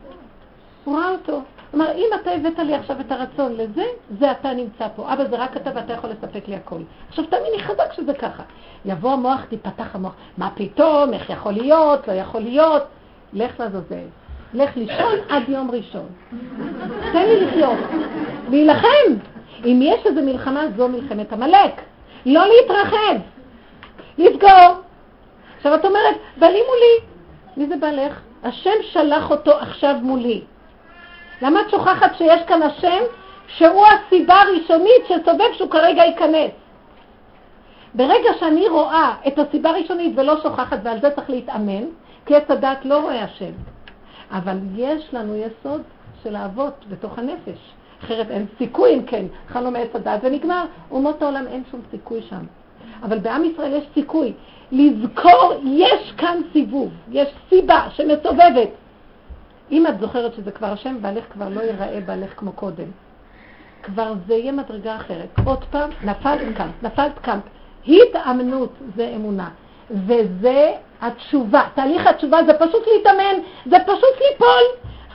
[0.84, 1.42] הוא ראה אותו.
[1.74, 3.84] אמר, אם אתה הבאת לי עכשיו את הרצון לזה,
[4.18, 5.12] זה אתה נמצא פה.
[5.12, 6.80] אבא, זה רק אתה ואתה יכול לספק לי הכל.
[7.08, 8.42] עכשיו תאמיני חזק שזה ככה.
[8.84, 10.12] יבוא המוח, תיפתח המוח.
[10.38, 12.82] מה פתאום, איך יכול להיות, לא יכול להיות.
[13.32, 14.06] לך לעזאזל.
[14.54, 16.06] לך לישון עד יום ראשון.
[17.12, 17.78] תן לי לחיות.
[18.50, 19.12] להילחם.
[19.64, 21.80] אם יש איזו מלחמה, זו מלחמת עמלק.
[22.26, 23.20] לא להתרחב.
[24.18, 24.80] לסגור.
[25.56, 27.10] עכשיו את אומרת, בעלי מולי.
[27.56, 28.20] מי זה בעלך?
[28.42, 30.42] השם שלח אותו עכשיו מולי.
[31.42, 33.02] למה את שוכחת שיש כאן השם
[33.48, 36.50] שהוא הסיבה הראשונית שסובב שהוא כרגע ייכנס?
[37.94, 41.84] ברגע שאני רואה את הסיבה הראשונית ולא שוכחת, ועל זה צריך להתאמן,
[42.26, 43.52] כי עץ הדת לא רואה השם.
[44.30, 45.82] אבל יש לנו יסוד
[46.22, 47.58] של האבות בתוך הנפש.
[48.04, 50.64] אחרת אין סיכוי אם כן, אכלנו מעץ הדת ונגמר.
[50.90, 52.44] אומות העולם אין שום סיכוי שם.
[53.02, 54.32] אבל בעם ישראל יש סיכוי.
[54.72, 58.68] לזכור, יש כאן סיבוב, יש סיבה שמסובבת.
[59.70, 62.90] אם את זוכרת שזה כבר השם, בעלך כבר לא ייראה בעלך כמו קודם.
[63.82, 65.28] כבר זה יהיה מדרגה אחרת.
[65.44, 67.42] עוד פעם, נפלת קמת, נפלת קמת.
[67.88, 69.48] התאמנות זה אמונה.
[69.90, 71.62] וזה התשובה.
[71.74, 74.64] תהליך התשובה זה פשוט להתאמן, זה פשוט ליפול.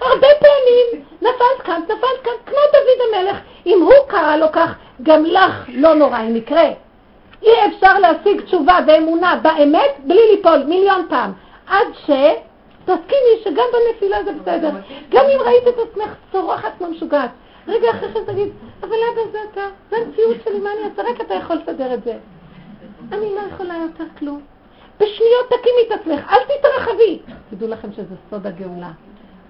[0.01, 3.37] הרבה פעמים נפלת קמת, נפלת קמת, כמו דוד המלך.
[3.65, 6.69] אם הוא קרא לו כך, גם לך לא נורא אם יקרה.
[7.43, 11.31] אי אפשר להשיג תשובה ואמונה באמת בלי ליפול מיליון פעם.
[11.67, 11.87] עד
[12.85, 14.69] שתסכימי שגם בנפילה זה בסדר.
[15.09, 17.29] גם אם ראית את עצמך צורחת כמו משוגעת.
[17.67, 18.49] רגע אחרי כן תגיד,
[18.81, 21.01] אבל אבא זה אתה, זה המציאות שלי, מה אני אעשה?
[21.11, 22.17] רק אתה יכול לסדר את זה.
[23.11, 24.41] אני לא יכולה יותר כלום.
[24.95, 27.19] בשניות תקימי את עצמך, אל תתרחבי.
[27.49, 28.91] תדעו לכם שזה סוד הגאולה.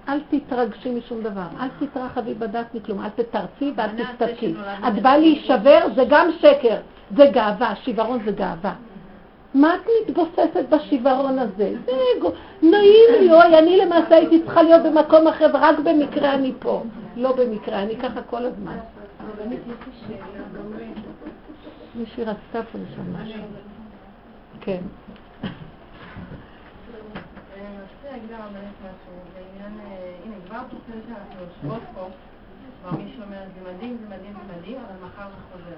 [0.08, 4.54] אל תתרגשי משום דבר, אל תתרחבי בדת מכלום, אל תתרצי ואל תסתכלי.
[4.88, 6.76] את באה להישבר, זה גם שקר,
[7.16, 8.72] זה גאווה, שיוורון זה גאווה.
[9.54, 11.74] מה את מתבוססת בשיוורון הזה?
[11.84, 12.32] זה אגו.
[12.62, 16.82] נעים לי, אוי, אני למעשה הייתי צריכה להיות במקום אחר, ורק במקרה אני פה.
[17.16, 18.78] לא במקרה, אני ככה כל הזמן.
[21.94, 23.42] מישהי רצתה פה לשם משהו.
[24.60, 24.80] כן.
[29.34, 32.08] בעניין, אה, הנה, כבר תוכנית שאנחנו יושבות פה,
[32.82, 35.76] כבר מישהו אומר, זה מדהים, זה מדהים, זה מדהים, אבל מחר זה חוזר.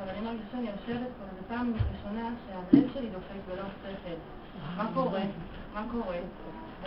[0.00, 4.16] עכשיו, אני מרגישה שאני יושבת פה, זו פעם ראשונה שהלב שלי דופק ולא השכל.
[4.76, 5.20] מה קורה?
[5.74, 6.16] מה קורה?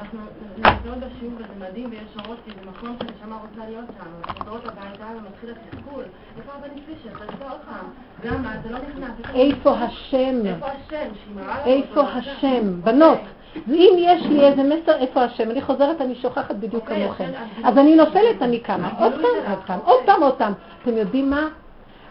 [0.02, 0.19] אנחנו
[0.57, 4.06] נמצאות בשיעור וזה מדהים ויש אורות כי זה מקום שהנשמה רוצה להיות שם.
[4.27, 6.03] אנחנו חוזרות הביתה ומתחיל התסכול.
[6.38, 7.10] איפה הרבנית פישר?
[7.19, 7.86] תעשה עוד פעם.
[8.23, 8.52] למה?
[8.64, 9.11] זה לא נכנס.
[9.36, 10.36] איפה השם?
[10.45, 12.45] איפה השם?
[12.45, 12.81] איפה?
[12.84, 13.19] בנות,
[13.68, 17.23] ואם יש לי איזה מסר איפה השם, אני חוזרת, אני שוכחת בדיוק אוקיי, כמוכם.
[17.23, 17.34] אז-
[17.64, 18.90] אז אני נופלת, אני קמה.
[18.99, 20.53] עוד פעם, עוד פעם, עוד פעם, עוד פעם.
[20.84, 21.48] אתם יודעים מה?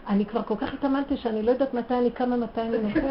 [0.09, 3.03] אני כבר כל כך התאמנתי שאני לא יודעת מתי אני קמה, מתי אני נופלת.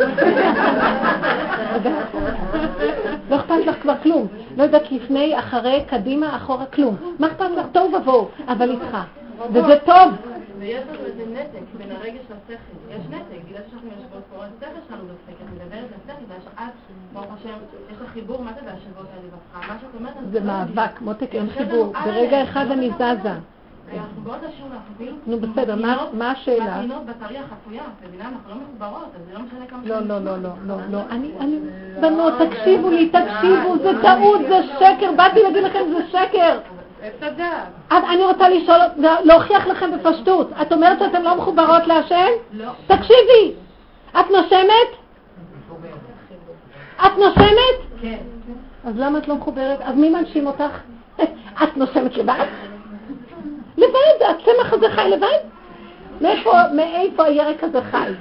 [3.30, 4.26] לא אכפת לך כבר כלום.
[4.56, 6.96] לא יודעת לפני, אחרי, קדימה, אחורה, כלום.
[7.18, 7.66] מה אכפת לך?
[7.72, 8.98] תוהו ובוהו, אבל איתך.
[9.52, 10.12] וזה טוב.
[10.58, 12.52] ויש לנו איזה נתק בין הרגש לשכל.
[12.90, 16.72] יש נתק, בגלל שאנחנו יושבות פה, השכל שלנו דופק, את מדברת לשכל, ואת,
[17.12, 17.54] ברוך השם,
[17.92, 19.68] יש לך חיבור, מה זה והשבות האלה בפך?
[19.68, 20.46] מה שאת אומרת, זה לא.
[20.46, 21.92] מאבק, מותק, אין חיבור.
[22.04, 23.18] ברגע אחד לא אני מדברות.
[23.20, 23.32] זזה.
[23.92, 24.38] אנחנו באות
[24.98, 25.16] כאילו...
[25.26, 25.76] נו, בסדר,
[26.12, 26.80] מה- השאלה?
[28.08, 28.28] מבינה?
[28.28, 29.80] אנחנו לא מחוברות, אז זה לא משנה כמה...
[29.84, 30.18] לא, לא.
[30.18, 30.98] לא, לא, לא, לא.
[31.10, 31.58] אני, אני...
[32.00, 35.12] בנות, תקשיבו לי, תקשיבו, זה טעות, זה שקר.
[35.16, 36.58] באתי להגיד לכם, זה שקר.
[37.90, 38.78] אני רוצה לשאול,
[39.24, 40.50] להוכיח לכם בפשטות.
[40.62, 42.28] את אומרת שאתן לא מחוברות להשם?
[42.52, 42.70] לא.
[42.86, 43.52] תקשיבי,
[44.10, 44.90] את נושמת?
[47.06, 48.00] את נושמת?
[48.02, 48.18] כן.
[48.84, 49.80] אז למה את לא מחוברת?
[49.80, 50.78] אז מי מנשים אותך?
[51.62, 52.44] את נושמת לבד?
[53.78, 55.38] לבד, הצמח הזה חי לבד?
[56.20, 58.12] מאיפה, מאיפה הירק הזה חי?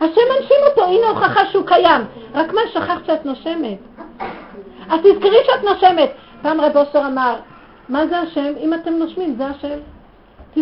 [0.00, 2.02] השם מנשים אותו, הנה הוכחה שהוא קיים.
[2.34, 3.78] רק מה, שכחת שאת נושמת.
[4.90, 6.10] אז תזכרי שאת נושמת.
[6.42, 7.36] פעם רב אושר אמר,
[7.88, 8.52] מה זה השם?
[8.60, 9.78] אם אתם נושמים, זה השם.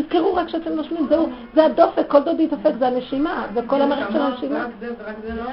[0.02, 4.12] תזכרו רק שאתם נושמים, זהו, זה הדופק, כל דודי דופק, זה הנשימה, זה כל המערכת
[4.12, 4.64] של הנשימה.
[4.64, 5.44] רק זה ורק זה לא...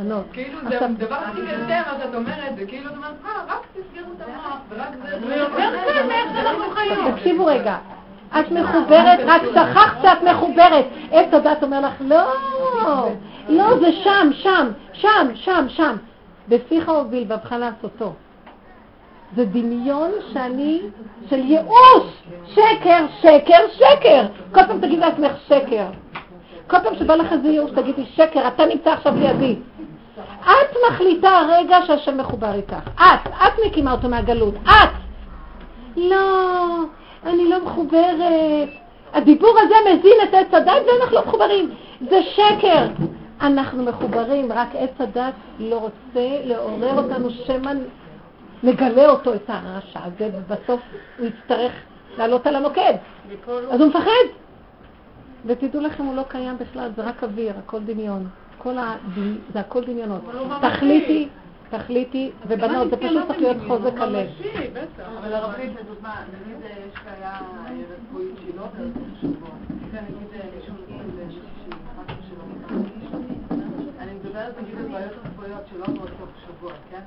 [0.00, 0.24] ענות.
[0.32, 3.14] כאילו זה הדבר הכי קשה מה שאת אומרת, זה כאילו את אומרת,
[3.48, 5.26] רק תסגרו את המוח, ורק זה...
[5.26, 7.16] זה יותר קל מאיך שאנחנו חיים.
[7.16, 7.76] תקשיבו רגע,
[8.40, 10.84] את מחוברת, רק שכחת שאת מחוברת.
[11.10, 12.32] עץ הדת אומר לך, לא,
[13.48, 15.96] לא, זה שם, שם, שם, שם, שם.
[16.48, 18.12] בפיך הוביל ובך לעשותו.
[19.36, 20.80] זה דמיון שאני,
[21.30, 24.26] של ייאוש, שקר, שקר, שקר.
[24.52, 25.86] כל פעם תגידי לעצמך שקר.
[26.66, 29.56] כל פעם שבא לך איזה ייאוש תגידי שקר, אתה נמצא עכשיו לידי.
[30.42, 32.88] את מחליטה הרגע שהשם מחובר איתך.
[32.94, 34.54] את, את מקימה אותו מהגלות.
[34.64, 34.90] את.
[35.96, 36.76] לא,
[37.26, 38.68] אני לא מחוברת.
[39.12, 41.70] הדיבור הזה מזין את עץ הדת ואנחנו לא מחוברים.
[42.10, 42.86] זה שקר.
[43.40, 47.72] אנחנו מחוברים, רק עץ הדת לא רוצה לעורר אותנו שמא
[48.62, 50.80] נגלה אותו, את הרשע הזה, ובסוף
[51.18, 51.72] הוא יצטרך
[52.18, 52.94] לעלות על המוקד.
[53.70, 54.26] אז הוא מפחד.
[55.46, 58.28] ותדעו לכם, הוא לא קיים בכלל, זה רק אוויר, הכל דמיון.
[58.58, 58.96] כל ה...
[59.52, 60.20] זה הכל דמיונות.
[60.60, 61.28] תחליטי,
[61.70, 64.28] תחליטי, ובנות, זה פשוט צריך להיות חוזק הלב.
[65.18, 66.14] אבל הרבית, לדוגמה,
[66.44, 67.72] נגיד אה, יש בעיה אה,
[68.08, 69.50] רפואית שהיא לא עוברת בשבוע.
[69.92, 70.40] כן, נגיד אה,
[74.00, 77.00] אני מדברת נגיד על בעיות רפואיות שלא עוברות תוך שבוע, כן?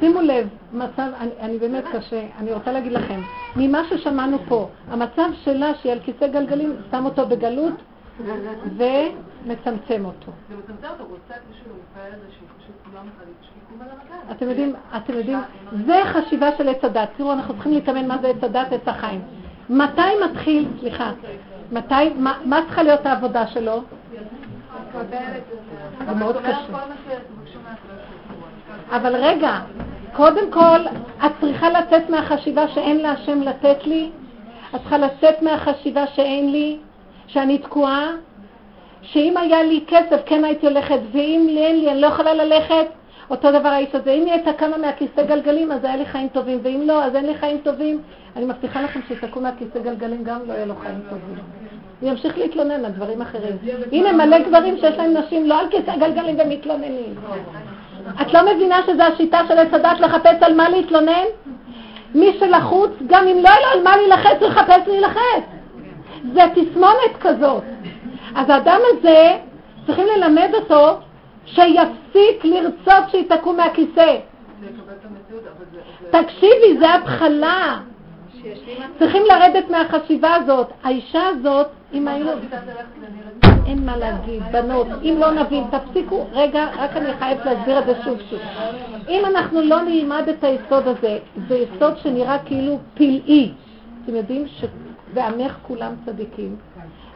[0.00, 3.20] שימו לב, מצב, אני, אני באמת קשה, אני רוצה להגיד לכם,
[3.56, 7.74] ממה ששמענו פה, המצב שלה שהיא על כיסא גלגלים, שם אותו בגלות
[8.24, 10.32] ומצמצם אותו.
[10.48, 14.30] זה מצמצם אותו, הוא רוצה איזשהו מפעל הזה שהיא פשוט לא מחליט שיקום על הרגליים.
[14.30, 15.38] אתם יודעים, אתם יודעים,
[15.86, 17.08] זה חשיבה של עץ הדת.
[17.16, 19.20] תראו, אנחנו צריכים להתאמן מה זה עץ הדת, עץ החיים.
[19.70, 21.12] מתי מתחיל, סליחה,
[21.72, 22.10] מתי,
[22.44, 23.82] מה, צריכה להיות העבודה שלו?
[26.06, 26.78] זה מאוד קשה.
[28.90, 29.60] אבל רגע,
[30.12, 30.80] קודם כל,
[31.26, 34.10] את צריכה לצאת מהחשיבה שאין לה השם לתת לי,
[34.74, 36.78] את צריכה לצאת מהחשיבה שאין לי,
[37.28, 38.10] שאני תקועה,
[39.02, 42.86] שאם היה לי כסף כן הייתי הולכת, ואם אין לי אני לא יכולה ללכת,
[43.30, 46.58] אותו דבר האיש הזה, אם היא הייתה קמה מהכיסא גלגלים, אז היה לי חיים טובים,
[46.62, 48.00] ואם לא, אז אין לי חיים טובים.
[48.36, 51.44] אני מבטיחה לכם שתקום מהכיסא גלגלים, גם לא יהיה לו חיים טובים.
[52.00, 53.56] הוא ימשיך להתלונן על דברים אחרים.
[53.92, 57.14] הנה מלא גברים שיש להם נשים לא על כיסא גלגלים ומתלוננים.
[58.22, 61.24] את לא מבינה שזו השיטה של עץ הדת לחפש על מה להתלונן?
[62.14, 65.57] מי שלחוץ, גם אם לא יהיה לו על מה להילחץ, הוא יחפש להילחץ.
[66.34, 67.62] זה תסמונת כזאת.
[68.34, 69.38] אז האדם הזה,
[69.86, 70.98] צריכים ללמד אותו
[71.46, 74.16] שיפסיק לרצות שהיא תקום מהכיסא.
[76.10, 77.78] תקשיבי, זה התחלה.
[78.98, 80.66] צריכים לרדת מהחשיבה הזאת.
[80.84, 82.30] האישה הזאת, אם היינו...
[83.66, 87.92] אין מה להגיד, בנות, אם לא נבין, תפסיקו, רגע, רק אני חייבת להסביר את זה
[88.04, 88.38] שוב שוב.
[89.08, 91.18] אם אנחנו לא נלמד את היסוד הזה,
[91.48, 93.52] זה יסוד שנראה כאילו פלאי.
[94.04, 94.46] אתם יודעים
[95.10, 96.56] שבעמך כולם צדיקים,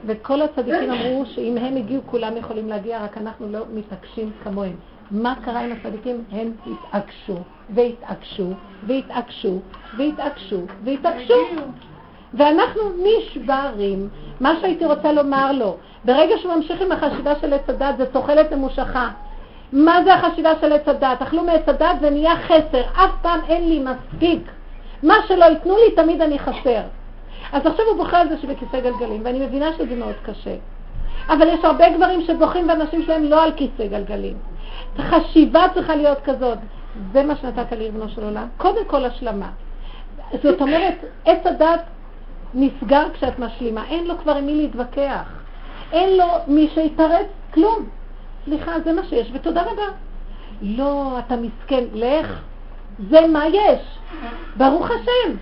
[0.06, 4.76] וכל הצדיקים אמרו שאם הם הגיעו כולם יכולים להגיע, רק אנחנו לא מתעקשים כמוהם.
[5.10, 6.24] מה קרה עם הצדיקים?
[6.32, 7.36] הם התעקשו,
[7.70, 8.52] והתעקשו,
[8.86, 9.58] והתעקשו,
[9.96, 11.34] והתעקשו, והתעקשו.
[12.34, 14.08] ואנחנו נשברים.
[14.40, 18.52] מה שהייתי רוצה לומר לו, ברגע שהוא ממשיך עם החשיבה של עץ הדת, זה תוחלת
[18.52, 19.08] ממושכה.
[19.72, 21.22] מה זה החשיבה של עץ הדת?
[21.22, 22.82] אכלו מעץ הדת ונהיה חסר.
[22.92, 24.42] אף פעם אין לי מספיק.
[25.02, 26.82] מה שלא ייתנו לי, תמיד אני חסר.
[27.52, 30.56] אז עכשיו הוא בוכה על זה שבכיסא גלגלים, ואני מבינה שזה מאוד קשה.
[31.28, 34.36] אבל יש הרבה גברים שבוכים ואנשים שלהם לא על כיסא גלגלים.
[34.98, 36.58] חשיבה צריכה להיות כזאת.
[37.12, 38.46] זה מה שנתת לי, ריבונו של עולם.
[38.56, 39.50] קודם כל השלמה.
[40.42, 41.80] זאת אומרת, עץ הדת
[42.54, 43.84] נסגר כשאת משלימה.
[43.88, 45.32] אין לו כבר עם מי להתווכח.
[45.92, 47.86] אין לו מי שיתרץ כלום.
[48.44, 49.82] סליחה, זה מה שיש, ותודה רבה.
[50.62, 52.40] לא, אתה מסכן, לך.
[53.10, 53.80] זה מה יש.
[54.56, 55.36] ברוך השם.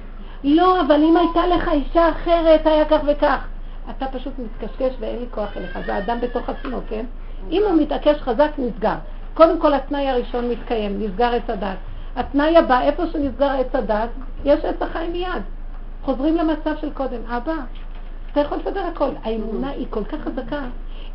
[0.45, 3.47] לא, אבל אם הייתה לך אישה אחרת, היה כך וכך.
[3.91, 5.79] אתה פשוט מתקשקש ואין לי כוח אליך.
[5.87, 7.05] זה האדם בתוך עצמו, כן?
[7.51, 8.95] אם הוא מתעקש חזק, נסגר.
[9.35, 11.77] קודם כל התנאי הראשון מתקיים, נסגר עץ הדת.
[12.17, 14.09] התנאי הבא, איפה שנסגר עץ הדת,
[14.45, 15.43] יש עץ החיים מיד.
[16.03, 17.21] חוזרים למצב של קודם.
[17.29, 17.55] אבא,
[18.33, 19.11] אתה יכול לסדר הכל.
[19.23, 20.63] האמונה היא כל כך חזקה.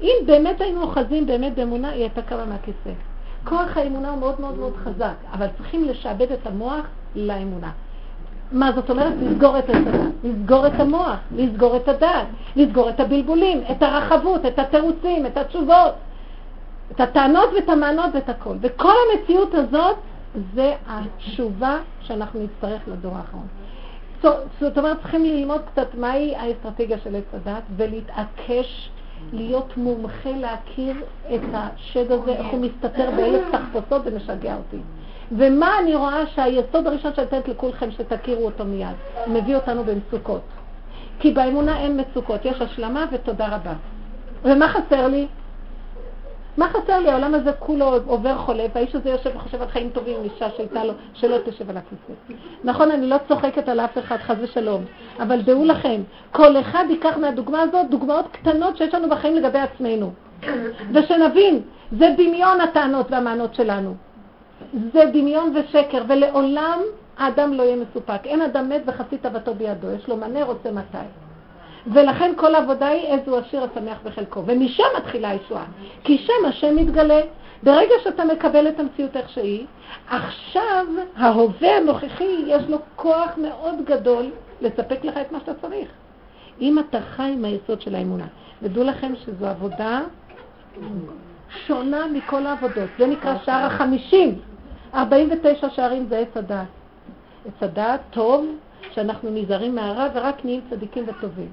[0.02, 2.92] אם באמת היינו אוחזים באמת באמונה, היא הייתה קמה מהכיסא.
[3.44, 6.86] כוח האמונה הוא מאוד מאוד מאוד חזק, אבל צריכים לשעבד את המוח
[7.16, 7.72] לאמונה.
[8.56, 9.14] מה זאת אומרת?
[9.22, 14.60] לסגור את הדעת, לסגור את המוח, לסגור את הדעת, לסגור את הבלבולים, את הרחבות, את
[14.60, 15.94] התירוצים, את התשובות,
[16.92, 18.56] את הטענות ואת המענות ואת הכל.
[18.62, 19.96] וכל המציאות הזאת
[20.54, 23.48] זה התשובה שאנחנו נצטרך לדור האחרון.
[24.60, 28.90] זאת אומרת, צריכים ללמוד קצת מהי האסטרטגיה של עץ הדת ולהתעקש
[29.34, 30.96] להיות מומחה להכיר
[31.36, 34.78] את השד הזה, איך הוא מסתתר באלף תחפושות ומשגע אותי.
[35.32, 38.96] ומה אני רואה שהיסוד הראשון שאני נותנת לכולכם שתכירו אותו מיד,
[39.28, 40.42] מביא אותנו במצוקות.
[41.20, 43.74] כי באמונה אין מצוקות, יש השלמה ותודה רבה.
[44.44, 45.28] ומה חסר לי?
[46.58, 47.12] מה חסר לי?
[47.12, 50.84] העולם הזה כולו עובר חולה, והאיש הזה יושב וחושב על חיים טובים עם אישה שהייתה
[50.84, 52.34] לו, שלא תשב על הכיסא.
[52.64, 54.84] נכון, אני לא צוחקת על אף אחד, חס ושלום,
[55.20, 60.12] אבל דעו לכם, כל אחד ייקח מהדוגמה הזאת דוגמאות קטנות שיש לנו בחיים לגבי עצמנו.
[60.94, 61.62] ושנבין,
[62.00, 63.96] זה דמיון הטענות והמענות שלנו.
[64.94, 66.80] זה דמיון ושקר, ולעולם
[67.18, 68.26] האדם לא יהיה מסופק.
[68.26, 70.98] אין אדם מת וחצי תאוותו בידו, יש לו מנה, רוצה מתי.
[71.88, 74.44] ולכן כל העבודה היא איזו עשיר השמח בחלקו.
[74.46, 75.66] ומשם מתחילה הישועה.
[76.04, 77.22] כי שם השם מתגלה.
[77.64, 79.66] ברגע שאתה מקבל את המציאות איך שהיא,
[80.10, 84.26] עכשיו ההווה הנוכחי יש לו כוח מאוד גדול
[84.62, 85.90] לספק לך את מה שאתה צריך.
[86.62, 88.26] אם אתה חי עם היסוד של האמונה.
[88.62, 90.02] ודעו לכם שזו עבודה
[91.68, 92.90] שונה מכל העבודות.
[93.00, 94.40] זה נקרא שער החמישים.
[94.94, 96.68] 49 שערים זה עץ הדעת.
[97.46, 98.46] עץ הדעת טוב,
[98.92, 101.50] שאנחנו נזהרים מהרע ורק נהיים צדיקים וטובים.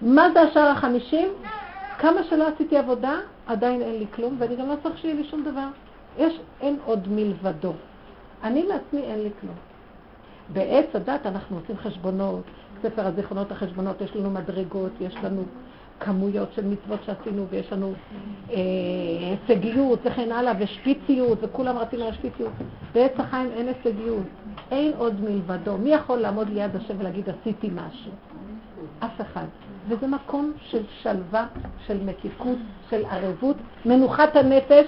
[0.00, 1.28] מה זה השער החמישים?
[1.98, 3.14] כמה שלא עשיתי עבודה,
[3.46, 5.66] עדיין אין לי כלום, ואני גם לא צריך שיהיה לי שום דבר.
[6.18, 7.72] יש, אין עוד מלבדו.
[8.44, 9.54] אני לעצמי אין לי כלום.
[10.52, 12.42] בעץ הדת אנחנו עושים חשבונות,
[12.82, 15.42] ספר הזיכרונות החשבונות, יש לנו מדרגות, יש לנו
[16.00, 17.92] כמויות של מצוות שעשינו, ויש לנו
[18.50, 18.56] אה,
[19.48, 22.52] הישגיות וכן הלאה, ושפיציות, וכולם רצים על השפיציות.
[22.94, 24.26] בעץ החיים אין הישגיות,
[24.70, 25.78] אין עוד מלבדו.
[25.78, 28.12] מי יכול לעמוד ליד השם ולהגיד עשיתי משהו?
[28.98, 29.46] אף אחד.
[29.88, 31.46] וזה מקום של שלווה,
[31.86, 32.58] של מתיקות,
[32.90, 33.56] של ערבות,
[33.86, 34.86] מנוחת הנפש,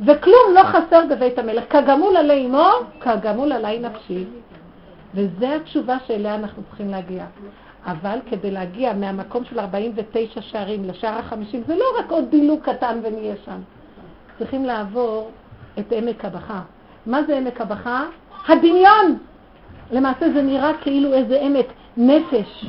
[0.00, 1.64] וכלום לא חסר בבית המלך.
[1.70, 2.68] כגמול עלי אמו,
[3.00, 4.24] כגמול עלי נפשי.
[5.14, 7.24] וזו התשובה שאליה אנחנו צריכים להגיע.
[7.84, 13.00] אבל כדי להגיע מהמקום של 49 שערים לשער החמישים, זה לא רק עוד דילוג קטן
[13.02, 13.60] ונהיה שם.
[14.38, 15.30] צריכים לעבור
[15.78, 16.60] את עמק הבכה.
[17.06, 18.04] מה זה עמק הבכה?
[18.48, 19.18] הדמיון!
[19.90, 21.66] למעשה זה נראה כאילו איזה עמק
[21.96, 22.66] נפש.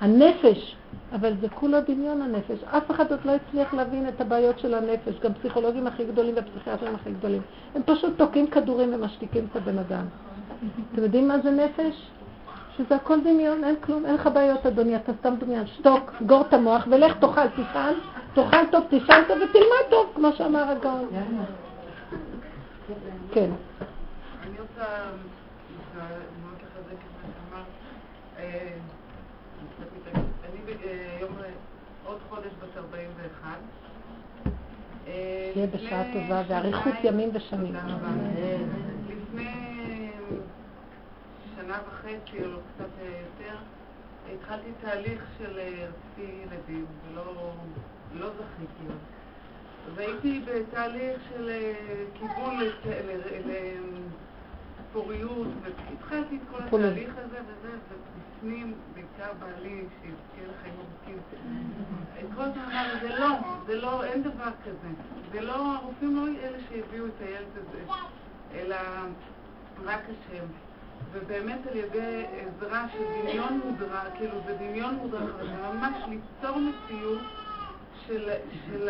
[0.00, 0.76] הנפש
[1.12, 2.64] אבל זה כולו דמיון הנפש.
[2.64, 6.94] אף אחד עוד לא הצליח להבין את הבעיות של הנפש, גם פסיכולוגים הכי גדולים והפסיכיאטרים
[6.94, 7.42] הכי גדולים.
[7.74, 10.04] הם פשוט תוקעים כדורים ומשתיקים את הבן אדם.
[10.92, 12.06] אתם יודעים מה זה נפש?
[12.76, 15.66] שזה הכל דמיון, אין כלום, אין לך בעיות אדוני, אתה סתם דמיון.
[15.66, 17.94] שתוק, סגור את המוח ולך תאכל, תפעל,
[18.34, 21.08] תאכל טוב, תשאל טוב ותלמד טוב, כמו שאמר הגאון.
[23.32, 23.50] כן.
[24.42, 24.84] אני רוצה
[26.42, 27.66] מאוד לחזק את מה שאמרת.
[28.38, 28.72] אה,
[30.44, 31.30] אני אה, יום,
[32.04, 33.58] עוד חודש בת 41.
[35.06, 37.74] אה, תהיה בשעה טובה ואריכות ימים ושנים.
[41.62, 43.56] שנה וחצי או קצת יותר,
[44.34, 47.52] התחלתי תהליך של אה, רציתי ילדים, ולא
[48.14, 48.92] לא זכיתי.
[49.94, 51.72] והייתי בתהליך של אה,
[52.14, 52.58] כיוון
[54.80, 56.78] לפוריות, והתחלתי את כל.
[56.78, 61.18] התהליך הזה וזה, ובפנים, בעיקר בעלי, שיזכה לחיים ארוכים,
[62.36, 63.28] כל הזמן אמר, זה לא,
[63.66, 64.88] זה לא, אין דבר כזה.
[65.32, 67.92] זה לא, הרופאים לא אלה שהביאו את הילד הזה,
[68.54, 68.76] אלא
[69.84, 70.44] רק השם.
[71.12, 77.22] ובאמת על ידי עזרה של דמיון מודרך, כאילו זה דמיון מודרך, זה ממש ליצור מציאות
[78.06, 78.30] של,
[78.66, 78.88] של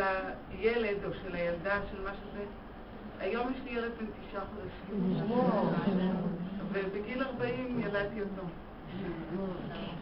[0.51, 2.45] הילד או של הילדה, של מה שזה.
[3.21, 5.27] היום יש לי ילד בן תשעה חודשים,
[6.73, 8.43] ובגיל 40 ילדתי אותו.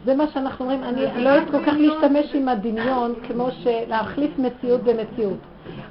[0.05, 3.47] זה מה שאנחנו אומרים, אני לא אוהבת כל כך להשתמש עם הדמיון כמו
[3.87, 5.39] להחליף מציאות במציאות.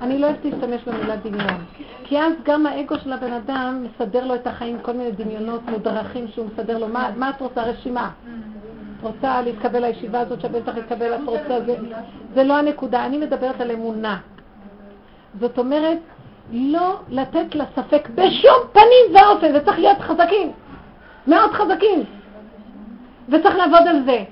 [0.02, 1.64] אני לא אוהבת להשתמש במילה דמיון,
[2.04, 6.28] כי אז גם האגו של הבן אדם מסדר לו את החיים, כל מיני דמיונות מודרכים
[6.28, 6.88] שהוא מסדר לו.
[6.88, 7.62] מה, מה את רוצה?
[7.62, 8.10] רשימה.
[8.98, 11.76] את רוצה להתקבל לישיבה הזאת שהבן שלך יתקבל, את רוצה זה.
[12.34, 14.18] זה לא הנקודה, אני מדברת על אמונה.
[15.40, 15.98] זאת אומרת,
[16.52, 20.52] לא לתת לה ספק בשום פנים ואופן, וצריך להיות חזקים,
[21.26, 22.04] מאוד חזקים.
[23.28, 24.24] וצריך לעבוד על זה.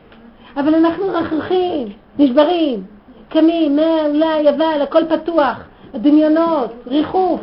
[0.56, 1.88] אבל אנחנו רכרכים,
[2.18, 2.84] נשברים,
[3.28, 5.64] קמים, אולי, אבל, הכל פתוח,
[5.94, 7.40] הדמיונות, ריחוף.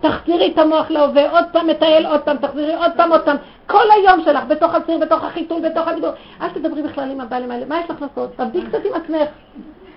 [0.00, 3.36] תחזירי את המוח להווה, עוד פעם מטייל, עוד פעם, תחזירי עוד פעם, עוד פעם.
[3.66, 6.10] כל היום שלך, בתוך הסיר, בתוך החיתול, בתוך הדיבור.
[6.42, 8.36] אל תדברי בכלל עם הבעלים האלה, מה יש לך לעשות?
[8.36, 9.28] תעבדי קצת עם עצמך.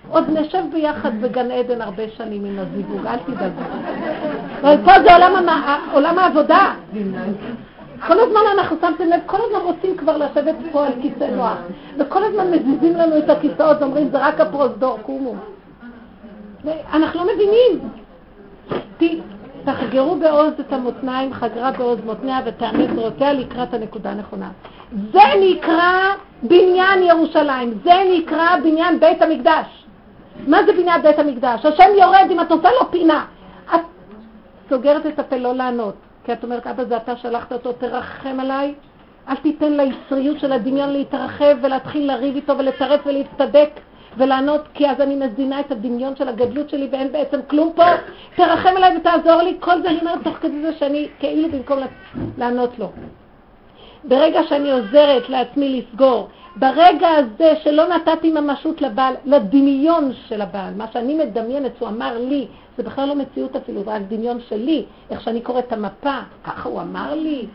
[0.10, 3.62] עוד נשב ביחד בגן עדן הרבה שנים עם הזיווג, אל תדאגו.
[4.62, 5.50] אבל פה זה עולם.
[5.94, 6.74] עולם העבודה.
[8.08, 11.58] כל הזמן אנחנו שמתם לב, כל הזמן רוצים כבר לשבת פה על כיסא נוח,
[11.98, 15.36] וכל הזמן מזיזים לנו את הכיסאות ואומרים זה רק הפרוזדור, קומו.
[16.94, 17.90] אנחנו לא מבינים.
[19.66, 24.50] תחגרו בעוז את המותניים, חגרה בעוז מותניה ותאמץ זרועותיה לקראת הנקודה הנכונה.
[25.12, 25.94] זה נקרא
[26.44, 29.86] בניין ירושלים, זה נקרא בניין בית המקדש.
[30.48, 31.66] מה זה בניין בית המקדש?
[31.66, 33.26] השם יורד אם את עושה לו פינה.
[33.76, 33.82] את
[34.70, 35.96] סוגרת את הפה לא לענות.
[36.28, 38.74] כי את אומרת, אבא זה אתה שלחת אותו, תרחם עליי,
[39.30, 43.70] אל תיתן ליצריות של הדמיון להתרחב ולהתחיל לריב איתו ולטרף ולהצטדק
[44.18, 47.84] ולענות, כי אז אני מזינה את הדמיון של הגדלות שלי ואין בעצם כלום פה,
[48.36, 51.80] תרחם עליי ותעזור לי, כל זה אני אומרת תוך כדי זה שאני כאילו במקום
[52.38, 52.92] לענות לו.
[54.04, 56.28] ברגע שאני עוזרת לעצמי לסגור,
[56.60, 62.48] ברגע הזה שלא נתתי ממשות לבעל, לדמיון של הבעל, מה שאני מדמיינת, הוא אמר לי,
[62.78, 66.70] זה בכלל לא מציאות אפילו, זה רק דמיון שלי, איך שאני קוראת את המפה, ככה
[66.70, 67.46] הוא אמר לי.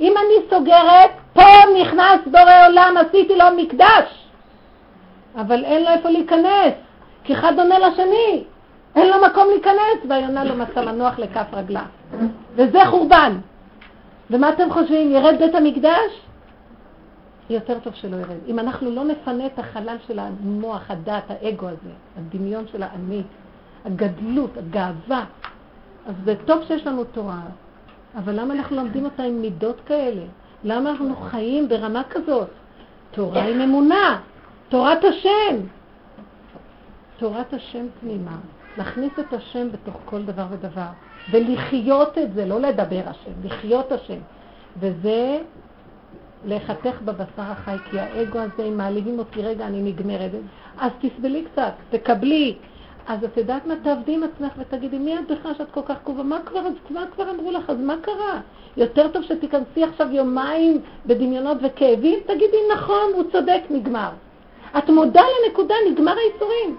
[0.00, 1.42] אם אני סוגרת, פה
[1.82, 4.28] נכנס בורא עולם, עשיתי לו מקדש.
[5.36, 6.74] אבל אין לו איפה להיכנס,
[7.24, 8.44] כי אחד עונה לשני,
[8.96, 11.82] אין לו מקום להיכנס, והיונה לא מצא מנוח לכף רגלה.
[12.54, 13.38] וזה חורבן.
[14.30, 16.27] ומה אתם חושבים, ירד בית המקדש?
[17.50, 18.36] יותר טוב שלא ירד.
[18.46, 23.22] אם אנחנו לא נפנה את החלל של המוח, הדעת, האגו הזה, הדמיון של האני,
[23.84, 25.24] הגדלות, הגאווה,
[26.06, 27.40] אז זה טוב שיש לנו תורה,
[28.16, 30.22] אבל למה אנחנו לומדים אותה עם מידות כאלה?
[30.64, 32.48] למה אנחנו חיים ברמה כזאת?
[33.10, 34.20] תורה עם אמונה,
[34.68, 35.56] תורת השם.
[37.18, 38.36] תורת השם פנימה,
[38.78, 40.86] להכניס את השם בתוך כל דבר ודבר,
[41.30, 44.18] ולחיות את זה, לא לדבר השם, לחיות השם.
[44.80, 45.40] וזה
[46.44, 50.30] להיחתך בבשר החי, כי האגו הזה, אם מעליבים אותי רגע, אני נגמרת.
[50.78, 52.54] אז תסבלי קצת, תקבלי.
[53.08, 56.22] אז את יודעת מה, תעבדי עם עצמך ותגידי, מי את בכלל שאת כל כך קרובה?
[56.22, 56.60] מה כבר,
[56.90, 57.70] מה כבר אמרו לך?
[57.70, 58.40] אז מה קרה?
[58.76, 62.18] יותר טוב שתיכנסי עכשיו יומיים בדמיונות וכאבים?
[62.26, 64.10] תגידי, נכון, הוא צודק, נגמר.
[64.78, 66.76] את מודה לנקודה, נגמר האיסורים.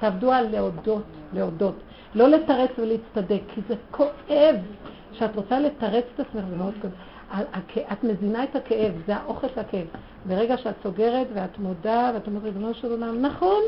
[0.00, 1.02] תעבדו על להודות,
[1.32, 1.74] להודות.
[2.14, 4.56] לא לתרץ ולהצטדק, כי זה כואב.
[5.12, 6.92] כשאת רוצה לתרץ את עצמך, זה מאוד כואב.
[7.92, 9.86] את מזינה את הכאב, זה האוכל של הכאב.
[10.28, 13.62] ברגע שאת סוגרת ואת מודה ואת אומרת, ריבונו של עולם, נכון.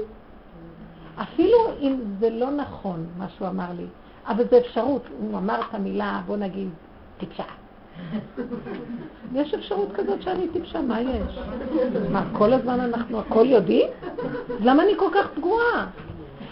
[1.22, 3.86] אפילו אם זה לא נכון, מה שהוא אמר לי,
[4.26, 5.02] אבל זה אפשרות.
[5.20, 6.68] הוא אמר את המילה, בוא נגיד,
[7.18, 7.44] טיפשה.
[9.34, 11.38] יש אפשרות כזאת שאני טיפשה, מה יש?
[12.10, 13.88] מה, כל הזמן אנחנו הכל יודעים?
[14.60, 15.86] למה אני כל כך פגועה?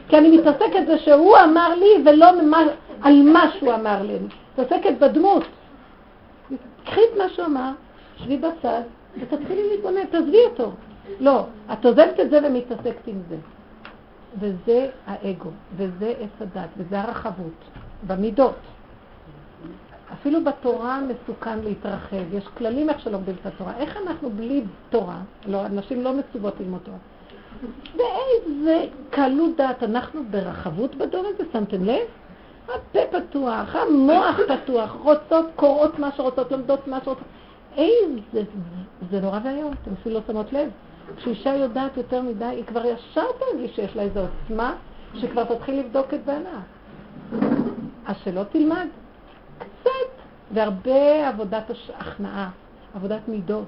[0.09, 2.59] כי אני מתעסקת זה שהוא אמר לי ולא ממה,
[3.03, 4.17] על מה שהוא אמר לי.
[4.59, 5.43] מתעסקת בדמות.
[6.85, 7.71] קחי את מה שהוא אמר,
[8.17, 8.83] שבי בצד,
[9.21, 10.73] ותתחילי להתבונן, תעזבי אותו.
[11.21, 13.37] לא, את עוזבת את זה ומתעסקת עם זה.
[14.39, 17.65] וזה האגו, וזה עץ הדת, וזה הרחבות,
[18.07, 18.55] במידות.
[20.13, 23.77] אפילו בתורה מסוכן להתרחב, יש כללים איך שלומדים את התורה.
[23.77, 26.99] איך אנחנו בלי תורה, לא, אנשים לא מצוות ללמוד תורה.
[27.97, 32.07] באיזה קלות דעת אנחנו ברחבות בדור הזה, שמתם לב?
[32.69, 37.25] הפה פתוח, המוח פתוח, רוצות, קוראות מה שרוצות, לומדות מה שרוצות.
[37.77, 38.43] איזה,
[39.11, 40.71] זה נורא ואיום, אתם אפילו לא שמות לב.
[41.17, 44.75] כשאישה יודעת יותר מדי, היא כבר ישר תרגיש שיש לה איזו עוצמה,
[45.15, 46.61] שכבר תתחיל לבדוק את בעלה.
[48.07, 48.87] אז שלא תלמד.
[49.59, 49.91] קצת,
[50.53, 52.51] והרבה עבודת הכנעה,
[52.95, 53.67] עבודת מידות.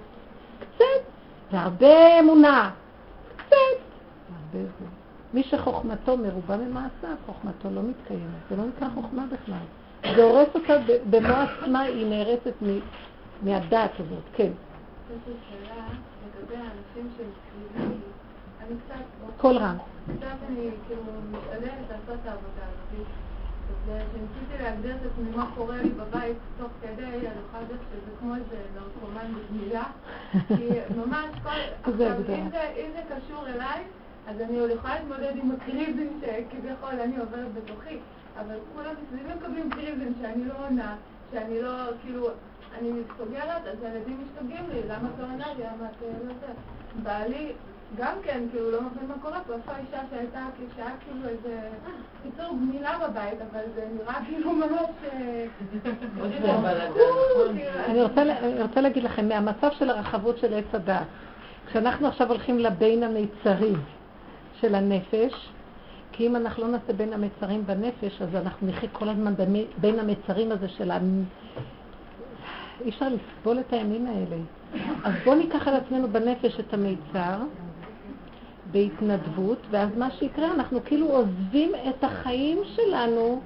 [0.60, 0.85] קצת,
[1.52, 2.70] והרבה אמונה.
[3.36, 3.78] קצת,
[4.31, 4.95] והרבה זה.
[5.36, 8.42] מי שחוכמתו מרובה ממעשיו, חוכמתו לא מתקיימת.
[8.50, 9.64] זה לא נקרא חוכמה בכלל.
[10.16, 10.74] זה הורס אותה
[11.10, 12.54] במו עצמה, היא נהרסת
[13.42, 14.22] מהדעת הזאת.
[14.32, 14.50] כן.
[15.10, 15.84] יש לי שאלה
[16.26, 17.94] לגבי האנשים שמסביבי,
[18.60, 19.44] אני קצת...
[20.48, 23.06] אני כאילו משתדלת לעשות את העבודה הזאת.
[23.86, 28.34] וכשניסיתי להגדיר את עצמי מה קורה לי בבית תוך כדי, אני יכולה לדעת שזה כמו
[28.34, 29.84] איזה נרקומן בגמילה.
[30.32, 31.50] כי ממש כל...
[31.90, 32.16] עכשיו,
[32.76, 33.82] אם זה קשור אליי,
[34.28, 37.98] אז אני עוד יכולה להתמודד עם הקריזים שכביכול אני עוברת בתוכי,
[38.40, 40.94] אבל כולם מסביבי מקבלים קריזים שאני לא עונה,
[41.32, 41.70] שאני לא,
[42.02, 42.28] כאילו,
[42.78, 46.52] אני סוגרת, אז הילדים משתגעים לי, למה את לא עונה לי, למה את לא זה.
[47.02, 47.52] בעלי
[47.98, 50.46] גם כן, כאילו, לא מבין מה קורה פה, איפה האישה שהייתה,
[50.76, 51.68] שהיה כאילו איזה
[52.22, 54.90] קיצור גמילה בבית, אבל זה נראה כאילו ממש...
[57.88, 61.06] אני רוצה להגיד לכם, מהמצב של הרחבות של עץ הדת,
[61.70, 63.76] כשאנחנו עכשיו הולכים לבין המיצרים
[64.60, 65.48] של הנפש,
[66.12, 69.34] כי אם אנחנו לא נעשה בין המצרים בנפש, אז אנחנו נחיה כל הזמן
[69.80, 70.98] בין המצרים הזה של ה...
[72.84, 74.36] אי אפשר לסבול את הימים האלה.
[75.04, 77.38] אז בואו ניקח על עצמנו בנפש את המיצר,
[78.70, 83.40] בהתנדבות, ואז מה שיקרה, אנחנו כאילו עוזבים את החיים שלנו,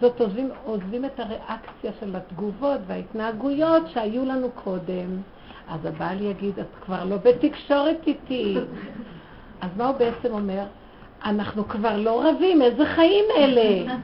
[0.00, 5.20] זאת עוזבים, עוזבים את הריאקציה של התגובות וההתנהגויות שהיו לנו קודם.
[5.68, 8.56] אז הבעל יגיד, את כבר לא בתקשורת איתי.
[9.62, 10.62] אז מה הוא בעצם אומר?
[11.24, 13.94] אנחנו כבר לא רבים, איזה חיים אלה?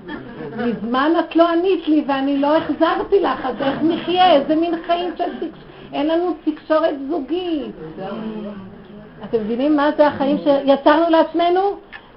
[0.56, 4.32] מזמן את לא ענית לי ואני לא החזרתי לך, אז איך נחיה?
[4.35, 5.68] איזה מין חיים של תקשורת?
[5.93, 7.74] אין לנו תקשורת זוגית.
[9.24, 11.60] אתם מבינים מה זה החיים שיצרנו לעצמנו?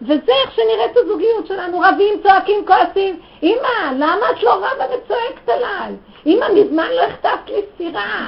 [0.01, 3.19] וזה איך שנראית הזוגיות שלנו, רבים, צועקים, כועסים.
[3.43, 5.95] אמא, למה את לא רבה וצועקת עליי?
[6.25, 8.25] אמא, מזמן לא החטפת לי סטירה.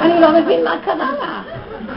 [0.00, 1.56] אני לא מבין מה קרה לך.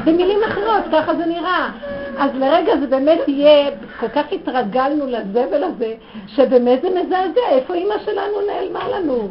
[0.09, 1.69] במילים אחרות, ככה זה נראה.
[2.17, 3.69] אז לרגע זה באמת יהיה,
[3.99, 5.93] כל כך התרגלנו לזבל הזה,
[6.27, 9.29] שבאמת זה מזעזע, איפה אימא שלנו נעלמה לנו?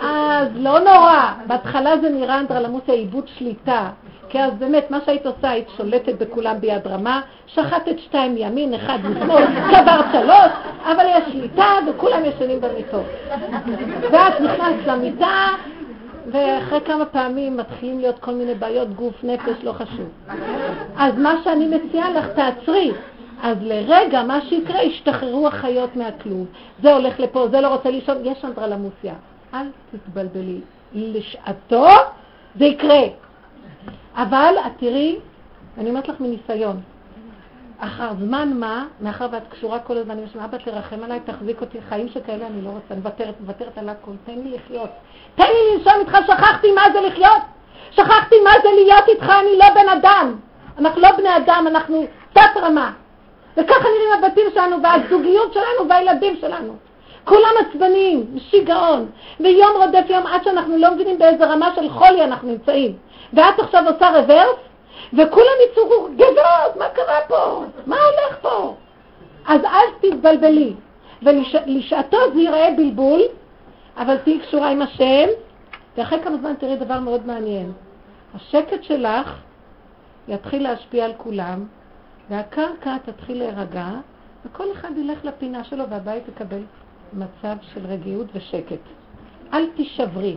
[0.00, 3.88] אז לא נורא, בהתחלה זה נראה אנדרלמוסיה, עיבוד שליטה.
[4.28, 8.98] כי אז באמת, מה שהיית עושה, היית שולטת בכולם ביד רמה, שחטת שתיים מימין, אחד
[9.04, 10.52] משמאל, קברת שלוש,
[10.84, 13.06] אבל יש שליטה וכולם ישנים במיטות.
[14.12, 15.48] ואת נכנסת למיטה,
[16.32, 20.08] ואחרי כמה פעמים מתחילים להיות כל מיני בעיות גוף, נפש, לא חשוב.
[20.96, 22.92] אז מה שאני מציעה לך, תעצרי.
[23.42, 26.46] אז לרגע, מה שיקרה, ישתחררו החיות מהכלוב.
[26.82, 29.14] זה הולך לפה, זה לא רוצה לישון, יש אנדרלמוסיה.
[29.54, 30.60] אל תתבלבלי.
[30.94, 31.86] לשעתו
[32.58, 33.02] זה יקרה.
[34.14, 35.16] אבל את תראי,
[35.78, 36.80] אני אומרת לך מניסיון,
[37.78, 42.08] אחר זמן מה, מאחר ואת קשורה כל הזמן, אני אבא תרחם עליי, תחזיק אותי, חיים
[42.08, 44.90] שכאלה אני לא רוצה, אני מוותרת, מוותרת על הכל, תן לי לחיות.
[45.34, 47.42] תן לי לנשום איתך, שכחתי מה זה לחיות.
[47.90, 50.36] שכחתי מה זה להיות איתך, אני לא בן אדם.
[50.78, 52.92] אנחנו לא בני אדם, אנחנו תת רמה.
[53.56, 56.76] וככה נראים הבתים שלנו, והזוגיות שלנו, והילדים שלנו.
[57.24, 59.06] כולם עצבניים, שיגעון,
[59.40, 62.92] ויום רודף יום עד שאנחנו לא מבינים באיזה רמה של חולי אנחנו נמצאים.
[63.32, 64.56] ואת עכשיו עושה רוורס,
[65.12, 67.64] וכולם יצאו גדות, מה קרה פה?
[67.86, 68.74] מה הולך פה?
[69.46, 70.74] אז אל תתבלבלי.
[71.22, 73.20] ולשעתו זה ייראה בלבול,
[73.96, 75.28] אבל תהיי קשורה עם השם,
[75.96, 77.72] ואחרי כמה זמן תראי דבר מאוד מעניין.
[78.34, 79.40] השקט שלך
[80.28, 81.66] יתחיל להשפיע על כולם,
[82.30, 83.88] והקרקע תתחיל להירגע,
[84.44, 86.62] וכל אחד ילך לפינה שלו והבית יקבל
[87.12, 88.80] מצב של רגיעות ושקט.
[89.52, 90.36] אל תישברי.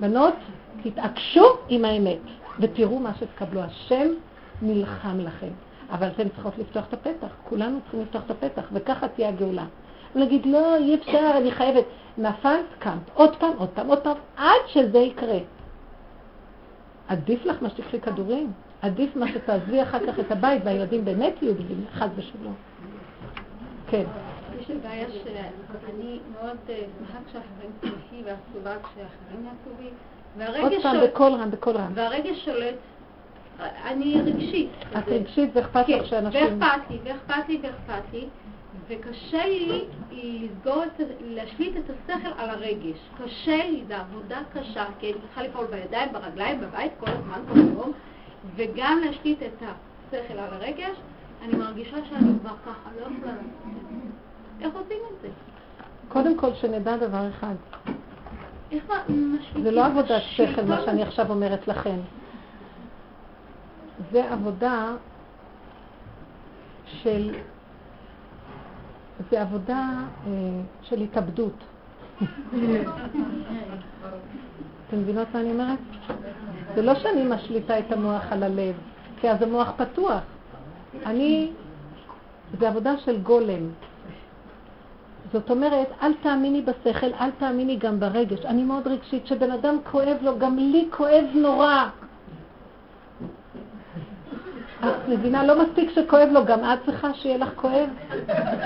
[0.00, 0.34] בנות,
[0.82, 2.18] תתעקשו עם האמת,
[2.58, 3.60] ותראו מה שתקבלו.
[3.60, 4.08] השם
[4.62, 5.50] נלחם לכם.
[5.90, 9.64] אבל אתן צריכות לפתוח את הפתח, כולנו צריכים לפתוח את הפתח, וככה תהיה הגאולה.
[10.14, 11.84] ולהגיד, לא, אי אפשר, אני חייבת.
[12.18, 15.38] נפלת, קמת, עוד פעם, עוד פעם, עוד פעם, עד שזה יקרה.
[17.08, 18.52] עדיף לך מה שתקחי כדורים.
[18.82, 22.54] עדיף מה שתעזבי אחר כך את הבית והילדים באמת יהיו בלי חס ושלום.
[23.86, 24.04] כן.
[24.60, 29.92] יש לי בעיה שאני מאוד אה, שמחה כשאחרים שמחי ועצובה כשאחרים עצובים.
[30.60, 31.92] עוד פעם, בקול רם, בקול רם.
[31.94, 32.74] והרגש שולט.
[33.84, 34.70] אני רגשית.
[34.98, 36.40] את רגשית ואכפת לך שאנשים...
[36.40, 38.26] כן, ואכפת לי, ואכפת לי, ואכפת לי.
[38.88, 42.98] וקשה לי לסגור את, להשליט את השכל על הרגש.
[43.24, 47.58] קשה לי, זו עבודה קשה, כי אני צריכה לפעול בידיים, ברגליים, בבית, כל הזמן, כל
[47.58, 47.92] היום,
[48.56, 50.96] וגם להשליט את השכל על הרגש,
[51.44, 54.64] אני מרגישה שאני כבר ככה, לא יכולה לעשות את זה.
[54.64, 55.28] איך עושים את זה?
[56.08, 57.54] קודם כל שנדע דבר אחד.
[59.62, 61.96] זה לא עבודת שכל, מה שאני עכשיו אומרת לכם.
[64.12, 64.92] זה עבודה
[66.86, 67.34] של
[69.30, 69.88] זה עבודה
[70.26, 70.32] אה,
[70.82, 71.64] של התאבדות.
[74.88, 75.78] אתם מבינות מה אני אומרת?
[76.74, 78.74] זה לא שאני משליטה את המוח על הלב,
[79.20, 80.22] כי אז המוח פתוח.
[81.06, 81.50] אני,
[82.58, 83.70] זה עבודה של גולם.
[85.32, 88.44] זאת אומרת, אל תאמיני בשכל, אל תאמיני גם ברגש.
[88.44, 91.84] אני מאוד רגשית, שבן אדם כואב לו, גם לי כואב נורא.
[94.80, 95.44] את מבינה?
[95.44, 97.88] לא מספיק שכואב לו, גם את צריכה שיהיה לך כואב?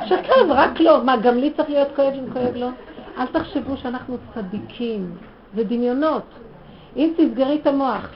[0.07, 1.05] שכאב, רק לא.
[1.05, 2.69] מה, גם לי צריך להיות כואב אם כואב לו?
[3.19, 5.17] אל תחשבו שאנחנו צדיקים,
[5.55, 6.23] זה דמיונות.
[6.97, 8.11] אם תסגרי את המוח,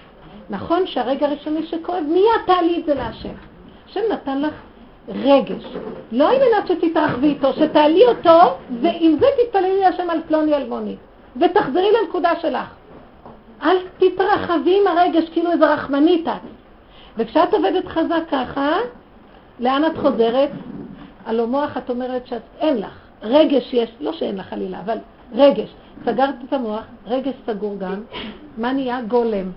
[0.50, 3.34] נכון שהרגע הראשוני שכואב, מיד תעלי את זה להשם.
[3.88, 4.54] השם נתן לך
[5.08, 5.64] רגש,
[6.12, 10.96] לא על מנת שתתרחבי איתו, שתעלי אותו, ועם זה תתפללי להשם על פלוני אלמוני,
[11.36, 12.74] ותחזרי לנקודה שלך.
[13.62, 16.40] אל תתרחבי עם הרגש כאילו איזה רחמנית את.
[17.16, 18.76] וכשאת עובדת חזק ככה,
[19.60, 20.50] לאן את חוזרת?
[21.26, 22.98] הלא מוח את אומרת שאין לך.
[23.22, 24.98] רגש יש, לא שאין לך חלילה, אבל
[25.32, 25.74] רגש.
[26.04, 28.02] סגרת את המוח, רגש סגור גם,
[28.58, 29.00] מה נהיה?
[29.02, 29.50] גולם.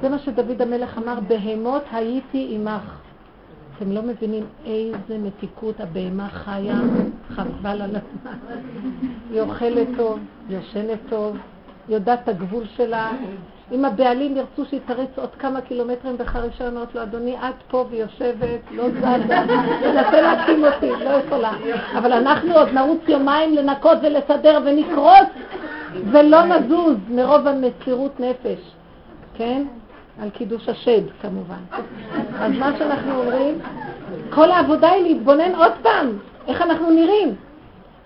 [0.00, 3.05] זה מה שדוד המלך אמר, בהמות הייתי עמך.
[3.76, 6.78] אתם לא מבינים איזה מתיקות הבהמה חיה,
[7.28, 8.32] חבל על הזמן.
[9.30, 11.36] היא אוכלת טוב, יושנת טוב,
[11.88, 13.10] יודעת את הגבול שלה,
[13.72, 18.60] אם הבעלים ירצו שהיא תריץ עוד כמה קילומטרים בחרישה, אומרת לו, אדוני, את פה ויושבת,
[18.70, 19.36] לא זזה,
[19.80, 21.52] תנסה להקים אותי, לא יכולה.
[21.98, 25.28] אבל אנחנו עוד נרוץ יומיים לנקות ולסדר ונקרוס
[26.10, 28.70] ולא נזוז מרוב המסירות נפש,
[29.34, 29.62] כן?
[30.22, 31.60] על קידוש השד כמובן.
[32.38, 33.58] אז מה שאנחנו אומרים,
[34.30, 37.34] כל העבודה היא להתבונן עוד פעם, איך אנחנו נראים.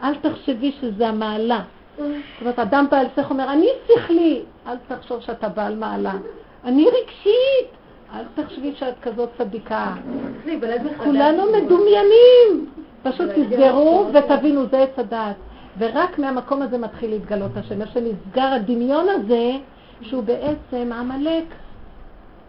[0.03, 1.61] אל תחשבי שזה המעלה.
[1.99, 2.07] זאת
[2.41, 6.13] אומרת, אדם בעל שכל אומר, אני שכלי, אל תחשוב שאתה בעל מעלה.
[6.65, 7.71] אני רגשית,
[8.15, 9.93] אל תחשבי שאת כזאת צדיקה.
[11.05, 12.71] כולנו מדומיינים.
[13.03, 15.37] פשוט תסגרו ותבינו, זה עץ הדעת.
[15.79, 17.81] ורק מהמקום הזה מתחיל להתגלות השם.
[17.81, 19.53] איך שנסגר הדמיון הזה,
[20.03, 21.45] שהוא בעצם עמלק.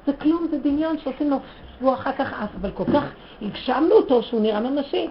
[0.05, 1.37] זה כלום, זה דמיון שעושים לו,
[1.81, 3.03] והוא אחר כך אף, אבל כל כך
[3.41, 5.07] הגשמנו אותו שהוא נראה ממשי.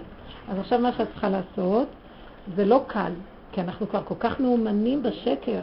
[0.49, 1.87] אז עכשיו מה שאת צריכה לעשות,
[2.55, 3.11] זה לא קל,
[3.51, 5.59] כי אנחנו כבר כל כך מאומנים בשקר,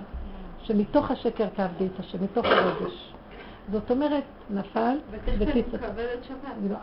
[0.63, 3.13] שמתוך השקר תעבדי את השם, מתוך הרגש.
[3.73, 4.97] זאת אומרת, נפל
[5.39, 5.77] ותצא.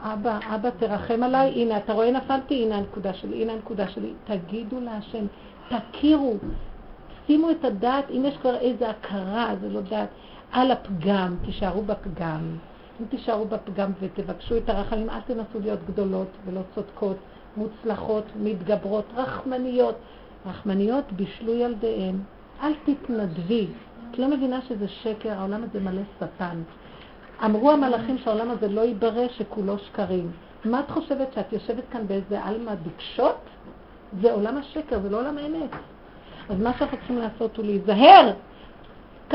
[0.04, 4.14] אבא, אבא תרחם עליי, הנה, אתה רואה נפלתי, הנה הנקודה שלי, הנה הנקודה שלי.
[4.24, 5.26] תגידו להשם,
[5.70, 6.34] תכירו,
[7.28, 10.10] שימו את הדעת, אם יש כבר איזו הכרה, זה לא דעת,
[10.52, 12.58] על הפגם, תישארו בפגם.
[13.02, 17.18] אם תישארו בפגם ותבקשו את הרחמים, אל תנסו להיות גדולות ולא צודקות,
[17.58, 19.96] מוצלחות, מתגברות, רחמניות.
[20.46, 22.24] רחמניות בישלו ילדיהם.
[22.64, 23.68] אל תתנדבי.
[24.12, 26.62] את לא מבינה שזה שקר, העולם הזה מלא שטן.
[27.46, 30.32] אמרו המלאכים שהעולם הזה לא ייברא, שכולו שקרים.
[30.66, 33.38] מה את חושבת, שאת יושבת כאן באיזה עלמא דוקשות?
[34.22, 35.70] זה עולם השקר, זה לא עולם האמת.
[36.50, 38.34] אז מה שאנחנו צריכים לעשות הוא להיזהר.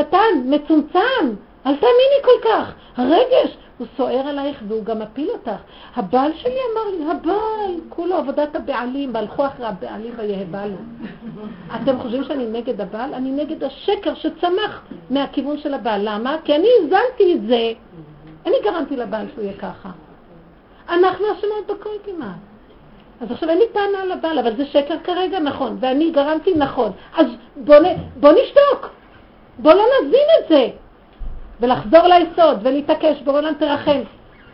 [0.03, 1.35] קטן, מצומצם,
[1.67, 2.73] אל תאמיני כל כך.
[2.97, 5.61] הרגש, הוא סוער עלייך והוא גם מפיל אותך.
[5.97, 10.77] הבעל שלי אמר לי, הבעל, כולו עבודת הבעלים, והלכו אחרי הבעלים ויהבלו.
[11.75, 13.15] אתם חושבים שאני נגד הבעל?
[13.15, 16.01] אני נגד השקר שצמח מהכיוון של הבעל.
[16.05, 16.37] למה?
[16.45, 17.73] כי אני הזנתי את זה.
[18.47, 19.91] אני גרמתי לבעל שהוא יהיה ככה.
[20.89, 22.37] אנחנו אשמות בכל כמעט.
[23.21, 26.93] אז עכשיו אין לי טענה על הבעל, אבל זה שקר כרגע, נכון, ואני גרמתי נכון.
[27.17, 27.85] אז בוא, נ...
[28.21, 28.91] בוא נשתוק,
[29.59, 30.69] בוא לא נזין את זה.
[31.61, 34.01] ולחזור ליסוד ולהתעקש, בורא עולם תרחם.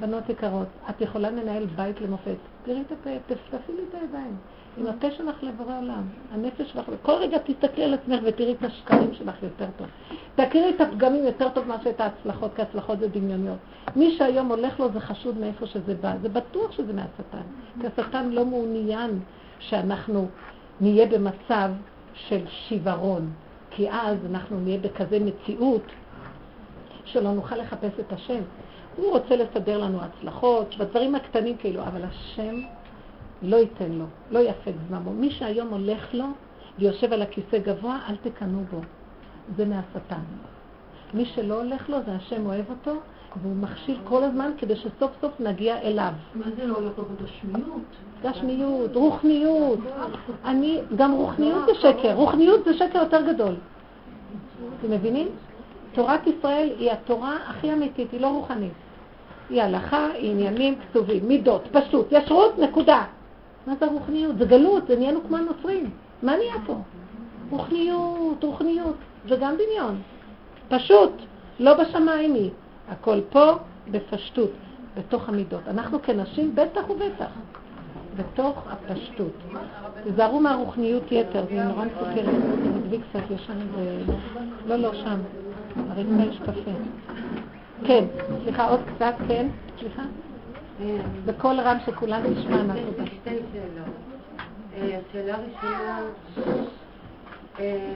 [0.00, 2.36] בנות יקרות, את יכולה לנהל בית למופת.
[2.64, 4.36] תראי את הפה, תפתפי לי את הידיים.
[4.78, 6.02] עם הפה שלך לבורא עולם,
[6.32, 9.86] הנפש שלך, וכל רגע תסתכלי על עצמך ותראי את השקרים שלך יותר טוב.
[10.34, 13.58] תכירי את הפגמים יותר טוב מאשר את ההצלחות, כי הצלחות זה דמיוניות.
[13.96, 17.46] מי שהיום הולך לו זה חשוד מאיפה שזה בא, זה בטוח שזה מהשטן.
[17.80, 19.20] כי השטן לא מעוניין
[19.58, 20.26] שאנחנו
[20.80, 21.70] נהיה במצב
[22.14, 23.30] של שיוורון,
[23.76, 25.82] כי אז אנחנו נהיה בכזה מציאות
[27.04, 28.40] שלא נוכל לחפש את השם.
[28.96, 32.54] הוא רוצה לסדר לנו הצלחות, בדברים הקטנים כאילו, אבל השם
[33.42, 35.12] לא ייתן לו, לא יפה זממו.
[35.12, 36.24] מי שהיום הולך לו
[36.78, 38.80] ויושב על הכיסא גבוה, אל תקנאו בו.
[39.56, 40.22] זה מהשטן.
[41.14, 42.92] מי שלא הולך לו, זה השם אוהב אותו,
[43.42, 46.12] והוא מכשיל כל הזמן כדי שסוף סוף נגיע אליו.
[46.34, 47.82] מה זה לא הולך לו בגשמיות?
[48.22, 49.78] גשמיות, רוחניות.
[50.44, 53.54] אני, גם רוחניות זה שקר, רוחניות זה שקר יותר גדול.
[54.80, 55.28] אתם מבינים?
[55.92, 58.72] תורת ישראל היא התורה הכי אמיתית, היא לא רוחנית.
[59.50, 63.04] היא הלכה, היא עניינים כתובים, מידות, פשוט, ישרות, נקודה.
[63.66, 64.38] מה זה רוחניות?
[64.38, 65.90] זה גלות, זה נהיינו כמו הנוצרים.
[66.22, 66.76] מה נהיה פה?
[67.50, 68.96] רוחניות, רוחניות,
[69.28, 70.00] זה גם דמיון.
[70.68, 71.12] פשוט,
[71.60, 72.50] לא בשמיים היא.
[72.88, 73.52] הכל פה
[73.90, 74.50] בפשטות,
[74.96, 75.60] בתוך המידות.
[75.68, 77.30] אנחנו כנשים בטח ובטח,
[78.16, 79.32] בתוך הפשטות.
[80.02, 82.34] תיזהרו מהרוחניות יתר, זה נורא מסוכרת.
[82.82, 83.98] תדבי קצת ישן ו...
[84.66, 85.20] לא, לא, שם.
[85.90, 86.70] הרצפה יש קפה.
[87.86, 88.04] כן,
[88.44, 89.46] סליחה, עוד קצת, כן,
[89.78, 90.02] סליחה.
[91.24, 93.06] בקול רם שכולם נשמענה, תודה.
[93.06, 93.94] שתי שאלות.
[94.76, 96.00] אה, השאלה הראשונה,
[97.58, 97.94] אה,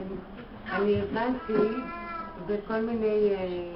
[0.71, 1.81] אני הבנתי
[2.47, 3.73] בכל מיני, אה,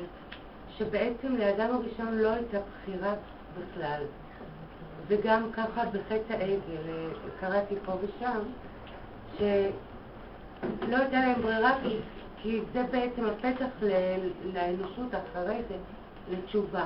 [0.78, 3.14] שבעצם לאדם הראשון לא הייתה בחירה
[3.58, 4.02] בכלל.
[5.08, 7.10] וגם ככה בחטא העגל,
[7.40, 8.40] קראתי פה ושם,
[9.38, 9.48] שלא
[10.98, 11.98] הייתה להם ברירה כי,
[12.42, 15.76] כי זה בעצם הפתח ל- לאנושות אחרי זה,
[16.32, 16.86] לתשובה.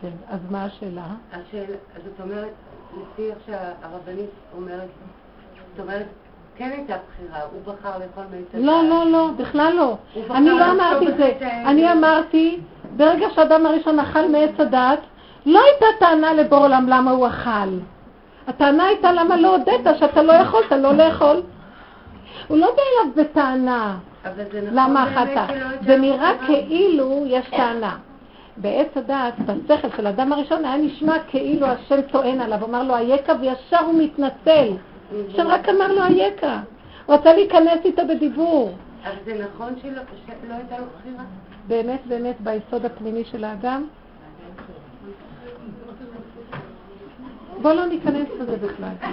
[0.00, 1.06] כן, אז מה השאלה?
[1.32, 2.50] השאלה, זאת אומרת,
[2.92, 4.88] לפי איך שהרבנית אומרת,
[5.76, 6.06] זאת אומרת,
[6.56, 8.64] כן הייתה בחירה, הוא בחר לאכול מעץ הדת.
[8.64, 9.96] לא, לא, לא, בכלל לא.
[10.30, 11.32] אני לא אמרתי את זה.
[11.66, 12.60] אני אמרתי,
[12.96, 14.98] ברגע שאדם הראשון אכל מעץ הדת,
[15.46, 17.78] לא הייתה טענה לבור עולם למה הוא אכל.
[18.46, 21.42] הטענה הייתה למה לא הודית שאתה לא יכולת לא לאכול.
[22.48, 23.98] הוא לא בא אליו בטענה.
[24.24, 25.28] נכון למה אכלת?
[25.28, 25.46] הייתה
[25.86, 26.66] זה נראה בחירה.
[26.66, 27.96] כאילו יש טענה.
[28.56, 33.32] בעץ הדעת, בשכל של האדם הראשון, היה נשמע כאילו השם טוען עליו, אמר לו אייכה,
[33.40, 34.68] וישר הוא מתנצל.
[35.28, 36.60] השם רק אמר לו אייכה.
[37.06, 38.72] הוא רצה להיכנס איתו בדיבור.
[39.04, 41.24] אז זה נכון שלא הייתה לו בחירה?
[41.68, 43.86] באמת, באמת, ביסוד הפנימי של האדם?
[47.62, 49.10] בוא לא ניכנס לזה בכלל.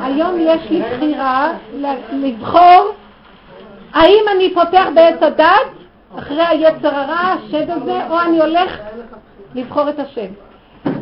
[0.00, 1.52] היום יש לי בחירה
[2.12, 2.92] לבחור
[3.92, 5.46] האם אני פותח בעץ הדת
[6.18, 8.78] אחרי היצר הרע, השד הזה, או אני הולך
[9.54, 10.26] לבחור את השם.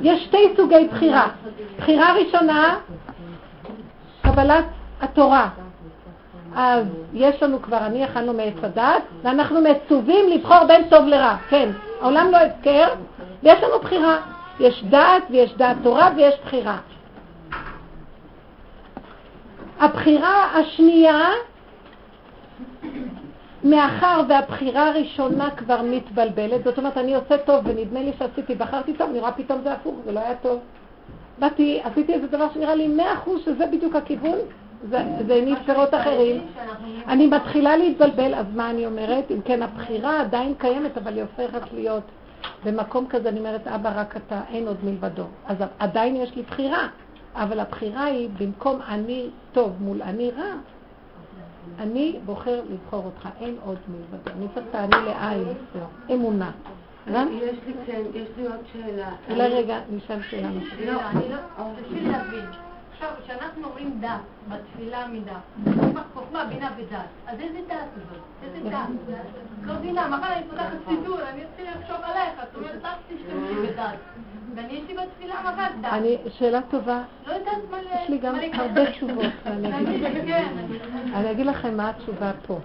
[0.03, 1.29] יש שתי סוגי בחירה.
[1.79, 2.77] בחירה ראשונה,
[4.23, 4.65] קבלת
[5.01, 5.49] התורה.
[6.57, 11.37] אז יש לנו כבר, אני אכלנו מעץ הדת, ואנחנו מצווים לבחור בין טוב לרע.
[11.49, 11.69] כן,
[12.01, 12.89] העולם לא הפקר,
[13.43, 14.17] ויש לנו בחירה.
[14.61, 16.79] יש דעת ויש דעת תורה ויש בחירה.
[19.81, 21.29] הבחירה השנייה,
[23.65, 29.11] מאחר והבחירה הראשונה כבר מתבלבלת, זאת אומרת, אני עושה טוב ונדמה לי שעשיתי, בחרתי טוב,
[29.11, 30.61] נראה פתאום זה הפוך, זה לא היה טוב.
[31.39, 34.39] באתי, עשיתי איזה דבר שנראה לי מאה אחוז שזה בדיוק הכיוון,
[35.27, 36.47] זה הניב פירות אחרים.
[37.09, 39.31] אני מתחילה להתבלבל, אז מה אני אומרת?
[39.31, 42.03] אם כן, הבחירה עדיין קיימת, אבל היא הופכת להיות
[42.65, 45.25] במקום כזה, אני אומרת, אבא, רק אתה, אין עוד מלבדו.
[45.47, 46.89] אז עדיין יש לי בחירה,
[47.35, 50.53] אבל הבחירה היא, במקום אני טוב מול אני רע,
[51.79, 54.31] אני בוחר לבחור אותך, אין עוד מלבדו.
[54.31, 55.45] אני צריך תעני לעין,
[56.15, 56.51] אמונה.
[57.07, 57.29] הבנת?
[57.43, 59.09] יש לי כן, יש לי עוד שאלה.
[59.31, 60.49] אולי רגע נשאל שאלה.
[60.87, 61.37] לא, אני לא,
[61.81, 62.45] תתחיל להבין.
[63.01, 64.11] עכשיו, כשאנחנו אומרים דת,
[64.49, 65.39] בתפילה מידה,
[66.15, 68.21] חוכמה, בינה ודת, אז איזה דת זאת?
[68.43, 69.17] איזה דת?
[69.65, 73.99] לא מבינה, מחר אני פותחת סידור, אני אתחיל לחשוב עליך, זאת אומרת, אל תשתמשי בדת.
[74.55, 75.93] ואני יש לי בתפילה רק דת.
[75.93, 77.87] אני, שאלה טובה, לא יודעת מה ל...
[78.03, 78.35] יש לי גם.
[78.53, 80.59] הרבה תשובות, כן.
[81.15, 82.59] אני אגיד לכם מה התשובה פה.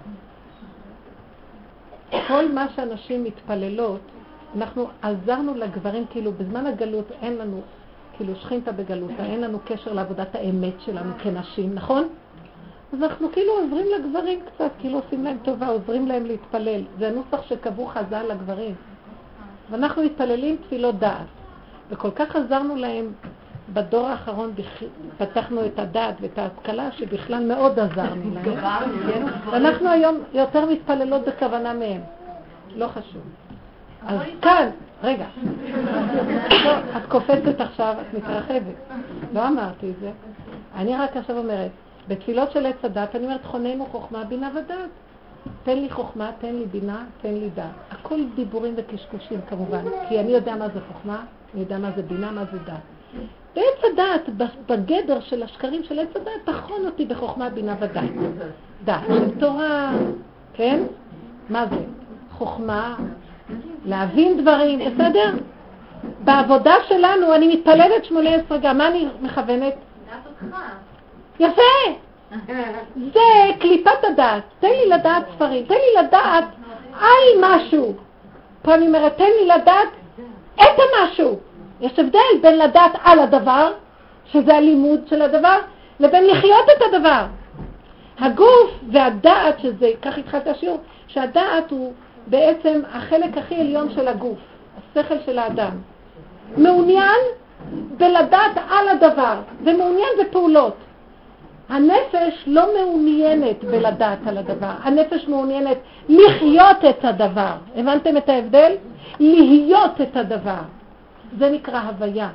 [2.28, 4.00] כל מה שאנשים מתפללות,
[4.56, 7.60] אנחנו עזרנו לגברים, כאילו בזמן הגלות אין לנו,
[8.16, 12.08] כאילו שכינתה בגלותה, אין לנו קשר לעבודת האמת שלנו כנשים, נכון?
[12.92, 16.82] אז אנחנו כאילו עוזרים לגברים קצת, כאילו עושים להם טובה, עוזרים להם להתפלל.
[16.98, 18.74] זה הנוסח שקבעו חז"ל לגברים.
[19.70, 21.26] ואנחנו מתפללים תפילות דעת.
[21.90, 23.12] וכל כך עזרנו להם
[23.72, 24.52] בדור האחרון,
[25.18, 28.44] פתחנו את הדעת ואת ההשכלה, שבכלל מאוד עזרנו להם.
[29.12, 29.26] כן?
[29.50, 32.00] ואנחנו היום יותר מתפללות בכוונה מהם.
[32.76, 33.22] לא חשוב.
[34.06, 34.68] אז כאן,
[35.02, 35.26] רגע.
[36.64, 38.74] לא, את קופצת עכשיו, את מתרחבת.
[39.32, 40.10] לא אמרתי את זה.
[40.74, 41.70] אני רק עכשיו אומרת,
[42.08, 44.90] בתפילות של עץ הדת, אני אומרת, חוננו חוכמה, בינה ודעת.
[45.64, 47.70] תן לי חוכמה, תן לי בינה, תן לי דעת.
[47.90, 51.24] הכל דיבורים וקשקושים כמובן, כי אני יודע מה זה חוכמה,
[51.54, 52.80] אני יודע מה זה בינה, מה זה דעת.
[53.54, 58.10] בעץ הדעת, בגדר של השקרים של עץ הדעת, תכון אותי בחוכמה, בינה ודעת.
[58.84, 59.92] דעת של תורה,
[60.54, 60.82] כן?
[61.50, 61.76] מה זה?
[62.32, 62.96] חוכמה,
[63.84, 65.30] להבין דברים, בסדר?
[66.24, 69.74] בעבודה שלנו, אני מתפללת שמונה עשרה גם, מה אני מכוונת?
[71.40, 71.62] יפה!
[72.96, 73.20] זה
[73.60, 74.42] קליפת הדעת.
[74.60, 76.44] תן לי לדעת ספרים, תן לי לדעת
[77.00, 77.94] על משהו.
[78.62, 79.88] פה אני אומרת, תן לי לדעת
[80.54, 81.38] את המשהו.
[81.80, 83.72] יש הבדל בין לדעת על הדבר,
[84.24, 85.58] שזה הלימוד של הדבר,
[86.00, 87.26] לבין לחיות את הדבר.
[88.18, 91.92] הגוף והדעת, שזה, כך התחלת השיעור, שהדעת הוא
[92.26, 94.38] בעצם החלק הכי עליון של הגוף,
[94.78, 95.72] השכל של האדם.
[96.56, 97.20] מעוניין
[97.96, 100.76] בלדעת על הדבר, ומעוניין בפעולות.
[101.68, 105.76] הנפש לא מעוניינת בלדעת על הדבר, הנפש מעוניינת
[106.08, 107.52] לחיות את הדבר.
[107.76, 108.72] הבנתם את ההבדל?
[109.20, 110.62] להיות את הדבר.
[111.38, 112.28] זה נקרא הוויה.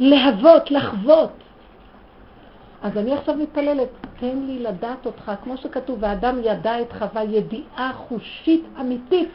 [0.00, 1.41] להוות, לחוות.
[2.82, 3.88] אז אני עכשיו מתפללת,
[4.20, 9.28] תן לי לדעת אותך, כמו שכתוב, והאדם ידע את חווה ידיעה חושית אמיתית.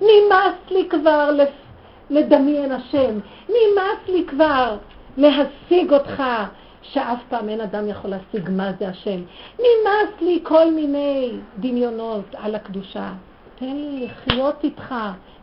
[0.00, 1.30] נמאס לי כבר
[2.10, 3.18] לדמיין השם,
[3.48, 4.76] נמאס לי כבר
[5.16, 6.22] להשיג אותך,
[6.82, 9.20] שאף פעם אין אדם יכול להשיג מה זה השם.
[9.58, 13.12] נמאס לי כל מיני דמיונות על הקדושה.
[13.58, 14.94] תן לי לחיות איתך,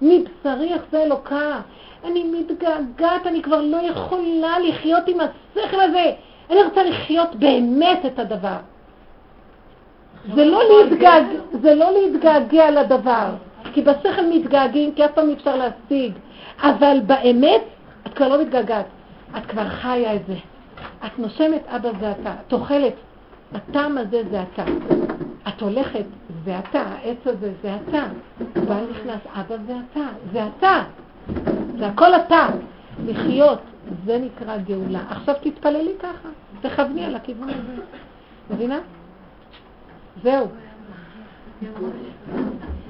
[0.01, 1.59] מבשרי איך זה אלוקה.
[2.03, 6.11] אני מתגעגעת, אני כבר לא יכולה לחיות עם השכל הזה.
[6.51, 8.57] אני רוצה לחיות באמת את הדבר.
[10.35, 11.25] זה לא, להתגעג...
[11.51, 13.29] זה לא להתגעגע לדבר,
[13.73, 16.13] כי בשכל מתגעגעים, כי אף פעם אי אפשר להשיג.
[16.61, 17.61] אבל באמת,
[18.07, 18.85] את כבר לא מתגעגעת,
[19.37, 20.35] את כבר חיה את זה.
[21.05, 22.33] את נושמת, אבא זה אתה.
[22.47, 22.93] את אוכלת,
[23.53, 24.63] הטעם הזה זה אתה.
[25.47, 26.05] את הולכת,
[26.45, 26.81] זה אתה.
[26.81, 28.03] העץ הזה זה אתה.
[28.67, 30.07] בעל נכנס, אבא זה אתה.
[30.33, 30.83] זה אתה.
[31.77, 32.47] זה הכל אתה.
[33.05, 33.59] לחיות,
[34.05, 34.99] זה נקרא גאולה.
[35.09, 36.29] עכשיו תתפללי ככה,
[36.61, 37.81] תכווני על הכיוון הזה.
[38.49, 38.79] מבינה?
[40.23, 40.47] זהו.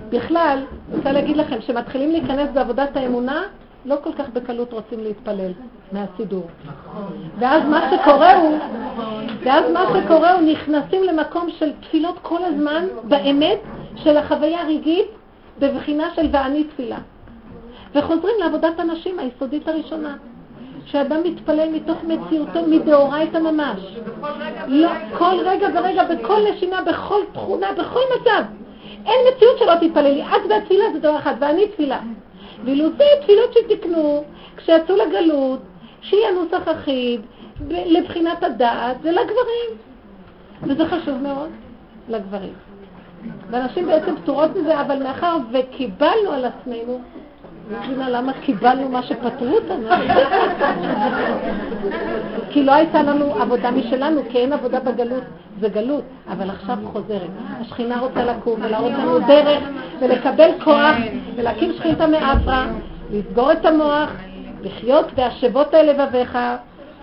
[0.10, 0.60] בכלל,
[0.92, 3.44] רוצה להגיד לכם, כשמתחילים להיכנס בעבודת האמונה,
[3.86, 5.52] לא כל כך בקלות רוצים להתפלל
[5.92, 6.48] מהסידור.
[7.40, 8.58] ואז מה שקורה הוא,
[9.44, 13.60] ואז מה שקורה הוא נכנסים למקום של תפילות כל הזמן, באמת,
[13.96, 15.08] של החוויה הרגעית,
[15.60, 16.98] בבחינה של ואני תפילה.
[17.96, 20.16] וחוזרים לעבודת הנשים היסודית הראשונה.
[20.86, 23.80] שאדם מתפלל מתוך מציאותו, מדאורייתא ממש.
[24.68, 28.44] לא, כל רגע ורגע, בכל נשימה, בכל תכונה, בכל מצב.
[29.06, 30.24] אין מציאות שלא תתפללי.
[30.24, 32.00] את והתפילה זה דבר אחד, ואני תפילה.
[32.66, 34.24] ואילו זה תפילות שתיקנו
[34.58, 35.60] כשיצאו לגלות,
[36.02, 37.22] שיהיה נוסח אחיד,
[37.70, 39.70] לבחינת הדעת, זה לגברים.
[40.64, 41.50] וזה חשוב מאוד
[42.10, 42.54] לגברים.
[43.50, 47.02] ואנשים בעצם פטורות מזה, אבל מאחר וקיבלנו על עצמנו,
[47.72, 49.88] לא מבינה למה קיבלנו מה שפטרו אותנו.
[52.50, 55.24] כי לא הייתה לנו עבודה משלנו, כי אין עבודה בגלות,
[55.60, 57.30] זה גלות, אבל עכשיו חוזרת.
[57.62, 59.64] השכינה רוצה לקום ולהראות לנו דרך
[60.00, 60.96] ולקבל כוח
[61.36, 62.68] ולהקים שכינתה מאפרה,
[63.12, 64.10] לסגור את המוח,
[64.64, 66.38] לחיות בהשבות אל לבביך,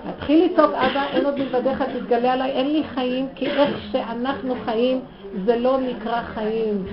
[0.06, 5.00] להתחיל לצעוק, אבא, אין עוד מלבדיך, תתגלה עליי, אין לי חיים, כי איך שאנחנו חיים
[5.44, 6.84] זה לא נקרא חיים.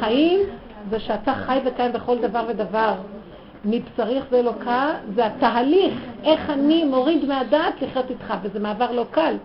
[0.00, 0.40] חיים
[0.90, 2.92] זה שאתה חי וקיים בכל דבר ודבר.
[3.66, 5.94] מבשריך ואלוקה, זה התהליך,
[6.24, 9.36] איך אני מוריד מהדעת לחיות איתך, וזה מעבר לא קל,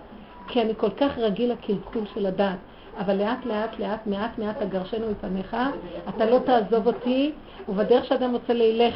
[0.48, 2.58] כי אני כל כך רגיל לקלקול של הדעת.
[3.00, 5.58] אבל לאט לאט לאט, מעט מעט אגרשנו מפניך,
[6.10, 7.32] אתה לא תעזוב אותי,
[7.70, 8.96] ובדרך שאדם רוצה לילך,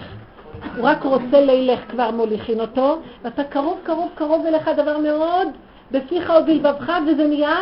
[0.78, 5.48] הוא רק רוצה לילך, כבר מוליכין אותו, ואתה קרוב קרוב קרוב אליך דבר מאוד
[5.92, 7.58] בפיך ובלבבך, וזה נהיה,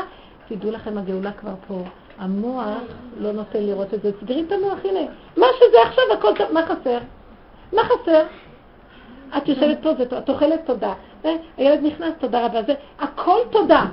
[0.47, 1.83] תדעו לכם, הגאולה כבר פה.
[2.19, 2.81] המוח
[3.19, 4.11] לא נותן לראות את זה.
[4.21, 4.99] סגרי את המוח, הנה.
[5.37, 6.97] מה שזה עכשיו, הכל טוב, מה חסר?
[7.75, 8.23] מה חסר?
[9.37, 10.93] את יושבת פה, את אוכלת תודה.
[11.57, 12.63] הילד נכנס, תודה רבה.
[12.63, 13.85] זה הכל תודה.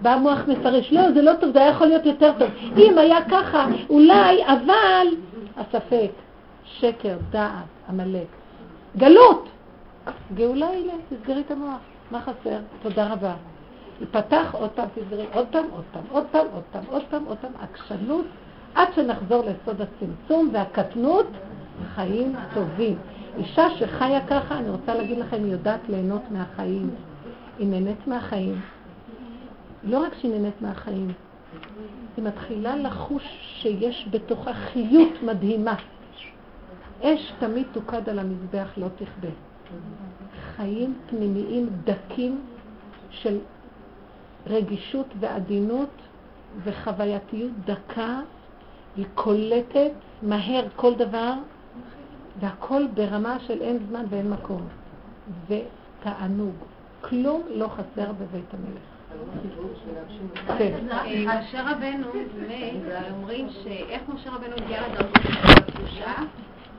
[0.00, 2.48] בא המוח מפרש, לא, זה לא טוב, זה היה יכול להיות יותר טוב.
[2.76, 5.06] אם היה ככה, אולי, אבל,
[5.56, 6.10] הספק,
[6.64, 7.50] שקר, דעת,
[7.88, 8.26] עמלק.
[8.96, 9.48] גלות.
[10.34, 11.78] גאולה הנה, תסגרי את המוח.
[12.10, 12.58] מה חסר?
[12.82, 13.34] תודה רבה.
[14.00, 17.36] ייפתח עוד פעם, תסגרי עוד פעם, עוד פעם, עוד פעם, עוד פעם, עוד פעם, עוד
[17.40, 18.24] פעם, עקשנות,
[18.74, 21.26] עד שנחזור ליסוד הצמצום והקטנות,
[21.98, 22.96] חיים טובים.
[23.38, 26.90] אישה שחיה ככה, אני רוצה להגיד לכם, היא יודעת ליהנות מהחיים.
[27.58, 28.60] היא נהנית מהחיים.
[29.84, 31.12] לא רק שהיא נהנית מהחיים,
[32.16, 33.22] היא מתחילה לחוש
[33.62, 35.74] שיש בתוכה חיות מדהימה.
[37.02, 39.28] אש תמיד תוקד על המזבח, לא תכבה.
[40.56, 42.40] חיים פנימיים דקים
[43.10, 43.38] של
[44.46, 45.90] רגישות ועדינות
[46.64, 48.20] וחווייתיות דקה,
[48.96, 49.92] היא קולטת
[50.22, 51.32] מהר כל דבר,
[52.40, 54.68] והכל ברמה של אין זמן ואין מקום.
[55.46, 56.54] ותענוג.
[57.00, 58.82] כלום לא חסר בבית המלך.
[60.58, 60.78] כן.
[61.26, 62.06] משה רבנו
[63.12, 65.16] אומרים שאיך משה רבנו הגיע לדרגות
[65.58, 66.14] הקדושה,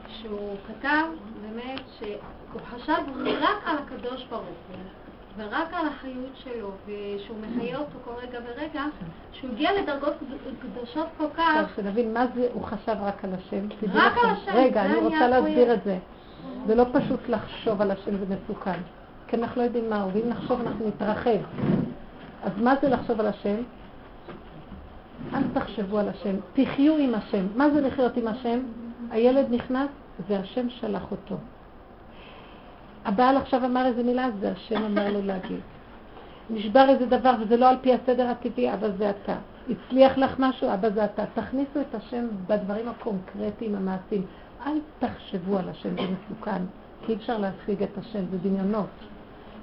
[0.08, 1.04] שהוא כתב
[1.42, 3.02] באמת שהוא חשב
[3.40, 4.99] רק על הקדוש ברוך הוא.
[5.40, 8.84] ורק על החיות שלו, ושהוא מחיה אותו כל רגע ורגע,
[9.32, 10.14] שהוא הגיע לדרגות
[10.60, 11.56] קדושות כל כך...
[11.56, 13.66] עכשיו, שנבין מה זה, הוא חשב רק על השם.
[13.92, 15.98] רק על השם, רגע, אני רוצה להסביר את זה.
[16.66, 18.80] זה לא פשוט לחשוב על השם, זה מסוכן.
[19.26, 21.38] כי אנחנו לא יודעים מהו, ואם נחשוב אנחנו נתרחב.
[22.42, 23.56] אז מה זה לחשוב על השם?
[25.34, 27.46] אל תחשבו על השם, תחיו עם השם.
[27.56, 28.60] מה זה לחיות עם השם?
[29.10, 29.88] הילד נכנס
[30.28, 31.36] והשם שלח אותו.
[33.04, 35.60] הבעל עכשיו אמר איזה מילה, זה השם אמר לו להגיד.
[36.50, 39.34] נשבר איזה דבר וזה לא על פי הסדר הטבעי, אבל זה אתה.
[39.70, 41.24] הצליח לך משהו, אבא זה אתה.
[41.34, 44.22] תכניסו את השם בדברים הקונקרטיים, המעשיים.
[44.66, 46.62] אל תחשבו על השם, זה מסוכן,
[47.06, 48.86] כי אי אפשר להשיג את השם, זה דמיונות,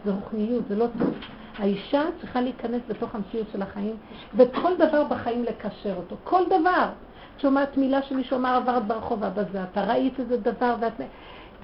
[0.05, 1.13] זה רוחניות, זה לא טוב.
[1.57, 3.95] האישה צריכה להיכנס בתוך המציאות של החיים,
[4.35, 6.15] וכל דבר בחיים לקשר אותו.
[6.23, 6.89] כל דבר.
[7.35, 11.01] את שומעת מילה שמישהו אמר עברת ברחוב, אבא זה אתה, ראית איזה דבר, ואת...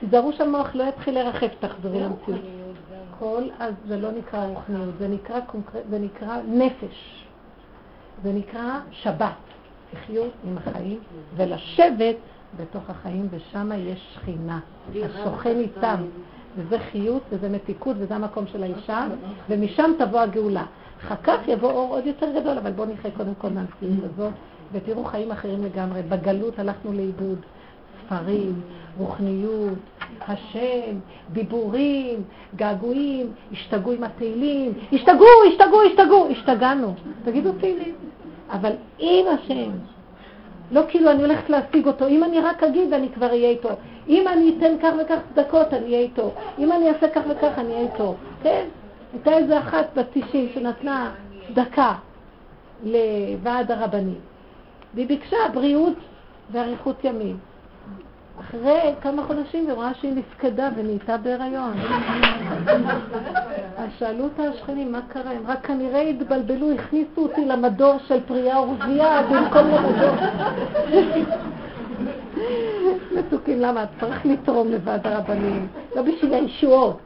[0.03, 2.41] תיזהרו שהמוח לא יתחיל לרחב, תחזרי למציאות.
[3.19, 5.39] כל אז זה לא נקרא רוחניות, זה נקרא.
[5.89, 7.25] זה נקרא נפש.
[8.23, 9.33] זה נקרא שבת,
[9.93, 10.99] לחיות עם החיים
[11.35, 12.15] ולשבת
[12.57, 14.59] בתוך החיים, ושם יש שכינה,
[15.03, 15.95] השוכן איתם.
[16.57, 19.07] וזה חיות וזה מתיקות וזה המקום של האישה,
[19.49, 20.65] ומשם תבוא הגאולה.
[21.03, 24.33] אחר כך יבוא אור עוד יותר גדול, אבל בואו נחיה קודם כל מהמציאות הזאת,
[24.73, 26.01] ותראו חיים אחרים לגמרי.
[26.01, 27.39] בגלות הלכנו לאיבוד.
[28.13, 28.61] ספרים,
[28.97, 29.77] רוחניות,
[30.27, 30.95] השם,
[31.31, 32.23] דיבורים,
[32.55, 36.93] געגועים, השתגעו עם התהילים, השתגעו, השתגעו, השתגעו, השתגענו.
[37.25, 37.95] תגידו תהילים.
[38.51, 39.71] אבל עם השם,
[40.71, 43.69] לא כאילו אני הולכת להשיג אותו, אם אני רק אגיד אני כבר אהיה איתו.
[44.07, 46.31] אם אני אתן כך וכך צדקות אני אהיה איתו.
[46.59, 48.15] אם אני אעשה כך וכך אני אהיה איתו.
[48.43, 48.65] כן?
[49.13, 51.11] הייתה איזה אחת בת 90 שנתנה
[51.47, 51.93] צדקה
[52.83, 54.15] לוועד הרבני,
[54.93, 55.93] והיא ביקשה בריאות
[56.51, 57.37] ואריכות ימים.
[58.39, 61.73] אחרי כמה חודשים היא רואה שהיא נפקדה ונהייתה בהיריון.
[63.77, 65.31] אז שאלו אותה השכנים, מה קרה?
[65.31, 70.15] הם רק כנראה התבלבלו, הכניסו אותי למדור של פרייה ורבייה במקום למדור.
[73.11, 73.85] מתוקים, למה?
[73.99, 76.97] צריך לתרום לוועד הרבנים, לא בשביל הישועות.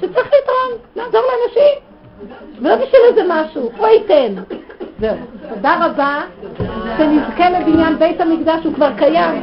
[0.00, 1.78] שצריך לתרום, לעזור לאנשים,
[2.62, 4.42] ולא בשביל איזה משהו, הוא ייתן.
[5.00, 5.16] זהו.
[5.54, 6.22] תודה רבה,
[6.98, 9.42] שנזכה לבניין בית המקדש, הוא כבר קיים.